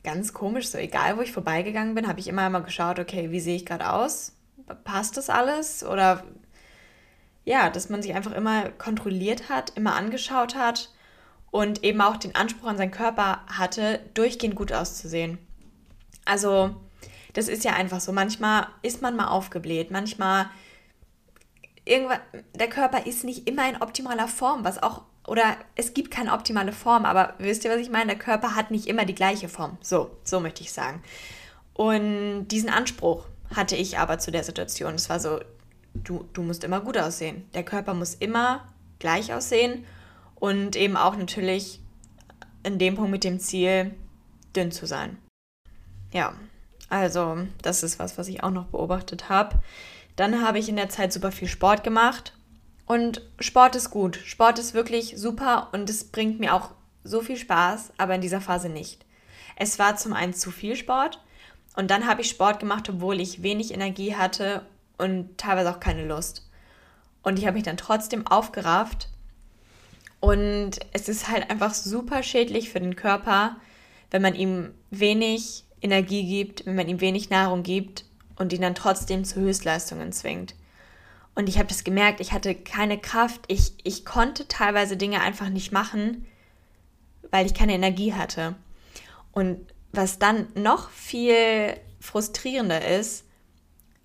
ganz 0.03 0.33
komisch, 0.33 0.69
so 0.69 0.77
egal 0.77 1.17
wo 1.17 1.21
ich 1.21 1.31
vorbeigegangen 1.31 1.95
bin, 1.95 2.07
habe 2.07 2.19
ich 2.19 2.27
immer 2.27 2.43
einmal 2.43 2.63
geschaut, 2.63 2.99
okay, 2.99 3.31
wie 3.31 3.39
sehe 3.39 3.55
ich 3.55 3.65
gerade 3.65 3.91
aus? 3.91 4.33
Passt 4.83 5.17
das 5.17 5.29
alles? 5.29 5.83
Oder 5.83 6.23
ja, 7.45 7.69
dass 7.69 7.89
man 7.89 8.01
sich 8.01 8.13
einfach 8.13 8.33
immer 8.33 8.69
kontrolliert 8.69 9.49
hat, 9.49 9.71
immer 9.75 9.95
angeschaut 9.95 10.55
hat 10.55 10.91
und 11.49 11.83
eben 11.83 12.01
auch 12.01 12.17
den 12.17 12.35
Anspruch 12.35 12.67
an 12.67 12.77
seinen 12.77 12.91
Körper 12.91 13.41
hatte, 13.47 14.01
durchgehend 14.13 14.55
gut 14.55 14.71
auszusehen. 14.73 15.39
Also, 16.25 16.75
das 17.33 17.47
ist 17.47 17.63
ja 17.63 17.73
einfach 17.73 18.01
so. 18.01 18.11
Manchmal 18.11 18.67
ist 18.81 19.01
man 19.01 19.15
mal 19.15 19.27
aufgebläht, 19.27 19.91
manchmal 19.91 20.49
irgendwann, 21.87 22.19
der 22.55 22.69
Körper 22.69 23.05
ist 23.05 23.23
nicht 23.23 23.47
immer 23.47 23.67
in 23.69 23.81
optimaler 23.81 24.27
Form, 24.27 24.63
was 24.63 24.81
auch, 24.81 25.03
oder 25.27 25.57
es 25.75 25.93
gibt 25.93 26.11
keine 26.11 26.33
optimale 26.33 26.71
Form, 26.71 27.05
aber 27.05 27.33
wisst 27.37 27.65
ihr, 27.65 27.71
was 27.71 27.79
ich 27.79 27.89
meine? 27.89 28.07
Der 28.07 28.19
Körper 28.19 28.55
hat 28.55 28.71
nicht 28.71 28.87
immer 28.87 29.05
die 29.05 29.15
gleiche 29.15 29.49
Form. 29.49 29.77
So, 29.81 30.11
so 30.23 30.39
möchte 30.39 30.61
ich 30.63 30.71
sagen. 30.71 31.01
Und 31.73 32.47
diesen 32.47 32.69
Anspruch 32.69 33.25
hatte 33.55 33.75
ich 33.75 33.97
aber 33.97 34.19
zu 34.19 34.31
der 34.31 34.43
Situation. 34.43 34.95
Es 34.95 35.09
war 35.09 35.19
so, 35.19 35.39
du, 35.93 36.25
du 36.33 36.41
musst 36.41 36.63
immer 36.63 36.81
gut 36.81 36.97
aussehen. 36.97 37.47
Der 37.53 37.63
Körper 37.63 37.93
muss 37.93 38.15
immer 38.15 38.67
gleich 38.99 39.33
aussehen 39.33 39.85
und 40.35 40.75
eben 40.75 40.97
auch 40.97 41.15
natürlich 41.15 41.79
in 42.63 42.79
dem 42.79 42.95
Punkt 42.95 43.11
mit 43.11 43.23
dem 43.23 43.39
Ziel, 43.39 43.93
dünn 44.55 44.71
zu 44.71 44.85
sein. 44.85 45.17
Ja, 46.11 46.33
also 46.89 47.37
das 47.61 47.83
ist 47.83 47.99
was, 47.99 48.17
was 48.17 48.27
ich 48.27 48.43
auch 48.43 48.51
noch 48.51 48.65
beobachtet 48.65 49.29
habe. 49.29 49.59
Dann 50.17 50.41
habe 50.41 50.57
ich 50.57 50.67
in 50.67 50.75
der 50.75 50.89
Zeit 50.89 51.13
super 51.13 51.31
viel 51.31 51.47
Sport 51.47 51.83
gemacht 51.83 52.33
und 52.87 53.21
Sport 53.39 53.75
ist 53.75 53.91
gut. 53.91 54.17
Sport 54.17 54.57
ist 54.59 54.73
wirklich 54.73 55.13
super 55.15 55.69
und 55.71 55.89
es 55.89 56.05
bringt 56.05 56.39
mir 56.39 56.55
auch 56.55 56.71
so 57.03 57.21
viel 57.21 57.37
Spaß, 57.37 57.93
aber 57.97 58.15
in 58.15 58.21
dieser 58.21 58.41
Phase 58.41 58.67
nicht. 58.67 59.05
Es 59.55 59.79
war 59.79 59.95
zum 59.95 60.13
einen 60.13 60.33
zu 60.33 60.49
viel 60.49 60.75
Sport 60.75 61.21
und 61.75 61.91
dann 61.91 62.07
habe 62.07 62.21
ich 62.21 62.29
Sport 62.29 62.59
gemacht, 62.59 62.89
obwohl 62.89 63.21
ich 63.21 63.43
wenig 63.43 63.71
Energie 63.71 64.15
hatte 64.15 64.65
und 64.97 65.37
teilweise 65.37 65.69
auch 65.69 65.79
keine 65.79 66.05
Lust. 66.05 66.49
Und 67.21 67.37
ich 67.37 67.45
habe 67.45 67.55
mich 67.55 67.63
dann 67.63 67.77
trotzdem 67.77 68.25
aufgerafft 68.25 69.09
und 70.19 70.79
es 70.93 71.09
ist 71.09 71.29
halt 71.29 71.51
einfach 71.51 71.75
super 71.75 72.23
schädlich 72.23 72.71
für 72.71 72.79
den 72.79 72.95
Körper, 72.95 73.57
wenn 74.09 74.23
man 74.23 74.33
ihm 74.33 74.73
wenig 74.89 75.63
Energie 75.79 76.25
gibt, 76.25 76.65
wenn 76.65 76.75
man 76.75 76.89
ihm 76.89 77.01
wenig 77.01 77.29
Nahrung 77.29 77.61
gibt 77.61 78.06
und 78.37 78.53
ihn 78.53 78.61
dann 78.61 78.75
trotzdem 78.75 79.25
zu 79.25 79.39
Höchstleistungen 79.39 80.11
zwingt. 80.11 80.55
Und 81.35 81.49
ich 81.49 81.57
habe 81.57 81.67
das 81.67 81.83
gemerkt, 81.83 82.19
ich 82.19 82.31
hatte 82.31 82.55
keine 82.55 82.97
Kraft, 82.97 83.41
ich, 83.47 83.73
ich 83.83 84.05
konnte 84.05 84.47
teilweise 84.47 84.97
Dinge 84.97 85.21
einfach 85.21 85.49
nicht 85.49 85.71
machen, 85.71 86.25
weil 87.29 87.45
ich 87.45 87.53
keine 87.53 87.73
Energie 87.73 88.13
hatte. 88.13 88.55
Und 89.31 89.59
was 89.91 90.19
dann 90.19 90.47
noch 90.55 90.89
viel 90.89 91.75
frustrierender 91.99 92.87
ist, 92.87 93.25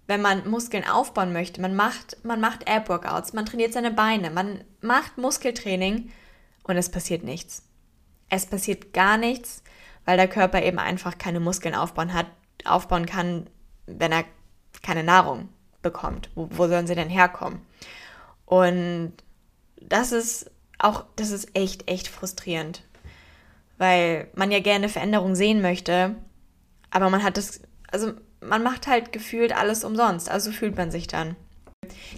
wenn 0.06 0.20
man 0.20 0.48
Muskeln 0.48 0.86
aufbauen 0.86 1.32
möchte, 1.32 1.60
man 1.60 1.74
macht, 1.74 2.18
man 2.24 2.40
macht 2.40 2.68
Ab-Workouts, 2.68 3.32
man 3.32 3.46
trainiert 3.46 3.72
seine 3.72 3.92
Beine, 3.92 4.30
man 4.30 4.62
macht 4.80 5.16
Muskeltraining 5.16 6.10
und 6.64 6.76
es 6.76 6.90
passiert 6.90 7.24
nichts. 7.24 7.62
Es 8.28 8.46
passiert 8.46 8.92
gar 8.92 9.16
nichts, 9.16 9.62
weil 10.04 10.16
der 10.16 10.28
Körper 10.28 10.62
eben 10.62 10.78
einfach 10.78 11.16
keine 11.18 11.40
Muskeln 11.40 11.74
aufbauen, 11.74 12.12
hat, 12.12 12.26
aufbauen 12.64 13.06
kann, 13.06 13.46
wenn 13.86 14.12
er 14.12 14.24
keine 14.82 15.04
Nahrung 15.04 15.48
bekommt. 15.82 16.30
Wo, 16.34 16.48
wo 16.50 16.68
sollen 16.68 16.86
sie 16.86 16.94
denn 16.94 17.10
herkommen? 17.10 17.60
Und 18.46 19.12
das 19.80 20.12
ist 20.12 20.50
auch, 20.78 21.04
das 21.16 21.30
ist 21.30 21.54
echt, 21.54 21.88
echt 21.88 22.08
frustrierend, 22.08 22.82
weil 23.78 24.28
man 24.34 24.50
ja 24.50 24.60
gerne 24.60 24.88
Veränderung 24.88 25.34
sehen 25.34 25.62
möchte, 25.62 26.16
aber 26.90 27.08
man 27.10 27.22
hat 27.22 27.36
das, 27.36 27.60
also 27.90 28.12
man 28.40 28.62
macht 28.62 28.86
halt 28.86 29.12
gefühlt 29.12 29.56
alles 29.56 29.84
umsonst, 29.84 30.30
also 30.30 30.50
fühlt 30.50 30.76
man 30.76 30.90
sich 30.90 31.06
dann. 31.06 31.36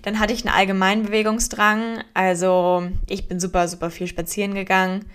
Dann 0.02 0.18
hatte 0.18 0.32
ich 0.32 0.46
einen 0.46 0.54
allgemeinen 0.54 1.04
Bewegungsdrang, 1.04 2.02
also 2.14 2.88
ich 3.06 3.28
bin 3.28 3.40
super, 3.40 3.68
super 3.68 3.90
viel 3.90 4.06
spazieren 4.06 4.54
gegangen. 4.54 5.06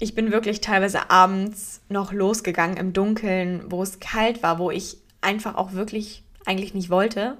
Ich 0.00 0.14
bin 0.14 0.32
wirklich 0.32 0.60
teilweise 0.60 1.10
abends 1.10 1.80
noch 1.88 2.12
losgegangen 2.12 2.76
im 2.76 2.92
Dunkeln, 2.92 3.70
wo 3.70 3.82
es 3.82 4.00
kalt 4.00 4.42
war, 4.42 4.58
wo 4.58 4.70
ich 4.70 4.98
einfach 5.24 5.56
auch 5.56 5.72
wirklich 5.72 6.22
eigentlich 6.46 6.74
nicht 6.74 6.90
wollte, 6.90 7.38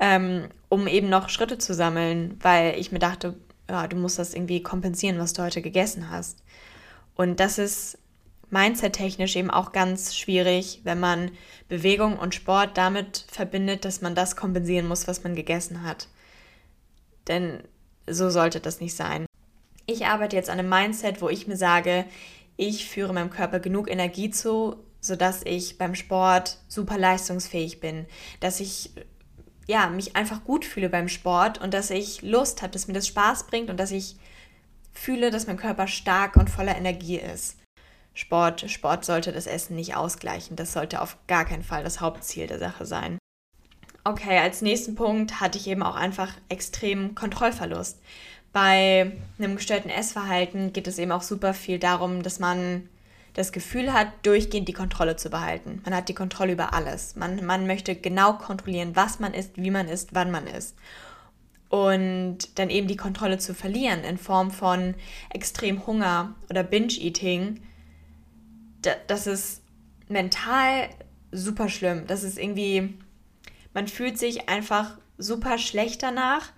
ähm, 0.00 0.48
um 0.68 0.86
eben 0.86 1.08
noch 1.08 1.28
Schritte 1.28 1.58
zu 1.58 1.74
sammeln, 1.74 2.38
weil 2.40 2.78
ich 2.78 2.92
mir 2.92 2.98
dachte, 2.98 3.34
ja, 3.68 3.86
du 3.86 3.96
musst 3.96 4.18
das 4.18 4.34
irgendwie 4.34 4.62
kompensieren, 4.62 5.18
was 5.18 5.32
du 5.32 5.42
heute 5.42 5.60
gegessen 5.60 6.10
hast. 6.10 6.42
Und 7.14 7.40
das 7.40 7.58
ist 7.58 7.98
mindset-technisch 8.50 9.36
eben 9.36 9.50
auch 9.50 9.72
ganz 9.72 10.16
schwierig, 10.16 10.80
wenn 10.84 11.00
man 11.00 11.30
Bewegung 11.68 12.18
und 12.18 12.34
Sport 12.34 12.78
damit 12.78 13.26
verbindet, 13.30 13.84
dass 13.84 14.00
man 14.00 14.14
das 14.14 14.36
kompensieren 14.36 14.88
muss, 14.88 15.06
was 15.06 15.24
man 15.24 15.34
gegessen 15.34 15.82
hat. 15.82 16.08
Denn 17.26 17.62
so 18.06 18.30
sollte 18.30 18.60
das 18.60 18.80
nicht 18.80 18.94
sein. 18.94 19.26
Ich 19.84 20.06
arbeite 20.06 20.36
jetzt 20.36 20.48
an 20.48 20.58
einem 20.58 20.68
Mindset, 20.68 21.20
wo 21.20 21.28
ich 21.28 21.46
mir 21.46 21.56
sage, 21.56 22.04
ich 22.56 22.86
führe 22.88 23.12
meinem 23.12 23.30
Körper 23.30 23.60
genug 23.60 23.90
Energie 23.90 24.30
zu, 24.30 24.76
sodass 25.00 25.42
ich 25.44 25.78
beim 25.78 25.94
Sport 25.94 26.58
super 26.68 26.98
leistungsfähig 26.98 27.80
bin, 27.80 28.06
dass 28.40 28.60
ich 28.60 28.90
ja, 29.68 29.88
mich 29.88 30.16
einfach 30.16 30.44
gut 30.44 30.64
fühle 30.64 30.88
beim 30.88 31.08
Sport 31.08 31.60
und 31.60 31.74
dass 31.74 31.90
ich 31.90 32.22
Lust 32.22 32.62
habe, 32.62 32.72
dass 32.72 32.88
mir 32.88 32.94
das 32.94 33.06
Spaß 33.06 33.46
bringt 33.46 33.68
und 33.68 33.78
dass 33.78 33.90
ich 33.90 34.16
fühle, 34.92 35.30
dass 35.30 35.46
mein 35.46 35.58
Körper 35.58 35.86
stark 35.86 36.36
und 36.36 36.48
voller 36.48 36.76
Energie 36.76 37.18
ist. 37.18 37.56
Sport, 38.14 38.68
Sport 38.70 39.04
sollte 39.04 39.30
das 39.30 39.46
Essen 39.46 39.76
nicht 39.76 39.94
ausgleichen. 39.94 40.56
Das 40.56 40.72
sollte 40.72 41.00
auf 41.00 41.16
gar 41.28 41.44
keinen 41.44 41.62
Fall 41.62 41.84
das 41.84 42.00
Hauptziel 42.00 42.46
der 42.46 42.58
Sache 42.58 42.84
sein. 42.84 43.18
Okay, 44.02 44.38
als 44.38 44.62
nächsten 44.62 44.94
Punkt 44.94 45.40
hatte 45.40 45.58
ich 45.58 45.68
eben 45.68 45.82
auch 45.82 45.94
einfach 45.94 46.32
extremen 46.48 47.14
Kontrollverlust. 47.14 48.00
Bei 48.52 49.12
einem 49.38 49.56
gestörten 49.56 49.90
Essverhalten 49.90 50.72
geht 50.72 50.88
es 50.88 50.98
eben 50.98 51.12
auch 51.12 51.22
super 51.22 51.52
viel 51.52 51.78
darum, 51.78 52.22
dass 52.22 52.38
man 52.38 52.88
das 53.38 53.52
Gefühl 53.52 53.92
hat, 53.92 54.08
durchgehend 54.24 54.66
die 54.66 54.72
Kontrolle 54.72 55.14
zu 55.14 55.30
behalten. 55.30 55.80
Man 55.84 55.94
hat 55.94 56.08
die 56.08 56.14
Kontrolle 56.14 56.54
über 56.54 56.74
alles. 56.74 57.14
Man, 57.14 57.46
man 57.46 57.68
möchte 57.68 57.94
genau 57.94 58.32
kontrollieren, 58.32 58.96
was 58.96 59.20
man 59.20 59.32
isst, 59.32 59.52
wie 59.56 59.70
man 59.70 59.86
isst, 59.86 60.12
wann 60.12 60.32
man 60.32 60.48
isst. 60.48 60.76
Und 61.68 62.58
dann 62.58 62.68
eben 62.68 62.88
die 62.88 62.96
Kontrolle 62.96 63.38
zu 63.38 63.54
verlieren 63.54 64.02
in 64.02 64.18
Form 64.18 64.50
von 64.50 64.96
extrem 65.30 65.86
Hunger 65.86 66.34
oder 66.50 66.64
Binge-Eating, 66.64 67.62
das 69.06 69.28
ist 69.28 69.62
mental 70.08 70.88
super 71.30 71.68
schlimm. 71.68 72.08
Das 72.08 72.24
ist 72.24 72.38
irgendwie, 72.38 72.98
man 73.72 73.86
fühlt 73.86 74.18
sich 74.18 74.48
einfach 74.48 74.98
super 75.16 75.58
schlecht 75.58 76.02
danach 76.02 76.50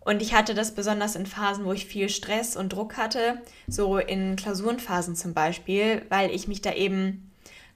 und 0.00 0.22
ich 0.22 0.34
hatte 0.34 0.54
das 0.54 0.74
besonders 0.74 1.14
in 1.14 1.26
Phasen, 1.26 1.64
wo 1.64 1.72
ich 1.72 1.86
viel 1.86 2.08
Stress 2.08 2.56
und 2.56 2.72
Druck 2.72 2.96
hatte, 2.96 3.42
so 3.68 3.98
in 3.98 4.36
Klausurenphasen 4.36 5.14
zum 5.14 5.34
Beispiel, 5.34 6.02
weil 6.08 6.30
ich 6.30 6.48
mich 6.48 6.62
da 6.62 6.72
eben 6.72 7.30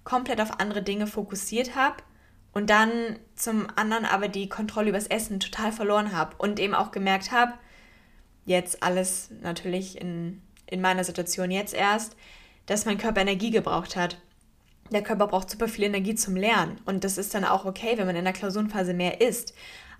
komplett 0.04 0.40
auf 0.40 0.58
andere 0.58 0.82
Dinge 0.82 1.06
fokussiert 1.06 1.77
habe 1.77 1.96
und 2.52 2.70
dann 2.70 3.18
zum 3.35 3.66
anderen 3.77 4.04
aber 4.04 4.29
die 4.29 4.48
Kontrolle 4.48 4.90
übers 4.90 5.06
Essen 5.06 5.40
total 5.40 5.72
verloren 5.72 6.12
habe 6.12 6.37
und 6.38 6.58
eben 6.60 6.75
auch 6.75 6.92
gemerkt 6.92 7.31
habe, 7.31 7.54
jetzt 8.46 8.83
alles 8.83 9.31
natürlich 9.42 10.00
in, 10.00 10.40
in 10.66 10.81
meiner 10.81 11.04
Situation 11.04 11.50
jetzt 11.50 11.75
erst, 11.75 12.16
dass 12.66 12.87
mein 12.87 12.98
Körper 12.98 13.20
Energie 13.20 13.50
gebraucht 13.50 13.96
hat. 13.96 14.18
Der 14.90 15.02
Körper 15.02 15.27
braucht 15.27 15.50
super 15.50 15.68
viel 15.68 15.85
Energie 15.85 16.14
zum 16.14 16.37
Lernen 16.37 16.79
und 16.85 17.04
das 17.04 17.18
ist 17.18 17.35
dann 17.35 17.44
auch 17.44 17.64
okay, 17.64 17.96
wenn 17.96 18.06
man 18.06 18.16
in 18.16 18.25
der 18.25 18.35
Klausurenphase 18.35 18.94
mehr 18.94 19.20
isst. 19.20 19.54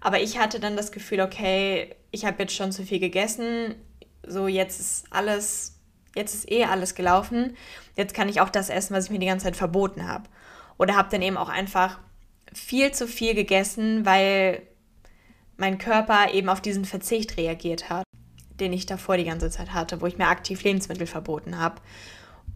Aber 0.05 0.21
ich 0.21 0.39
hatte 0.39 0.61
dann 0.61 0.77
das 0.77 0.93
Gefühl, 0.93 1.23
okay, 1.23 1.97
ich 2.11 2.27
habe 2.27 2.43
jetzt 2.43 2.55
schon 2.55 2.73
zu 2.73 2.85
viel 2.85 3.01
gegessen, 3.01 3.75
so 4.23 4.47
jetzt 4.47 4.79
ist 4.79 5.07
alles, 5.09 5.81
jetzt 6.15 6.35
ist 6.35 6.53
eh 6.53 6.67
alles 6.67 6.95
gelaufen, 6.95 7.57
jetzt 7.97 8.13
kann 8.13 8.29
ich 8.29 8.43
auch 8.43 8.51
das 8.51 8.69
essen, 8.69 8.95
was 8.95 9.07
ich 9.07 9.11
mir 9.11 9.19
die 9.19 9.27
ganze 9.27 9.47
Zeit 9.47 9.57
verboten 9.57 10.07
habe. 10.07 10.29
Oder 10.77 10.95
habe 10.95 11.09
dann 11.11 11.23
eben 11.23 11.39
auch 11.39 11.49
einfach 11.49 12.01
viel 12.53 12.93
zu 12.93 13.09
viel 13.09 13.35
gegessen, 13.35 14.05
weil 14.05 14.61
mein 15.57 15.79
Körper 15.79 16.35
eben 16.35 16.51
auf 16.51 16.61
diesen 16.61 16.85
Verzicht 16.85 17.39
reagiert 17.39 17.89
hat, 17.89 18.05
den 18.61 18.75
ich 18.75 18.85
davor 18.85 19.17
die 19.17 19.25
ganze 19.25 19.49
Zeit 19.49 19.73
hatte, 19.73 20.03
wo 20.03 20.07
ich 20.07 20.19
mir 20.19 20.29
aktiv 20.29 20.63
Lebensmittel 20.65 21.07
verboten 21.07 21.59
habe. 21.59 21.81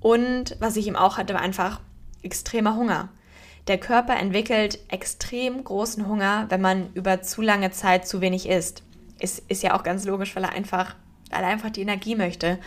Und 0.01 0.55
was 0.61 0.77
ich 0.77 0.87
eben 0.87 0.97
auch 0.97 1.17
hatte, 1.17 1.33
war 1.33 1.41
einfach 1.41 1.81
extremer 2.23 2.77
Hunger. 2.77 3.09
Der 3.67 3.79
Körper 3.79 4.17
entwickelt 4.17 4.79
extrem 4.89 5.63
großen 5.63 6.07
Hunger, 6.07 6.47
wenn 6.49 6.61
man 6.61 6.93
über 6.95 7.23
zu 7.23 7.43
lange 7.43 7.71
Zeit 7.71 8.07
zu 8.07 8.21
wenig 8.21 8.49
isst. 8.49 8.83
Ist, 9.21 9.43
ist 9.49 9.63
ja 9.63 9.77
auch 9.77 9.83
ganz 9.83 10.05
logisch, 10.05 10.35
weil 10.37 10.45
er 10.45 10.53
einfach, 10.53 10.95
weil 11.31 11.43
er 11.43 11.49
einfach 11.49 11.71
die 11.71 11.83
Energie 11.83 12.15
möchte. 12.15 12.59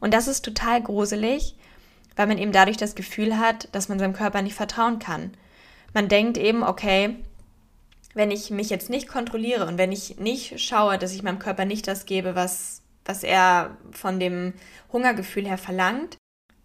Und 0.00 0.12
das 0.12 0.28
ist 0.28 0.44
total 0.44 0.82
gruselig, 0.82 1.54
weil 2.16 2.26
man 2.26 2.38
eben 2.38 2.52
dadurch 2.52 2.76
das 2.76 2.94
Gefühl 2.94 3.38
hat, 3.38 3.68
dass 3.72 3.88
man 3.88 3.98
seinem 3.98 4.12
Körper 4.12 4.42
nicht 4.42 4.54
vertrauen 4.54 4.98
kann. 4.98 5.32
Man 5.94 6.08
denkt 6.08 6.36
eben, 6.36 6.62
okay, 6.62 7.16
wenn 8.14 8.30
ich 8.30 8.50
mich 8.50 8.70
jetzt 8.70 8.90
nicht 8.90 9.08
kontrolliere 9.08 9.66
und 9.66 9.78
wenn 9.78 9.92
ich 9.92 10.18
nicht 10.18 10.60
schaue, 10.60 10.98
dass 10.98 11.14
ich 11.14 11.22
meinem 11.22 11.38
Körper 11.38 11.64
nicht 11.64 11.86
das 11.86 12.06
gebe, 12.06 12.34
was, 12.34 12.82
was 13.04 13.22
er 13.22 13.76
von 13.92 14.18
dem 14.18 14.54
Hungergefühl 14.92 15.46
her 15.46 15.58
verlangt. 15.58 16.16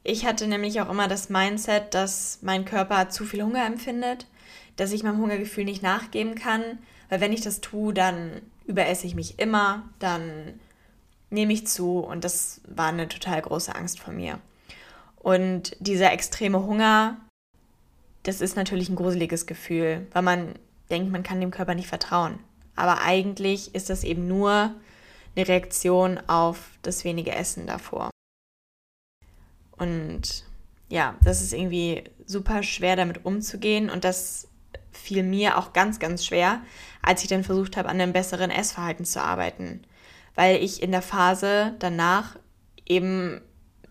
Ich 0.08 0.24
hatte 0.24 0.46
nämlich 0.46 0.80
auch 0.82 0.90
immer 0.92 1.08
das 1.08 1.30
Mindset, 1.30 1.96
dass 1.96 2.38
mein 2.44 2.64
Körper 2.64 3.10
zu 3.10 3.26
viel 3.26 3.42
Hunger 3.42 3.66
empfindet, 3.66 4.28
dass 4.76 4.92
ich 4.92 5.02
meinem 5.02 5.18
Hungergefühl 5.18 5.66
nicht 5.66 5.82
nachgeben 5.82 6.36
kann, 6.36 6.78
weil 7.10 7.22
wenn 7.22 7.34
ich 7.34 7.42
das 7.42 7.60
tue, 7.60 7.92
dann 7.92 8.44
überesse 8.68 9.08
ich 9.08 9.16
mich 9.16 9.40
immer, 9.40 9.90
dann 9.98 10.60
nehme 11.32 11.54
ich 11.54 11.66
zu 11.66 12.02
und 12.02 12.24
das 12.24 12.62
war 12.68 12.90
eine 12.90 13.08
total 13.08 13.42
große 13.42 13.74
Angst 13.74 14.00
von 14.00 14.16
mir. 14.16 14.38
Und 15.18 15.76
dieser 15.80 16.12
extreme 16.12 16.64
Hunger, 16.64 17.18
das 18.22 18.42
ist 18.42 18.56
natürlich 18.56 18.90
ein 18.90 18.96
gruseliges 18.96 19.48
Gefühl, 19.48 20.06
weil 20.14 20.22
man 20.22 20.54
denkt, 20.92 21.12
man 21.12 21.24
kann 21.24 21.42
dem 21.42 21.50
Körper 21.50 21.74
nicht 21.74 21.88
vertrauen. 21.88 22.38
Aber 22.76 23.02
eigentlich 23.02 23.74
ist 23.74 23.90
das 23.90 24.04
eben 24.04 24.28
nur 24.28 24.72
eine 25.36 25.48
Reaktion 25.48 26.20
auf 26.28 26.60
das 26.84 27.06
wenige 27.06 27.32
Essen 27.32 27.66
davor. 27.66 28.12
Und 29.78 30.46
ja, 30.90 31.16
das 31.24 31.42
ist 31.42 31.54
irgendwie 31.54 32.04
super 32.26 32.64
schwer 32.64 32.96
damit 32.96 33.26
umzugehen. 33.26 33.90
Und 33.90 34.04
das 34.04 34.48
fiel 34.92 35.24
mir 35.24 35.58
auch 35.58 35.74
ganz, 35.74 36.00
ganz 36.00 36.26
schwer, 36.26 36.62
als 37.02 37.24
ich 37.24 37.30
dann 37.30 37.44
versucht 37.44 37.78
habe, 37.78 37.90
an 37.90 38.00
einem 38.00 38.14
besseren 38.14 38.52
Essverhalten 38.52 39.06
zu 39.06 39.22
arbeiten, 39.22 39.82
weil 40.36 40.64
ich 40.64 40.82
in 40.82 40.92
der 40.92 41.02
Phase 41.02 41.76
danach 41.80 42.38
eben 42.86 43.42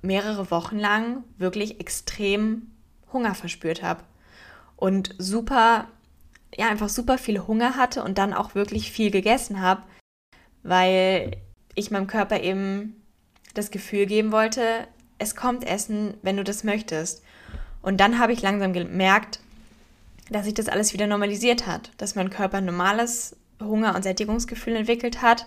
mehrere 0.02 0.50
Wochen 0.50 0.78
lang 0.78 1.24
wirklich 1.38 1.80
extrem 1.80 2.70
Hunger 3.12 3.34
verspürt 3.34 3.82
habe. 3.82 4.02
Und 4.76 5.14
super 5.18 5.88
ja 6.56 6.68
einfach 6.68 6.88
super 6.88 7.18
viel 7.18 7.40
Hunger 7.40 7.76
hatte 7.76 8.02
und 8.02 8.18
dann 8.18 8.32
auch 8.32 8.54
wirklich 8.54 8.92
viel 8.92 9.10
gegessen 9.10 9.60
habe, 9.60 9.82
weil 10.62 11.36
ich 11.74 11.90
meinem 11.90 12.06
Körper 12.06 12.40
eben 12.40 13.02
das 13.54 13.70
Gefühl 13.70 14.06
geben 14.06 14.32
wollte, 14.32 14.86
es 15.18 15.36
kommt 15.36 15.66
Essen, 15.66 16.14
wenn 16.22 16.36
du 16.36 16.44
das 16.44 16.64
möchtest. 16.64 17.22
Und 17.82 17.98
dann 17.98 18.18
habe 18.18 18.32
ich 18.32 18.42
langsam 18.42 18.72
gemerkt, 18.72 19.40
dass 20.30 20.44
sich 20.44 20.54
das 20.54 20.68
alles 20.68 20.92
wieder 20.92 21.06
normalisiert 21.06 21.66
hat, 21.66 21.90
dass 21.98 22.14
mein 22.14 22.30
Körper 22.30 22.58
ein 22.58 22.64
normales 22.64 23.36
Hunger- 23.60 23.94
und 23.94 24.02
Sättigungsgefühl 24.02 24.76
entwickelt 24.76 25.22
hat. 25.22 25.46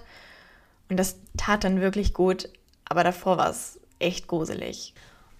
Und 0.89 0.97
das 0.97 1.17
tat 1.35 1.63
dann 1.63 1.81
wirklich 1.81 2.13
gut, 2.13 2.49
aber 2.85 3.03
davor 3.03 3.37
war 3.37 3.49
es 3.49 3.79
echt 3.99 4.27
gruselig. 4.27 4.93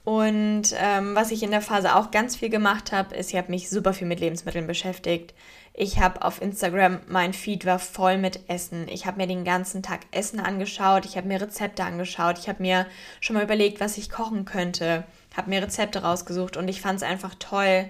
Und 0.04 0.74
ähm, 0.78 1.16
was 1.16 1.32
ich 1.32 1.44
in 1.44 1.52
der 1.52 1.62
Phase 1.62 1.96
auch 1.96 2.12
ganz 2.12 2.36
viel 2.36 2.50
gemacht 2.50 2.92
habe, 2.92 3.16
ist, 3.16 3.32
ich 3.32 3.38
habe 3.38 3.52
mich 3.52 3.70
super 3.70 3.94
viel 3.94 4.08
mit 4.08 4.20
Lebensmitteln 4.20 4.66
beschäftigt. 4.66 5.34
Ich 5.80 6.00
habe 6.00 6.24
auf 6.24 6.42
Instagram, 6.42 7.02
mein 7.08 7.34
Feed 7.34 7.64
war 7.68 7.78
voll 7.78 8.18
mit 8.18 8.50
Essen. 8.50 8.88
Ich 8.88 9.06
habe 9.06 9.18
mir 9.18 9.28
den 9.28 9.46
ganzen 9.46 9.84
Tag 9.84 10.08
Essen 10.10 10.40
angeschaut, 10.40 11.06
ich 11.06 11.18
habe 11.18 11.28
mir 11.28 11.40
Rezepte 11.40 11.84
angeschaut, 11.84 12.40
ich 12.40 12.50
habe 12.50 12.64
mir 12.64 12.88
schon 13.22 13.36
mal 13.36 13.44
überlegt, 13.44 13.80
was 13.80 14.00
ich 14.00 14.10
kochen 14.10 14.44
könnte, 14.46 15.04
habe 15.36 15.52
mir 15.52 15.62
Rezepte 15.62 16.02
rausgesucht 16.02 16.58
und 16.58 16.68
ich 16.68 16.82
fand 16.82 16.98
es 16.98 17.04
einfach 17.04 17.36
toll, 17.38 17.88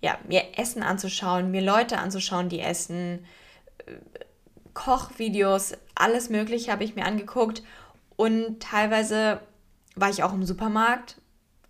ja, 0.00 0.18
mir 0.26 0.58
Essen 0.58 0.82
anzuschauen, 0.82 1.52
mir 1.52 1.62
Leute 1.62 1.98
anzuschauen, 1.98 2.48
die 2.48 2.58
essen, 2.58 3.24
Kochvideos, 4.74 5.74
alles 5.94 6.28
Mögliche 6.28 6.72
habe 6.72 6.82
ich 6.82 6.96
mir 6.96 7.04
angeguckt. 7.04 7.62
Und 8.16 8.60
teilweise 8.60 9.40
war 9.94 10.10
ich 10.10 10.24
auch 10.24 10.32
im 10.32 10.44
Supermarkt 10.44 11.20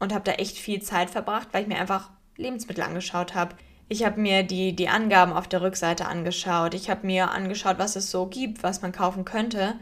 und 0.01 0.15
habe 0.15 0.25
da 0.25 0.33
echt 0.33 0.57
viel 0.57 0.81
Zeit 0.81 1.11
verbracht, 1.11 1.49
weil 1.53 1.61
ich 1.61 1.69
mir 1.69 1.79
einfach 1.79 2.09
Lebensmittel 2.39 2.83
angeschaut 2.83 3.35
habe. 3.35 3.55
Ich 3.89 4.05
habe 4.05 4.21
mir 4.21 4.43
die, 4.43 4.75
die 4.75 4.89
Angaben 4.89 5.33
auf 5.33 5.47
der 5.47 5.63
Rückseite 5.63 6.07
angeschaut. 6.07 6.75
Ich 6.75 6.91
habe 6.91 7.07
mir 7.07 7.31
angeschaut, 7.31 7.79
was 7.79 7.95
es 7.95 8.11
so 8.11 8.27
gibt, 8.27 8.63
was 8.63 8.83
man 8.83 8.93
kaufen 8.93 9.25
könnte, 9.25 9.75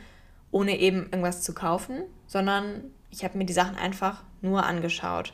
ohne 0.50 0.78
eben 0.78 1.04
irgendwas 1.04 1.42
zu 1.42 1.54
kaufen, 1.54 2.02
sondern 2.26 2.84
ich 3.10 3.24
habe 3.24 3.38
mir 3.38 3.46
die 3.46 3.54
Sachen 3.54 3.76
einfach 3.76 4.22
nur 4.42 4.64
angeschaut. 4.66 5.32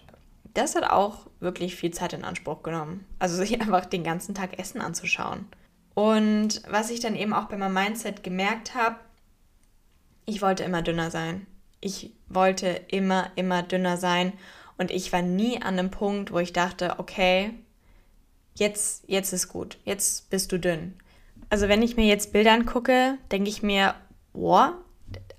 Das 0.54 0.76
hat 0.76 0.84
auch 0.84 1.26
wirklich 1.40 1.74
viel 1.74 1.90
Zeit 1.90 2.12
in 2.12 2.24
Anspruch 2.24 2.62
genommen. 2.62 3.04
Also 3.18 3.36
sich 3.42 3.60
einfach 3.60 3.86
den 3.86 4.04
ganzen 4.04 4.34
Tag 4.34 4.58
Essen 4.58 4.80
anzuschauen. 4.80 5.46
Und 5.94 6.62
was 6.70 6.90
ich 6.90 7.00
dann 7.00 7.16
eben 7.16 7.32
auch 7.32 7.46
bei 7.46 7.56
meinem 7.56 7.74
Mindset 7.74 8.22
gemerkt 8.22 8.74
habe, 8.74 8.96
ich 10.26 10.42
wollte 10.42 10.62
immer 10.62 10.82
dünner 10.82 11.10
sein. 11.10 11.46
Ich 11.80 12.12
wollte 12.28 12.68
immer, 12.88 13.32
immer 13.34 13.62
dünner 13.64 13.96
sein 13.96 14.32
und 14.78 14.90
ich 14.90 15.12
war 15.12 15.22
nie 15.22 15.60
an 15.60 15.78
einem 15.78 15.90
Punkt, 15.90 16.32
wo 16.32 16.38
ich 16.38 16.52
dachte, 16.52 16.94
okay, 16.98 17.54
jetzt, 18.54 19.04
jetzt 19.06 19.32
ist 19.32 19.48
gut, 19.48 19.78
jetzt 19.84 20.30
bist 20.30 20.52
du 20.52 20.58
dünn. 20.58 20.94
Also 21.48 21.68
wenn 21.68 21.82
ich 21.82 21.96
mir 21.96 22.06
jetzt 22.06 22.32
Bilder 22.32 22.52
angucke, 22.52 23.18
denke 23.32 23.50
ich 23.50 23.62
mir, 23.62 23.94
boah, 24.32 24.78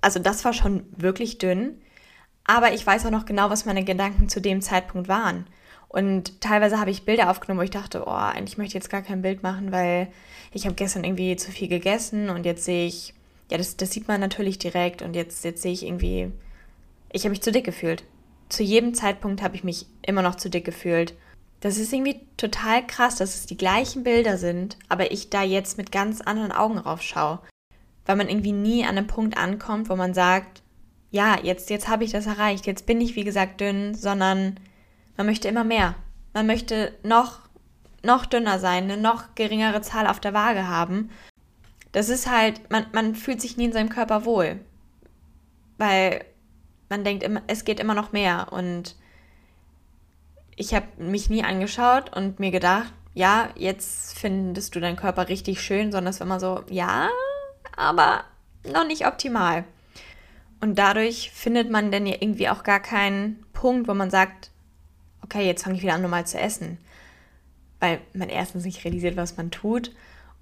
also 0.01 0.19
das 0.19 0.43
war 0.43 0.53
schon 0.53 0.85
wirklich 0.95 1.37
dünn. 1.37 1.81
Aber 2.43 2.73
ich 2.73 2.85
weiß 2.85 3.05
auch 3.05 3.11
noch 3.11 3.25
genau, 3.25 3.49
was 3.49 3.65
meine 3.65 3.83
Gedanken 3.83 4.27
zu 4.27 4.41
dem 4.41 4.61
Zeitpunkt 4.61 5.07
waren. 5.07 5.45
Und 5.87 6.41
teilweise 6.41 6.79
habe 6.79 6.89
ich 6.89 7.05
Bilder 7.05 7.29
aufgenommen, 7.29 7.59
wo 7.59 7.63
ich 7.63 7.69
dachte, 7.69 8.03
oh, 8.05 8.11
eigentlich 8.11 8.57
möchte 8.57 8.69
ich 8.69 8.83
jetzt 8.83 8.89
gar 8.89 9.01
kein 9.01 9.21
Bild 9.21 9.43
machen, 9.43 9.71
weil 9.71 10.07
ich 10.51 10.65
habe 10.65 10.75
gestern 10.75 11.03
irgendwie 11.03 11.35
zu 11.35 11.51
viel 11.51 11.67
gegessen 11.67 12.29
und 12.29 12.45
jetzt 12.45 12.65
sehe 12.65 12.87
ich, 12.87 13.13
ja, 13.49 13.57
das, 13.57 13.77
das 13.77 13.91
sieht 13.91 14.07
man 14.07 14.21
natürlich 14.21 14.57
direkt 14.57 15.01
und 15.01 15.15
jetzt, 15.15 15.43
jetzt 15.43 15.61
sehe 15.61 15.73
ich 15.73 15.85
irgendwie, 15.85 16.31
ich 17.11 17.23
habe 17.23 17.31
mich 17.31 17.41
zu 17.41 17.51
dick 17.51 17.65
gefühlt 17.65 18.03
zu 18.51 18.63
jedem 18.63 18.93
Zeitpunkt 18.93 19.41
habe 19.41 19.55
ich 19.55 19.63
mich 19.63 19.85
immer 20.05 20.21
noch 20.21 20.35
zu 20.35 20.49
dick 20.49 20.65
gefühlt. 20.65 21.13
Das 21.61 21.77
ist 21.77 21.93
irgendwie 21.93 22.19
total 22.37 22.85
krass, 22.85 23.15
dass 23.15 23.35
es 23.35 23.45
die 23.45 23.55
gleichen 23.55 24.03
Bilder 24.03 24.37
sind, 24.37 24.77
aber 24.89 25.11
ich 25.11 25.29
da 25.29 25.43
jetzt 25.43 25.77
mit 25.77 25.91
ganz 25.91 26.19
anderen 26.19 26.51
Augen 26.51 26.77
drauf 26.77 27.01
schaue. 27.03 27.39
Weil 28.05 28.15
man 28.15 28.29
irgendwie 28.29 28.51
nie 28.51 28.83
an 28.83 28.97
einem 28.97 29.07
Punkt 29.07 29.37
ankommt, 29.37 29.87
wo 29.87 29.95
man 29.95 30.15
sagt, 30.15 30.63
ja, 31.11 31.37
jetzt, 31.41 31.69
jetzt 31.69 31.87
habe 31.87 32.03
ich 32.03 32.11
das 32.11 32.25
erreicht, 32.25 32.65
jetzt 32.65 32.87
bin 32.87 32.99
ich 32.99 33.15
wie 33.15 33.23
gesagt 33.23 33.61
dünn, 33.61 33.93
sondern 33.93 34.59
man 35.17 35.27
möchte 35.27 35.47
immer 35.47 35.63
mehr. 35.63 35.93
Man 36.33 36.47
möchte 36.47 36.97
noch, 37.03 37.41
noch 38.01 38.25
dünner 38.25 38.57
sein, 38.57 38.85
eine 38.85 38.97
noch 38.97 39.35
geringere 39.35 39.81
Zahl 39.81 40.07
auf 40.07 40.19
der 40.19 40.33
Waage 40.33 40.67
haben. 40.67 41.11
Das 41.91 42.09
ist 42.09 42.29
halt, 42.29 42.71
man, 42.71 42.87
man 42.93 43.13
fühlt 43.13 43.39
sich 43.39 43.57
nie 43.57 43.65
in 43.65 43.73
seinem 43.73 43.89
Körper 43.89 44.25
wohl. 44.25 44.59
Weil 45.77 46.25
man 46.89 47.03
denkt 47.03 47.21
immer, 47.21 47.43
es 47.45 47.65
geht 47.65 47.79
immer 47.79 47.93
noch 47.93 48.13
mehr. 48.13 48.47
Und 48.51 48.95
ich 50.55 50.73
habe 50.73 50.85
mich 50.97 51.29
nie 51.29 51.43
angeschaut 51.43 52.15
und 52.15 52.39
mir 52.39 52.51
gedacht, 52.51 52.93
ja, 53.13 53.49
jetzt 53.55 54.17
findest 54.17 54.75
du 54.75 54.79
deinen 54.79 54.95
Körper 54.95 55.27
richtig 55.27 55.61
schön, 55.61 55.91
sondern 55.91 56.11
es 56.11 56.19
war 56.19 56.27
immer 56.27 56.39
so, 56.39 56.63
ja, 56.69 57.09
aber 57.75 58.23
noch 58.71 58.85
nicht 58.85 59.05
optimal. 59.05 59.65
Und 60.61 60.77
dadurch 60.77 61.31
findet 61.31 61.69
man 61.71 61.91
dann 61.91 62.05
ja 62.05 62.15
irgendwie 62.19 62.49
auch 62.49 62.63
gar 62.63 62.79
keinen 62.79 63.43
Punkt, 63.53 63.87
wo 63.87 63.93
man 63.93 64.11
sagt, 64.11 64.51
okay, 65.23 65.45
jetzt 65.45 65.63
fange 65.63 65.75
ich 65.75 65.81
wieder 65.81 65.93
an, 65.93 66.01
normal 66.01 66.27
zu 66.27 66.39
essen. 66.39 66.77
Weil 67.79 67.99
man 68.13 68.29
erstens 68.29 68.63
nicht 68.63 68.85
realisiert, 68.85 69.17
was 69.17 69.37
man 69.37 69.49
tut 69.49 69.91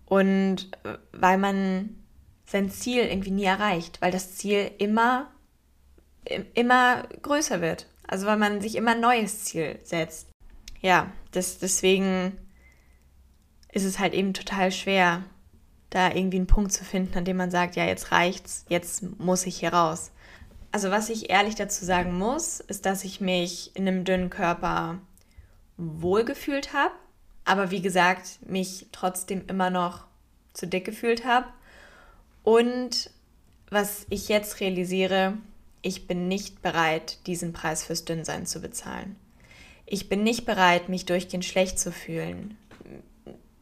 und 0.05 0.69
weil 1.13 1.37
man 1.37 1.95
sein 2.45 2.69
Ziel 2.69 3.03
irgendwie 3.03 3.31
nie 3.31 3.45
erreicht, 3.45 4.01
weil 4.01 4.11
das 4.11 4.35
Ziel 4.35 4.71
immer 4.77 5.27
immer 6.53 7.03
größer 7.21 7.61
wird. 7.61 7.87
Also 8.09 8.25
weil 8.25 8.37
man 8.37 8.59
sich 8.59 8.75
immer 8.75 8.91
ein 8.91 9.01
neues 9.01 9.45
Ziel 9.45 9.77
setzt. 9.83 10.29
Ja, 10.81 11.11
das, 11.31 11.59
deswegen 11.59 12.35
ist 13.71 13.83
es 13.83 13.99
halt 13.99 14.15
eben 14.15 14.33
total 14.33 14.71
schwer, 14.71 15.23
da 15.91 16.07
irgendwie 16.07 16.37
einen 16.37 16.47
Punkt 16.47 16.71
zu 16.71 16.83
finden, 16.83 17.15
an 17.19 17.25
dem 17.25 17.37
man 17.37 17.51
sagt, 17.51 17.75
ja, 17.75 17.85
jetzt 17.85 18.11
reicht's, 18.11 18.65
jetzt 18.67 19.19
muss 19.19 19.45
ich 19.45 19.59
hier 19.59 19.73
raus. 19.73 20.09
Also 20.71 20.89
was 20.89 21.09
ich 21.09 21.29
ehrlich 21.29 21.53
dazu 21.53 21.85
sagen 21.85 22.17
muss, 22.17 22.59
ist, 22.61 22.87
dass 22.87 23.03
ich 23.03 23.21
mich 23.21 23.75
in 23.75 23.87
einem 23.87 24.05
dünnen 24.05 24.31
Körper 24.31 24.97
wohlgefühlt 25.77 26.73
habe, 26.73 26.95
aber 27.45 27.69
wie 27.69 27.81
gesagt, 27.81 28.39
mich 28.41 28.87
trotzdem 28.91 29.43
immer 29.47 29.69
noch 29.69 30.05
zu 30.53 30.65
dick 30.65 30.85
gefühlt 30.85 31.25
habe. 31.25 31.45
Und 32.41 33.11
was 33.69 34.07
ich 34.09 34.29
jetzt 34.29 34.61
realisiere, 34.61 35.37
ich 35.81 36.07
bin 36.07 36.27
nicht 36.27 36.61
bereit, 36.61 37.19
diesen 37.27 37.53
Preis 37.53 37.83
fürs 37.83 38.05
Dünnsein 38.05 38.45
zu 38.45 38.61
bezahlen. 38.61 39.15
Ich 39.85 40.09
bin 40.09 40.23
nicht 40.23 40.45
bereit, 40.45 40.89
mich 40.89 41.05
durchgehend 41.05 41.45
schlecht 41.45 41.79
zu 41.79 41.91
fühlen, 41.91 42.57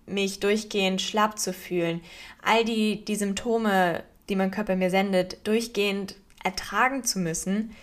mich 0.05 0.39
durchgehend 0.39 1.01
schlapp 1.01 1.39
zu 1.39 1.53
fühlen, 1.53 2.01
all 2.41 2.65
die, 2.65 3.03
die 3.05 3.15
Symptome, 3.15 4.03
die 4.29 4.35
mein 4.35 4.51
Körper 4.51 4.75
mir 4.75 4.89
sendet, 4.89 5.45
durchgehend 5.47 6.15
ertragen 6.43 7.03
zu 7.03 7.19
müssen, 7.19 7.75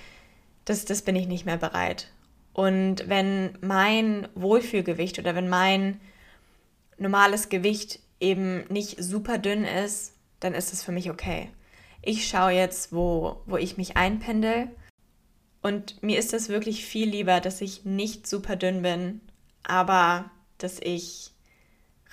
das, 0.64 0.85
das 0.85 1.03
bin 1.03 1.16
ich 1.16 1.26
nicht 1.26 1.47
mehr 1.47 1.57
bereit. 1.57 2.11
Und 2.53 3.09
wenn 3.09 3.59
mein 3.61 4.28
Wohlfühlgewicht 4.35 5.18
oder 5.18 5.35
wenn 5.35 5.49
mein 5.49 6.01
normales 6.99 7.49
Gewicht 7.49 8.01
eben 8.20 8.64
nicht 8.68 9.03
super 9.03 9.39
dünn 9.39 9.64
ist, 9.64 10.14
dann 10.41 10.55
ist 10.55 10.72
es 10.72 10.82
für 10.82 10.93
mich 10.93 11.11
okay. 11.11 11.51
Ich 12.07 12.28
schaue 12.28 12.52
jetzt, 12.52 12.92
wo, 12.92 13.40
wo 13.46 13.57
ich 13.57 13.76
mich 13.76 13.96
einpendel. 13.96 14.68
Und 15.62 16.02
mir 16.02 16.18
ist 16.18 16.34
es 16.34 16.50
wirklich 16.50 16.84
viel 16.84 17.09
lieber, 17.09 17.40
dass 17.40 17.62
ich 17.62 17.86
nicht 17.86 18.26
super 18.26 18.57
dünn 18.57 18.82
bin, 18.82 19.22
aber 19.62 20.30
dass 20.59 20.78
ich 20.80 21.30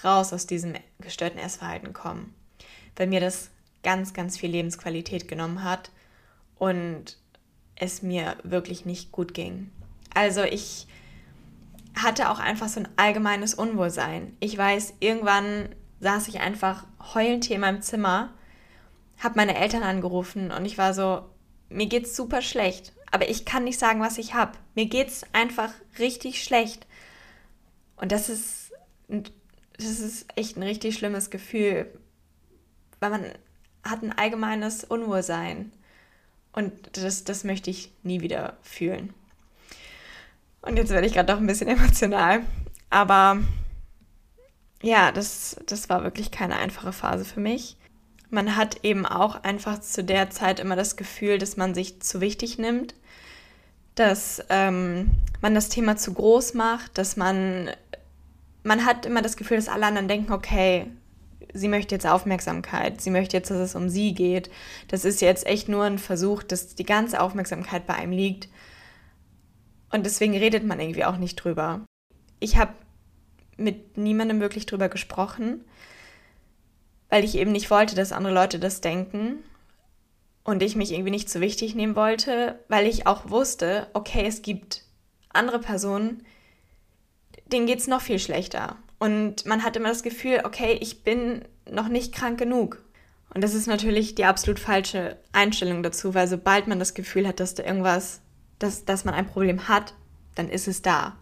raus 0.04 0.32
aus 0.32 0.48
diesem 0.48 0.76
gestörten 1.00 1.40
Essverhalten 1.40 1.92
komme. 1.92 2.30
Weil 2.96 3.08
mir 3.08 3.20
das 3.20 3.50
ganz, 3.84 4.14
ganz 4.14 4.38
viel 4.38 4.52
Lebensqualität 4.52 5.28
genommen 5.28 5.64
hat 5.64 5.92
und 6.58 7.18
es 7.76 8.02
mir 8.02 8.38
wirklich 8.44 8.86
nicht 8.86 9.12
gut 9.12 9.34
ging. 9.34 9.72
Also 10.14 10.44
ich 10.44 10.88
hatte 11.96 12.30
auch 12.30 12.40
einfach 12.40 12.70
so 12.70 12.80
ein 12.80 12.88
allgemeines 12.96 13.54
Unwohlsein. 13.54 14.38
Ich 14.40 14.58
weiß, 14.58 14.94
irgendwann 15.02 15.70
saß 16.00 16.30
ich 16.30 16.40
einfach 16.40 16.86
heulend 17.14 17.46
hier 17.46 17.56
in 17.56 17.62
meinem 17.62 17.82
Zimmer, 17.82 18.34
habe 19.24 19.36
meine 19.36 19.58
Eltern 19.58 19.84
angerufen 19.84 20.52
und 20.52 20.66
ich 20.66 20.78
war 20.78 20.94
so, 20.94 21.24
mir 21.70 21.88
geht's 21.88 22.16
super 22.16 22.42
schlecht, 22.42 22.94
aber 23.12 23.30
ich 23.30 23.46
kann 23.46 23.64
nicht 23.64 23.80
sagen, 23.80 24.02
was 24.02 24.18
ich 24.18 24.34
habe. 24.34 24.54
Mir 24.76 24.88
geht's 24.88 25.24
einfach 25.34 25.72
richtig 26.00 26.44
schlecht. 26.44 26.86
Und 27.98 28.12
das 28.12 28.30
ist 28.30 28.72
das 29.78 30.00
ist 30.00 30.26
echt 30.36 30.58
ein 30.58 30.64
richtig 30.64 30.96
schlimmes 30.96 31.30
Gefühl, 31.30 31.88
weil 33.00 33.10
man 33.10 33.26
hat 33.84 34.04
ein 34.04 34.18
allgemeines 34.18 34.84
Unwohlsein. 34.84 35.72
Und 36.54 36.74
das, 36.98 37.24
das 37.24 37.44
möchte 37.44 37.70
ich 37.70 37.92
nie 38.04 38.22
wieder 38.22 38.58
fühlen. 38.62 39.14
Und 40.62 40.78
jetzt 40.78 40.92
werde 40.92 41.08
ich 41.08 41.14
gerade 41.14 41.32
doch 41.32 41.40
ein 41.40 41.48
bisschen 41.48 41.68
emotional. 41.70 42.44
Aber 42.90 43.40
ja, 44.82 45.12
das, 45.12 45.58
das 45.66 45.90
war 45.90 46.04
wirklich 46.04 46.32
keine 46.32 46.58
einfache 46.58 46.94
Phase 46.94 47.26
für 47.26 47.40
mich. 47.40 47.78
Man 48.32 48.56
hat 48.56 48.84
eben 48.84 49.06
auch 49.06 49.44
einfach 49.44 49.80
zu 49.82 50.04
der 50.04 50.30
Zeit 50.30 50.60
immer 50.60 50.76
das 50.76 50.96
Gefühl, 50.96 51.38
dass 51.38 51.58
man 51.58 51.74
sich 51.74 52.02
zu 52.02 52.22
wichtig 52.22 52.58
nimmt, 52.58 52.96
dass 53.96 54.44
ähm, 54.50 55.12
man 55.42 55.54
das 55.54 55.70
Thema 55.70 55.98
zu 55.98 56.14
groß 56.14 56.54
macht, 56.54 56.98
dass 56.98 57.18
man, 57.18 57.70
man 58.64 58.86
hat 58.86 59.06
immer 59.06 59.22
das 59.22 59.38
Gefühl, 59.38 59.58
dass 59.58 59.68
alle 59.68 59.86
anderen 59.86 60.08
denken, 60.08 60.32
okay, 60.32 60.88
sie 61.54 61.68
möchte 61.68 61.94
jetzt 61.94 62.08
Aufmerksamkeit, 62.08 63.02
sie 63.02 63.10
möchte 63.10 63.38
jetzt, 63.38 63.52
dass 63.52 63.58
es 63.58 63.76
um 63.76 63.90
sie 63.90 64.14
geht. 64.14 64.50
Das 64.88 65.06
ist 65.06 65.22
jetzt 65.22 65.46
echt 65.46 65.68
nur 65.68 65.84
ein 65.84 66.00
Versuch, 66.00 66.44
dass 66.44 66.76
die 66.76 66.86
ganze 66.86 67.22
Aufmerksamkeit 67.22 67.86
bei 67.86 67.96
einem 67.96 68.14
liegt. 68.14 68.48
Und 69.92 70.06
deswegen 70.06 70.38
redet 70.38 70.66
man 70.66 70.80
irgendwie 70.80 71.06
auch 71.06 71.18
nicht 71.18 71.36
drüber. 71.36 71.82
Ich 72.40 72.58
habe 72.58 72.72
mit 73.58 73.98
niemandem 73.98 74.40
wirklich 74.40 74.66
drüber 74.66 74.90
gesprochen, 74.90 75.66
weil 77.12 77.24
ich 77.24 77.36
eben 77.36 77.52
nicht 77.52 77.70
wollte, 77.70 77.94
dass 77.94 78.14
andere 78.14 78.34
Leute 78.34 78.58
das 78.58 78.82
denken 78.82 79.44
und 80.44 80.64
ich 80.64 80.76
mich 80.76 80.92
irgendwie 80.92 81.12
nicht 81.12 81.30
zu 81.30 81.42
wichtig 81.42 81.76
nehmen 81.76 81.96
wollte, 81.96 82.60
weil 82.70 82.88
ich 82.88 83.06
auch 83.06 83.30
wusste, 83.30 83.88
okay, 83.94 84.24
es 84.26 84.42
gibt 84.42 84.86
andere 85.30 85.60
Personen, 85.60 86.26
denen 87.52 87.68
geht 87.68 87.80
es 87.80 87.88
noch 87.88 88.02
viel 88.02 88.18
schlechter. 88.18 88.78
Und 88.98 89.46
man 89.46 89.64
hat 89.64 89.76
immer 89.76 89.90
das 89.90 90.04
Gefühl, 90.04 90.42
okay, 90.46 90.78
ich 90.80 91.04
bin 91.04 91.44
noch 91.70 91.90
nicht 91.90 92.16
krank 92.16 92.40
genug. 92.40 92.84
Und 93.34 93.44
das 93.44 93.54
ist 93.54 93.68
natürlich 93.68 94.16
die 94.16 94.26
absolut 94.26 94.60
falsche 94.60 95.18
Einstellung 95.34 95.84
dazu, 95.84 96.14
weil 96.14 96.28
sobald 96.28 96.68
man 96.68 96.80
das 96.80 96.94
Gefühl 96.94 97.28
hat, 97.28 97.40
dass 97.40 97.56
da 97.56 97.64
irgendwas, 97.64 98.22
dass, 98.58 98.86
dass 98.86 99.04
man 99.04 99.14
ein 99.14 99.28
Problem 99.28 99.68
hat, 99.68 99.94
dann 100.36 100.50
ist 100.50 100.68
es 100.68 100.82
da. 100.82 101.18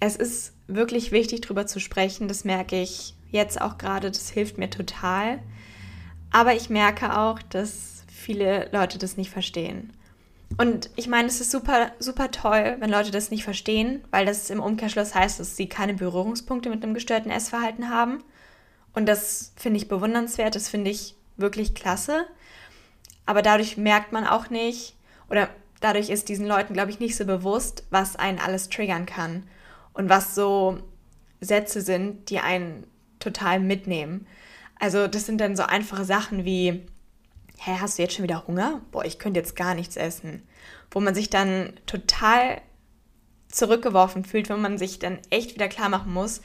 Es 0.00 0.16
ist 0.16 0.54
wirklich 0.66 1.12
wichtig, 1.12 1.42
darüber 1.42 1.66
zu 1.66 1.78
sprechen. 1.78 2.26
Das 2.26 2.44
merke 2.44 2.80
ich 2.80 3.14
jetzt 3.34 3.60
auch 3.60 3.76
gerade. 3.76 4.10
Das 4.10 4.30
hilft 4.30 4.56
mir 4.56 4.70
total. 4.70 5.40
Aber 6.30 6.54
ich 6.54 6.70
merke 6.70 7.18
auch, 7.18 7.40
dass 7.42 8.04
viele 8.08 8.68
Leute 8.72 8.98
das 8.98 9.16
nicht 9.16 9.30
verstehen. 9.30 9.92
Und 10.56 10.88
ich 10.96 11.08
meine, 11.08 11.28
es 11.28 11.40
ist 11.40 11.50
super, 11.50 11.92
super 11.98 12.30
toll, 12.30 12.76
wenn 12.78 12.90
Leute 12.90 13.10
das 13.10 13.30
nicht 13.30 13.44
verstehen, 13.44 14.04
weil 14.10 14.24
das 14.24 14.50
im 14.50 14.60
Umkehrschluss 14.60 15.14
heißt, 15.14 15.40
dass 15.40 15.56
sie 15.56 15.68
keine 15.68 15.94
Berührungspunkte 15.94 16.70
mit 16.70 16.82
einem 16.82 16.94
gestörten 16.94 17.30
Essverhalten 17.30 17.90
haben. 17.90 18.22
Und 18.94 19.06
das 19.06 19.52
finde 19.56 19.78
ich 19.78 19.88
bewundernswert, 19.88 20.54
das 20.54 20.68
finde 20.68 20.90
ich 20.90 21.16
wirklich 21.36 21.74
klasse. 21.74 22.26
Aber 23.26 23.42
dadurch 23.42 23.76
merkt 23.76 24.12
man 24.12 24.26
auch 24.26 24.50
nicht, 24.50 24.94
oder 25.28 25.48
dadurch 25.80 26.10
ist 26.10 26.28
diesen 26.28 26.46
Leuten, 26.46 26.74
glaube 26.74 26.90
ich, 26.90 27.00
nicht 27.00 27.16
so 27.16 27.24
bewusst, 27.24 27.84
was 27.90 28.16
einen 28.16 28.38
alles 28.38 28.68
triggern 28.68 29.06
kann 29.06 29.44
und 29.92 30.08
was 30.08 30.34
so 30.34 30.78
Sätze 31.40 31.80
sind, 31.80 32.30
die 32.30 32.38
einen 32.38 32.86
total 33.24 33.60
mitnehmen. 33.60 34.26
Also 34.78 35.08
das 35.08 35.26
sind 35.26 35.40
dann 35.40 35.56
so 35.56 35.62
einfache 35.62 36.04
Sachen 36.04 36.44
wie, 36.44 36.86
hä, 37.58 37.76
hast 37.80 37.98
du 37.98 38.02
jetzt 38.02 38.14
schon 38.14 38.24
wieder 38.24 38.46
Hunger? 38.46 38.82
Boah, 38.90 39.04
ich 39.04 39.18
könnte 39.18 39.40
jetzt 39.40 39.56
gar 39.56 39.74
nichts 39.74 39.96
essen. 39.96 40.46
Wo 40.90 41.00
man 41.00 41.14
sich 41.14 41.30
dann 41.30 41.72
total 41.86 42.60
zurückgeworfen 43.48 44.24
fühlt, 44.24 44.48
wenn 44.48 44.60
man 44.60 44.78
sich 44.78 44.98
dann 44.98 45.18
echt 45.30 45.54
wieder 45.54 45.68
klar 45.68 45.88
machen 45.88 46.12
muss, 46.12 46.40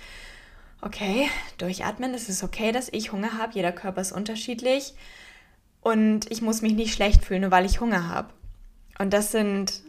okay, 0.81 1.29
durchatmen, 1.57 2.13
es 2.13 2.29
ist 2.29 2.43
okay, 2.43 2.71
dass 2.71 2.89
ich 2.91 3.11
Hunger 3.11 3.37
habe, 3.37 3.53
jeder 3.53 3.71
Körper 3.71 4.01
ist 4.01 4.11
unterschiedlich 4.11 4.93
und 5.81 6.31
ich 6.31 6.41
muss 6.41 6.61
mich 6.61 6.73
nicht 6.73 6.93
schlecht 6.93 7.25
fühlen, 7.25 7.41
nur 7.41 7.51
weil 7.51 7.65
ich 7.65 7.81
Hunger 7.81 8.07
habe. 8.07 8.33
Und 8.97 9.11
das 9.11 9.31
sind, 9.31 9.81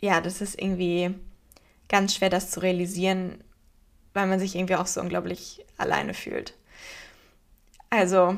ja, 0.00 0.20
das 0.20 0.40
ist 0.40 0.60
irgendwie 0.60 1.14
ganz 1.88 2.14
schwer, 2.14 2.30
das 2.30 2.50
zu 2.50 2.60
realisieren, 2.60 3.42
weil 4.14 4.26
man 4.26 4.38
sich 4.38 4.54
irgendwie 4.54 4.76
auch 4.76 4.86
so 4.86 5.00
unglaublich 5.00 5.64
alleine 5.76 6.14
fühlt. 6.14 6.54
Also, 7.90 8.36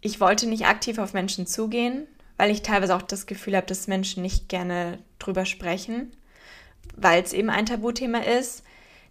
ich 0.00 0.20
wollte 0.20 0.48
nicht 0.48 0.66
aktiv 0.66 0.98
auf 0.98 1.12
Menschen 1.12 1.46
zugehen, 1.46 2.06
weil 2.38 2.50
ich 2.50 2.62
teilweise 2.62 2.96
auch 2.96 3.02
das 3.02 3.26
Gefühl 3.26 3.56
habe, 3.56 3.66
dass 3.66 3.86
Menschen 3.88 4.22
nicht 4.22 4.48
gerne 4.48 4.98
drüber 5.18 5.44
sprechen, 5.44 6.12
weil 6.96 7.22
es 7.22 7.32
eben 7.32 7.50
ein 7.50 7.66
Tabuthema 7.66 8.18
ist. 8.18 8.64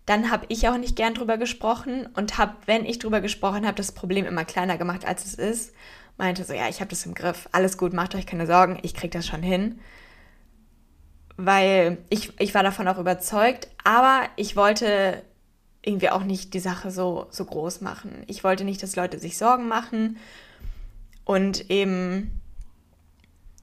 Dann 0.06 0.32
habe 0.32 0.46
ich 0.50 0.68
auch 0.68 0.78
nicht 0.78 0.96
gern 0.96 1.14
drüber 1.14 1.38
gesprochen 1.38 2.08
und 2.16 2.38
habe, 2.38 2.56
wenn 2.66 2.86
ich 2.86 3.00
drüber 3.00 3.22
gesprochen 3.22 3.66
habe, 3.66 3.78
das 3.78 3.92
Problem 3.92 4.26
immer 4.26 4.46
kleiner 4.46 4.78
gemacht, 4.78 5.06
als 5.06 5.26
es 5.26 5.36
ist. 5.36 5.74
Meinte 6.18 6.44
so, 6.44 6.54
ja, 6.54 6.68
ich 6.68 6.80
habe 6.80 6.89
das 6.89 7.06
im 7.06 7.14
Griff, 7.14 7.48
alles 7.52 7.78
gut, 7.78 7.94
macht 7.94 8.16
euch 8.16 8.26
keine 8.26 8.48
Sorgen, 8.48 8.80
ich 8.82 8.94
kriege 8.94 9.18
das 9.18 9.28
schon 9.28 9.44
hin. 9.44 9.80
Weil 11.38 12.00
ich, 12.10 12.39
ich 12.39 12.54
war 12.54 12.64
davon 12.64 12.88
auch 12.88 12.98
überzeugt, 12.98 13.70
aber 13.84 14.24
ich 14.36 14.56
wollte 14.56 15.24
irgendwie 15.84 16.09
auch 16.09 16.23
nicht 16.23 16.53
die 16.53 16.59
Sache 16.59 16.91
so, 16.91 17.27
so 17.32 17.45
groß 17.45 17.82
machen. 17.82 18.23
Ich 18.27 18.43
wollte 18.43 18.63
nicht, 18.63 18.84
dass 18.84 18.95
Leute 18.95 19.19
sich 19.19 19.38
Sorgen 19.38 19.67
machen 19.67 20.17
und 21.25 21.69
eben, 21.69 22.39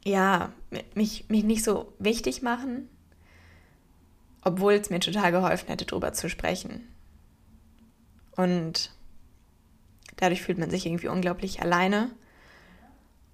ja, 0.04 0.52
mich, 0.94 1.28
mich 1.28 1.44
nicht 1.44 1.64
so 1.64 1.92
wichtig 1.98 2.42
machen, 2.42 2.88
obwohl 4.42 4.74
es 4.74 4.90
mir 4.90 5.00
total 5.00 5.30
geholfen 5.30 5.68
hätte, 5.68 5.84
darüber 5.84 6.12
zu 6.12 6.28
sprechen. 6.28 6.88
Und 8.36 8.92
dadurch 10.16 10.42
fühlt 10.42 10.58
man 10.58 10.70
sich 10.70 10.86
irgendwie 10.86 11.08
unglaublich 11.08 11.60
alleine 11.60 12.10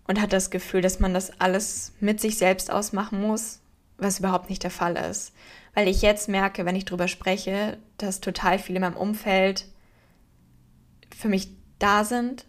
und 0.06 0.20
hat 0.20 0.32
das 0.32 0.50
Gefühl, 0.50 0.82
dass 0.82 1.00
man 1.00 1.14
das 1.14 1.40
alles 1.40 1.92
mit 2.00 2.20
sich 2.20 2.36
selbst 2.36 2.70
ausmachen 2.70 3.20
muss, 3.20 3.60
was 3.96 4.18
überhaupt 4.18 4.50
nicht 4.50 4.62
der 4.62 4.70
Fall 4.70 4.96
ist. 4.96 5.32
Weil 5.74 5.88
ich 5.88 6.02
jetzt 6.02 6.28
merke, 6.28 6.64
wenn 6.64 6.76
ich 6.76 6.84
darüber 6.84 7.08
spreche, 7.08 7.78
dass 7.98 8.20
total 8.20 8.58
viele 8.58 8.76
in 8.76 8.82
meinem 8.82 8.96
Umfeld 8.96 9.66
für 11.14 11.28
mich 11.28 11.48
da 11.78 12.04
sind 12.04 12.46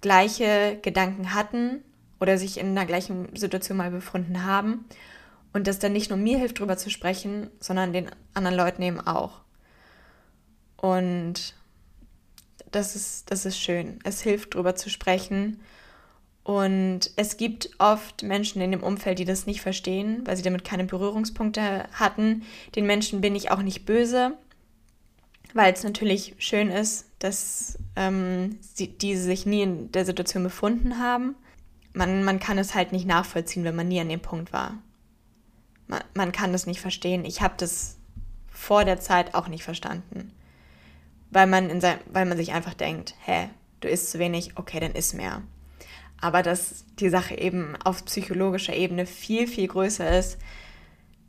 gleiche 0.00 0.78
Gedanken 0.82 1.34
hatten 1.34 1.82
oder 2.20 2.38
sich 2.38 2.58
in 2.58 2.68
einer 2.68 2.86
gleichen 2.86 3.34
Situation 3.34 3.76
mal 3.76 3.90
befunden 3.90 4.44
haben 4.44 4.84
und 5.52 5.66
das 5.66 5.78
dann 5.78 5.92
nicht 5.92 6.10
nur 6.10 6.18
mir 6.18 6.38
hilft, 6.38 6.58
darüber 6.58 6.76
zu 6.76 6.90
sprechen, 6.90 7.50
sondern 7.60 7.92
den 7.92 8.10
anderen 8.34 8.56
Leuten 8.56 8.82
eben 8.82 9.00
auch. 9.00 9.40
Und 10.76 11.54
das 12.70 12.94
ist, 12.94 13.30
das 13.30 13.46
ist 13.46 13.58
schön. 13.58 13.98
Es 14.04 14.20
hilft, 14.20 14.54
darüber 14.54 14.74
zu 14.74 14.90
sprechen. 14.90 15.60
Und 16.46 17.10
es 17.16 17.38
gibt 17.38 17.70
oft 17.78 18.22
Menschen 18.22 18.62
in 18.62 18.70
dem 18.70 18.84
Umfeld, 18.84 19.18
die 19.18 19.24
das 19.24 19.46
nicht 19.46 19.60
verstehen, 19.60 20.24
weil 20.24 20.36
sie 20.36 20.44
damit 20.44 20.62
keine 20.62 20.84
Berührungspunkte 20.84 21.88
hatten. 21.90 22.44
Den 22.76 22.86
Menschen 22.86 23.20
bin 23.20 23.34
ich 23.34 23.50
auch 23.50 23.62
nicht 23.62 23.84
böse, 23.84 24.38
weil 25.54 25.72
es 25.72 25.82
natürlich 25.82 26.36
schön 26.38 26.70
ist, 26.70 27.06
dass 27.18 27.80
ähm, 27.96 28.60
sie, 28.60 28.86
die 28.86 29.16
sich 29.16 29.44
nie 29.44 29.62
in 29.62 29.90
der 29.90 30.04
Situation 30.04 30.44
befunden 30.44 31.00
haben. 31.00 31.34
Man, 31.94 32.22
man 32.22 32.38
kann 32.38 32.58
es 32.58 32.76
halt 32.76 32.92
nicht 32.92 33.08
nachvollziehen, 33.08 33.64
wenn 33.64 33.74
man 33.74 33.88
nie 33.88 33.98
an 33.98 34.08
dem 34.08 34.20
Punkt 34.20 34.52
war. 34.52 34.74
Man, 35.88 36.04
man 36.14 36.30
kann 36.30 36.52
das 36.52 36.66
nicht 36.66 36.80
verstehen. 36.80 37.24
Ich 37.24 37.42
habe 37.42 37.54
das 37.56 37.96
vor 38.48 38.84
der 38.84 39.00
Zeit 39.00 39.34
auch 39.34 39.48
nicht 39.48 39.64
verstanden. 39.64 40.30
Weil 41.32 41.48
man, 41.48 41.70
in 41.70 41.80
sein, 41.80 41.98
weil 42.08 42.24
man 42.24 42.36
sich 42.36 42.52
einfach 42.52 42.74
denkt, 42.74 43.16
hä, 43.24 43.48
du 43.80 43.88
isst 43.88 44.12
zu 44.12 44.20
wenig, 44.20 44.52
okay, 44.54 44.78
dann 44.78 44.92
isst 44.92 45.14
mehr. 45.14 45.42
Aber 46.20 46.42
dass 46.42 46.84
die 46.98 47.10
Sache 47.10 47.38
eben 47.38 47.76
auf 47.84 48.04
psychologischer 48.06 48.74
Ebene 48.74 49.06
viel, 49.06 49.46
viel 49.46 49.68
größer 49.68 50.18
ist, 50.18 50.38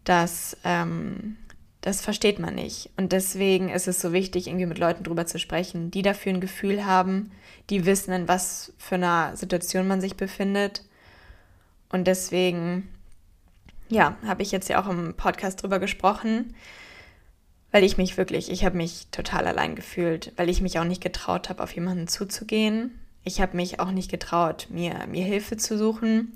das, 0.04 0.56
ähm, 0.64 1.38
das 1.82 2.02
versteht 2.02 2.40
man 2.40 2.56
nicht. 2.56 2.90
Und 2.98 3.12
deswegen 3.12 3.70
ist 3.70 3.88
es 3.88 4.00
so 4.00 4.14
wichtig, 4.14 4.48
irgendwie 4.48 4.66
mit 4.66 4.78
Leuten 4.78 5.04
drüber 5.04 5.26
zu 5.26 5.40
sprechen, 5.40 5.92
die 5.92 6.02
dafür 6.02 6.34
ein 6.34 6.42
Gefühl 6.42 6.86
haben, 6.86 7.32
die 7.70 7.86
wissen, 7.86 8.14
in 8.14 8.28
was 8.28 8.74
für 8.78 8.96
einer 8.96 9.36
Situation 9.36 9.88
man 9.88 10.02
sich 10.02 10.16
befindet. 10.16 10.84
Und 11.90 12.08
deswegen, 12.08 12.88
ja, 13.90 14.18
habe 14.26 14.44
ich 14.44 14.52
jetzt 14.52 14.70
ja 14.70 14.82
auch 14.82 14.90
im 14.90 15.14
Podcast 15.16 15.62
drüber 15.62 15.80
gesprochen, 15.80 16.56
weil 17.72 17.84
ich 17.84 17.98
mich 17.98 18.18
wirklich, 18.18 18.50
ich 18.50 18.64
habe 18.64 18.78
mich 18.78 19.08
total 19.12 19.46
allein 19.46 19.76
gefühlt, 19.76 20.32
weil 20.38 20.50
ich 20.50 20.62
mich 20.62 20.80
auch 20.80 20.86
nicht 20.86 21.04
getraut 21.04 21.50
habe, 21.50 21.62
auf 21.62 21.74
jemanden 21.74 22.08
zuzugehen. 22.08 22.98
Ich 23.28 23.42
habe 23.42 23.58
mich 23.58 23.82
auch 23.82 23.92
nicht 23.92 24.10
getraut, 24.10 24.68
mir, 24.70 25.06
mir 25.08 25.26
Hilfe 25.26 25.58
zu 25.58 25.78
suchen. 25.78 26.32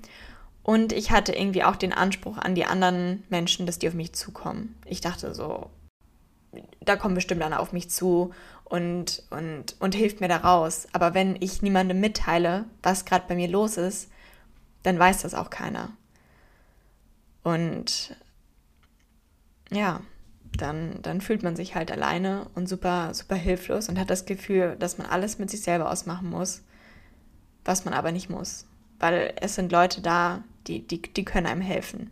Und 0.62 0.92
ich 0.92 1.10
hatte 1.10 1.32
irgendwie 1.32 1.64
auch 1.64 1.76
den 1.76 1.94
Anspruch 1.94 2.36
an 2.36 2.54
die 2.54 2.66
anderen 2.66 3.24
Menschen, 3.30 3.64
dass 3.64 3.78
die 3.78 3.88
auf 3.88 3.94
mich 3.94 4.12
zukommen. 4.12 4.76
Ich 4.84 5.00
dachte 5.00 5.34
so, 5.34 5.70
da 6.82 6.96
kommt 6.96 7.14
bestimmt 7.14 7.40
einer 7.42 7.60
auf 7.60 7.72
mich 7.72 7.88
zu 7.88 8.32
und, 8.64 9.22
und, 9.30 9.74
und 9.80 9.94
hilft 9.94 10.20
mir 10.20 10.28
da 10.28 10.36
raus. 10.36 10.86
Aber 10.92 11.14
wenn 11.14 11.34
ich 11.40 11.62
niemandem 11.62 11.98
mitteile, 11.98 12.66
was 12.82 13.06
gerade 13.06 13.24
bei 13.26 13.36
mir 13.36 13.48
los 13.48 13.78
ist, 13.78 14.10
dann 14.82 14.98
weiß 14.98 15.22
das 15.22 15.32
auch 15.32 15.48
keiner. 15.48 15.96
Und 17.42 18.14
ja, 19.70 20.02
dann, 20.58 21.00
dann 21.00 21.22
fühlt 21.22 21.42
man 21.42 21.56
sich 21.56 21.74
halt 21.74 21.90
alleine 21.90 22.50
und 22.54 22.68
super, 22.68 23.14
super 23.14 23.36
hilflos 23.36 23.88
und 23.88 23.98
hat 23.98 24.10
das 24.10 24.26
Gefühl, 24.26 24.76
dass 24.78 24.98
man 24.98 25.06
alles 25.06 25.38
mit 25.38 25.48
sich 25.48 25.62
selber 25.62 25.90
ausmachen 25.90 26.28
muss, 26.28 26.62
was 27.64 27.84
man 27.84 27.94
aber 27.94 28.12
nicht 28.12 28.30
muss. 28.30 28.66
Weil 28.98 29.34
es 29.40 29.54
sind 29.54 29.72
Leute 29.72 30.00
da, 30.00 30.44
die, 30.66 30.86
die, 30.86 31.02
die 31.02 31.24
können 31.24 31.46
einem 31.46 31.60
helfen. 31.60 32.10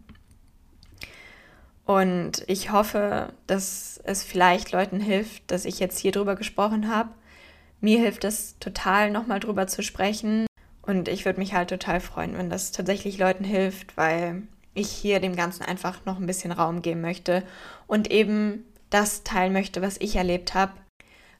Und 1.84 2.44
ich 2.46 2.70
hoffe, 2.70 3.32
dass 3.46 4.00
es 4.04 4.22
vielleicht 4.22 4.72
Leuten 4.72 5.00
hilft, 5.00 5.50
dass 5.50 5.64
ich 5.64 5.80
jetzt 5.80 5.98
hier 5.98 6.12
drüber 6.12 6.36
gesprochen 6.36 6.88
habe. 6.88 7.10
Mir 7.80 7.98
hilft 7.98 8.24
es 8.24 8.58
total, 8.60 9.10
nochmal 9.10 9.40
drüber 9.40 9.66
zu 9.66 9.82
sprechen. 9.82 10.46
Und 10.82 11.08
ich 11.08 11.24
würde 11.24 11.40
mich 11.40 11.54
halt 11.54 11.70
total 11.70 12.00
freuen, 12.00 12.36
wenn 12.36 12.50
das 12.50 12.72
tatsächlich 12.72 13.18
Leuten 13.18 13.44
hilft, 13.44 13.96
weil 13.96 14.42
ich 14.74 14.90
hier 14.90 15.20
dem 15.20 15.36
Ganzen 15.36 15.62
einfach 15.62 16.04
noch 16.04 16.18
ein 16.18 16.26
bisschen 16.26 16.52
Raum 16.52 16.82
geben 16.82 17.00
möchte 17.00 17.42
und 17.86 18.10
eben 18.10 18.64
das 18.88 19.24
teilen 19.24 19.52
möchte, 19.52 19.82
was 19.82 19.96
ich 20.00 20.16
erlebt 20.16 20.54
habe, 20.54 20.72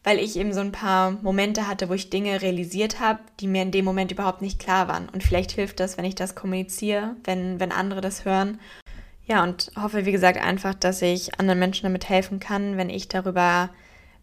weil 0.03 0.19
ich 0.19 0.37
eben 0.37 0.53
so 0.53 0.61
ein 0.61 0.73
paar 0.73 1.13
Momente 1.23 1.69
hatte, 1.69 1.89
wo 1.89 1.95
ich 1.95 2.11
Dinge 2.11 2.41
realisiert 2.41 3.01
habe, 3.01 3.21
die 3.39 3.47
mir 3.47 3.63
in 3.63 3.71
dem 3.71 3.85
Moment 3.85 4.11
überhaupt 4.11 4.41
nicht 4.41 4.59
klar 4.59 4.89
waren. 4.89 5.09
Und 5.11 5.23
vielleicht 5.23 5.53
hilft 5.53 5.79
das, 5.79 5.99
wenn 5.99 6.07
ich 6.07 6.15
das 6.15 6.35
kommuniziere, 6.35 7.17
wenn, 7.25 7.61
wenn 7.61 7.73
andere 7.73 8.01
das 8.01 8.25
hören. 8.25 8.59
Ja, 9.27 9.43
und 9.43 9.71
hoffe, 9.77 10.07
wie 10.07 10.13
gesagt, 10.13 10.41
einfach, 10.41 10.75
dass 10.75 11.03
ich 11.03 11.39
anderen 11.39 11.61
Menschen 11.61 11.85
damit 11.85 12.09
helfen 12.09 12.41
kann, 12.41 12.77
wenn 12.77 12.91
ich 12.91 13.09
darüber 13.09 13.71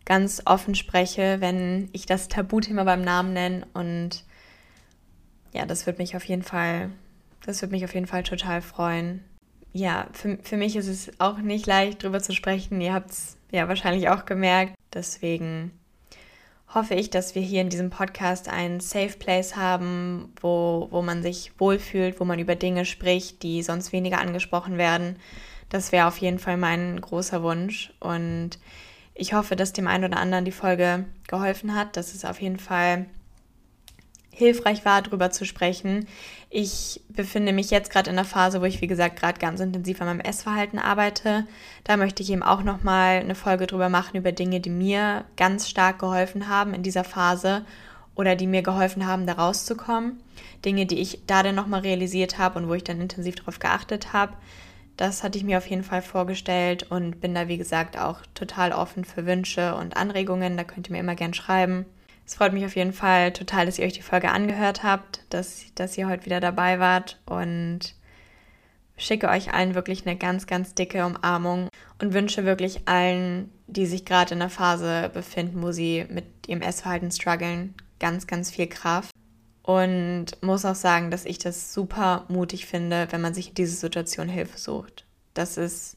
ganz 0.03 0.41
offen 0.45 0.73
spreche, 0.73 1.41
wenn 1.41 1.89
ich 1.91 2.05
das 2.05 2.27
Tabuthema 2.27 2.83
beim 2.83 3.03
Namen 3.03 3.33
nenne. 3.33 3.67
Und 3.73 4.23
ja, 5.53 5.65
das 5.65 5.85
wird 5.85 5.99
mich 5.99 6.15
auf 6.15 6.23
jeden 6.23 6.43
Fall, 6.43 6.89
das 7.45 7.61
wird 7.61 7.71
mich 7.71 7.85
auf 7.85 7.93
jeden 7.93 8.07
Fall 8.07 8.23
total 8.23 8.61
freuen. 8.61 9.23
Ja, 9.73 10.07
für, 10.13 10.39
für 10.41 10.57
mich 10.57 10.75
ist 10.75 10.87
es 10.87 11.11
auch 11.19 11.37
nicht 11.37 11.67
leicht, 11.67 12.03
darüber 12.03 12.21
zu 12.21 12.33
sprechen. 12.33 12.81
Ihr 12.81 12.93
habt 12.93 13.11
es 13.11 13.37
ja 13.51 13.67
wahrscheinlich 13.67 14.09
auch 14.09 14.25
gemerkt. 14.25 14.73
Deswegen 14.97 15.71
hoffe 16.73 16.95
ich, 16.95 17.09
dass 17.09 17.35
wir 17.35 17.41
hier 17.41 17.61
in 17.61 17.69
diesem 17.69 17.91
Podcast 17.91 18.49
einen 18.49 18.79
Safe 18.79 19.15
Place 19.17 19.55
haben, 19.55 20.33
wo, 20.41 20.87
wo 20.91 21.01
man 21.01 21.21
sich 21.21 21.51
wohlfühlt, 21.59 22.19
wo 22.19 22.25
man 22.25 22.39
über 22.39 22.55
Dinge 22.55 22.83
spricht, 22.85 23.43
die 23.43 23.61
sonst 23.61 23.93
weniger 23.93 24.19
angesprochen 24.19 24.77
werden. 24.77 25.17
Das 25.69 25.91
wäre 25.91 26.07
auf 26.07 26.17
jeden 26.17 26.39
Fall 26.39 26.57
mein 26.57 26.99
großer 26.99 27.43
Wunsch. 27.43 27.93
Und 27.99 28.59
ich 29.13 29.33
hoffe, 29.33 29.55
dass 29.55 29.71
dem 29.71 29.87
einen 29.87 30.05
oder 30.05 30.17
anderen 30.17 30.45
die 30.45 30.51
Folge 30.51 31.05
geholfen 31.27 31.75
hat, 31.75 31.95
dass 31.95 32.13
es 32.13 32.25
auf 32.25 32.41
jeden 32.41 32.59
Fall 32.59 33.05
hilfreich 34.37 34.85
war, 34.85 35.01
darüber 35.01 35.31
zu 35.31 35.45
sprechen. 35.45 36.07
Ich 36.49 37.01
befinde 37.09 37.53
mich 37.53 37.71
jetzt 37.71 37.89
gerade 37.89 38.09
in 38.09 38.15
der 38.15 38.25
Phase, 38.25 38.61
wo 38.61 38.65
ich, 38.65 38.81
wie 38.81 38.87
gesagt, 38.87 39.19
gerade 39.19 39.39
ganz 39.39 39.59
intensiv 39.59 39.99
an 39.99 40.07
meinem 40.07 40.19
Essverhalten 40.19 40.77
arbeite. 40.77 41.47
Da 41.83 41.97
möchte 41.97 42.21
ich 42.21 42.31
eben 42.31 42.43
auch 42.43 42.61
nochmal 42.61 43.17
eine 43.17 43.35
Folge 43.35 43.65
drüber 43.65 43.89
machen, 43.89 44.15
über 44.15 44.31
Dinge, 44.31 44.59
die 44.59 44.69
mir 44.69 45.25
ganz 45.35 45.67
stark 45.67 45.99
geholfen 45.99 46.47
haben 46.47 46.75
in 46.75 46.83
dieser 46.83 47.03
Phase 47.03 47.65
oder 48.13 48.35
die 48.35 48.47
mir 48.47 48.61
geholfen 48.61 49.07
haben, 49.07 49.25
da 49.25 49.33
rauszukommen. 49.33 50.21
Dinge, 50.63 50.85
die 50.85 50.99
ich 50.99 51.21
da 51.25 51.41
dann 51.41 51.55
nochmal 51.55 51.81
realisiert 51.81 52.37
habe 52.37 52.59
und 52.59 52.69
wo 52.69 52.75
ich 52.75 52.83
dann 52.83 53.01
intensiv 53.01 53.35
darauf 53.35 53.57
geachtet 53.57 54.13
habe. 54.13 54.33
Das 54.97 55.23
hatte 55.23 55.37
ich 55.39 55.43
mir 55.43 55.57
auf 55.57 55.67
jeden 55.67 55.83
Fall 55.83 56.03
vorgestellt 56.03 56.91
und 56.91 57.21
bin 57.21 57.33
da, 57.33 57.47
wie 57.47 57.57
gesagt, 57.57 57.97
auch 57.97 58.19
total 58.35 58.71
offen 58.71 59.03
für 59.03 59.25
Wünsche 59.25 59.75
und 59.75 59.97
Anregungen. 59.97 60.57
Da 60.57 60.63
könnt 60.63 60.89
ihr 60.89 60.93
mir 60.93 60.99
immer 60.99 61.15
gern 61.15 61.33
schreiben. 61.33 61.85
Es 62.27 62.35
freut 62.35 62.51
mich 62.51 62.65
auf 62.65 62.75
jeden 62.75 62.91
Fall 62.91 63.31
total, 63.31 63.65
dass 63.65 63.79
ihr 63.79 63.85
euch 63.85 63.93
die 63.93 64.01
Folge 64.01 64.29
angehört 64.29 64.83
habt, 64.83 65.21
dass, 65.29 65.63
dass 65.75 65.97
ihr 65.97 66.09
heute 66.09 66.25
wieder 66.25 66.41
dabei 66.41 66.77
wart 66.77 67.21
und 67.25 67.95
schicke 68.97 69.29
euch 69.29 69.53
allen 69.53 69.75
wirklich 69.75 70.05
eine 70.05 70.17
ganz, 70.17 70.45
ganz 70.45 70.75
dicke 70.75 71.05
Umarmung 71.05 71.69
und 72.01 72.13
wünsche 72.13 72.43
wirklich 72.43 72.85
allen, 72.85 73.49
die 73.67 73.85
sich 73.85 74.03
gerade 74.03 74.33
in 74.33 74.39
der 74.39 74.49
Phase 74.49 75.09
befinden, 75.13 75.61
wo 75.61 75.71
sie 75.71 76.05
mit 76.09 76.25
ihrem 76.47 76.61
Essverhalten 76.61 77.11
strugglen, 77.11 77.75
ganz, 77.97 78.27
ganz 78.27 78.51
viel 78.51 78.67
Kraft. 78.67 79.11
Und 79.63 80.41
muss 80.41 80.65
auch 80.65 80.75
sagen, 80.75 81.11
dass 81.11 81.25
ich 81.25 81.39
das 81.39 81.73
super 81.73 82.25
mutig 82.27 82.65
finde, 82.65 83.07
wenn 83.11 83.21
man 83.21 83.33
sich 83.33 83.49
in 83.49 83.55
diese 83.55 83.75
Situation 83.75 84.27
Hilfe 84.27 84.57
sucht. 84.57 85.05
Das 85.33 85.55
ist 85.55 85.95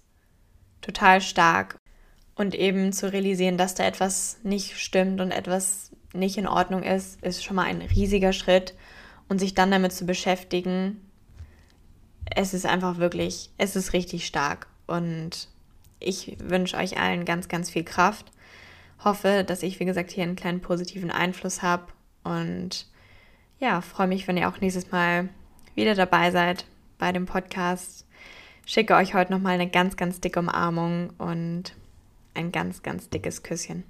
total 0.81 1.21
stark. 1.21 1.77
Und 2.37 2.55
eben 2.55 2.93
zu 2.93 3.13
realisieren, 3.13 3.59
dass 3.59 3.75
da 3.75 3.85
etwas 3.85 4.39
nicht 4.43 4.79
stimmt 4.79 5.21
und 5.21 5.31
etwas 5.31 5.90
nicht 6.13 6.37
in 6.37 6.47
Ordnung 6.47 6.83
ist, 6.83 7.23
ist 7.23 7.45
schon 7.45 7.57
mal 7.57 7.67
ein 7.67 7.83
riesiger 7.83 8.33
Schritt. 8.33 8.75
Und 9.29 9.39
sich 9.39 9.55
dann 9.55 9.71
damit 9.71 9.93
zu 9.93 10.07
beschäftigen, 10.07 11.01
es 12.35 12.53
ist 12.53 12.67
einfach 12.67 12.99
wirklich, 12.99 13.51
es 13.59 13.77
ist 13.77 13.93
richtig 13.93 14.27
stark. 14.27 14.67
Und 14.89 15.49
ich 16.01 16.37
wünsche 16.43 16.77
euch 16.77 16.99
allen 16.99 17.25
ganz, 17.25 17.47
ganz 17.47 17.71
viel 17.71 17.85
Kraft. 17.85 18.27
Hoffe, 19.05 19.45
dass 19.47 19.63
ich, 19.63 19.79
wie 19.79 19.85
gesagt, 19.85 20.11
hier 20.11 20.25
einen 20.25 20.35
kleinen 20.35 20.61
positiven 20.61 21.13
Einfluss 21.13 21.63
habe. 21.63 21.87
Und 22.25 22.87
ja, 23.61 23.81
freue 23.81 24.09
mich, 24.09 24.27
wenn 24.27 24.37
ihr 24.37 24.49
auch 24.49 24.61
nächstes 24.61 24.91
Mal 24.91 25.29
wieder 25.75 25.95
dabei 25.95 26.31
seid 26.33 26.65
bei 26.99 27.13
dem 27.13 27.27
Podcast. 27.27 28.07
Schicke 28.67 28.95
euch 28.95 29.15
heute 29.15 29.33
nochmal 29.33 29.55
eine 29.55 29.69
ganz, 29.69 29.97
ganz 29.97 30.21
dicke 30.21 30.41
Umarmung 30.41 31.11
und 31.19 31.75
ein 32.35 32.53
ganz, 32.53 32.83
ganz 32.83 33.11
dickes 33.11 33.43
Küsschen. 33.43 33.85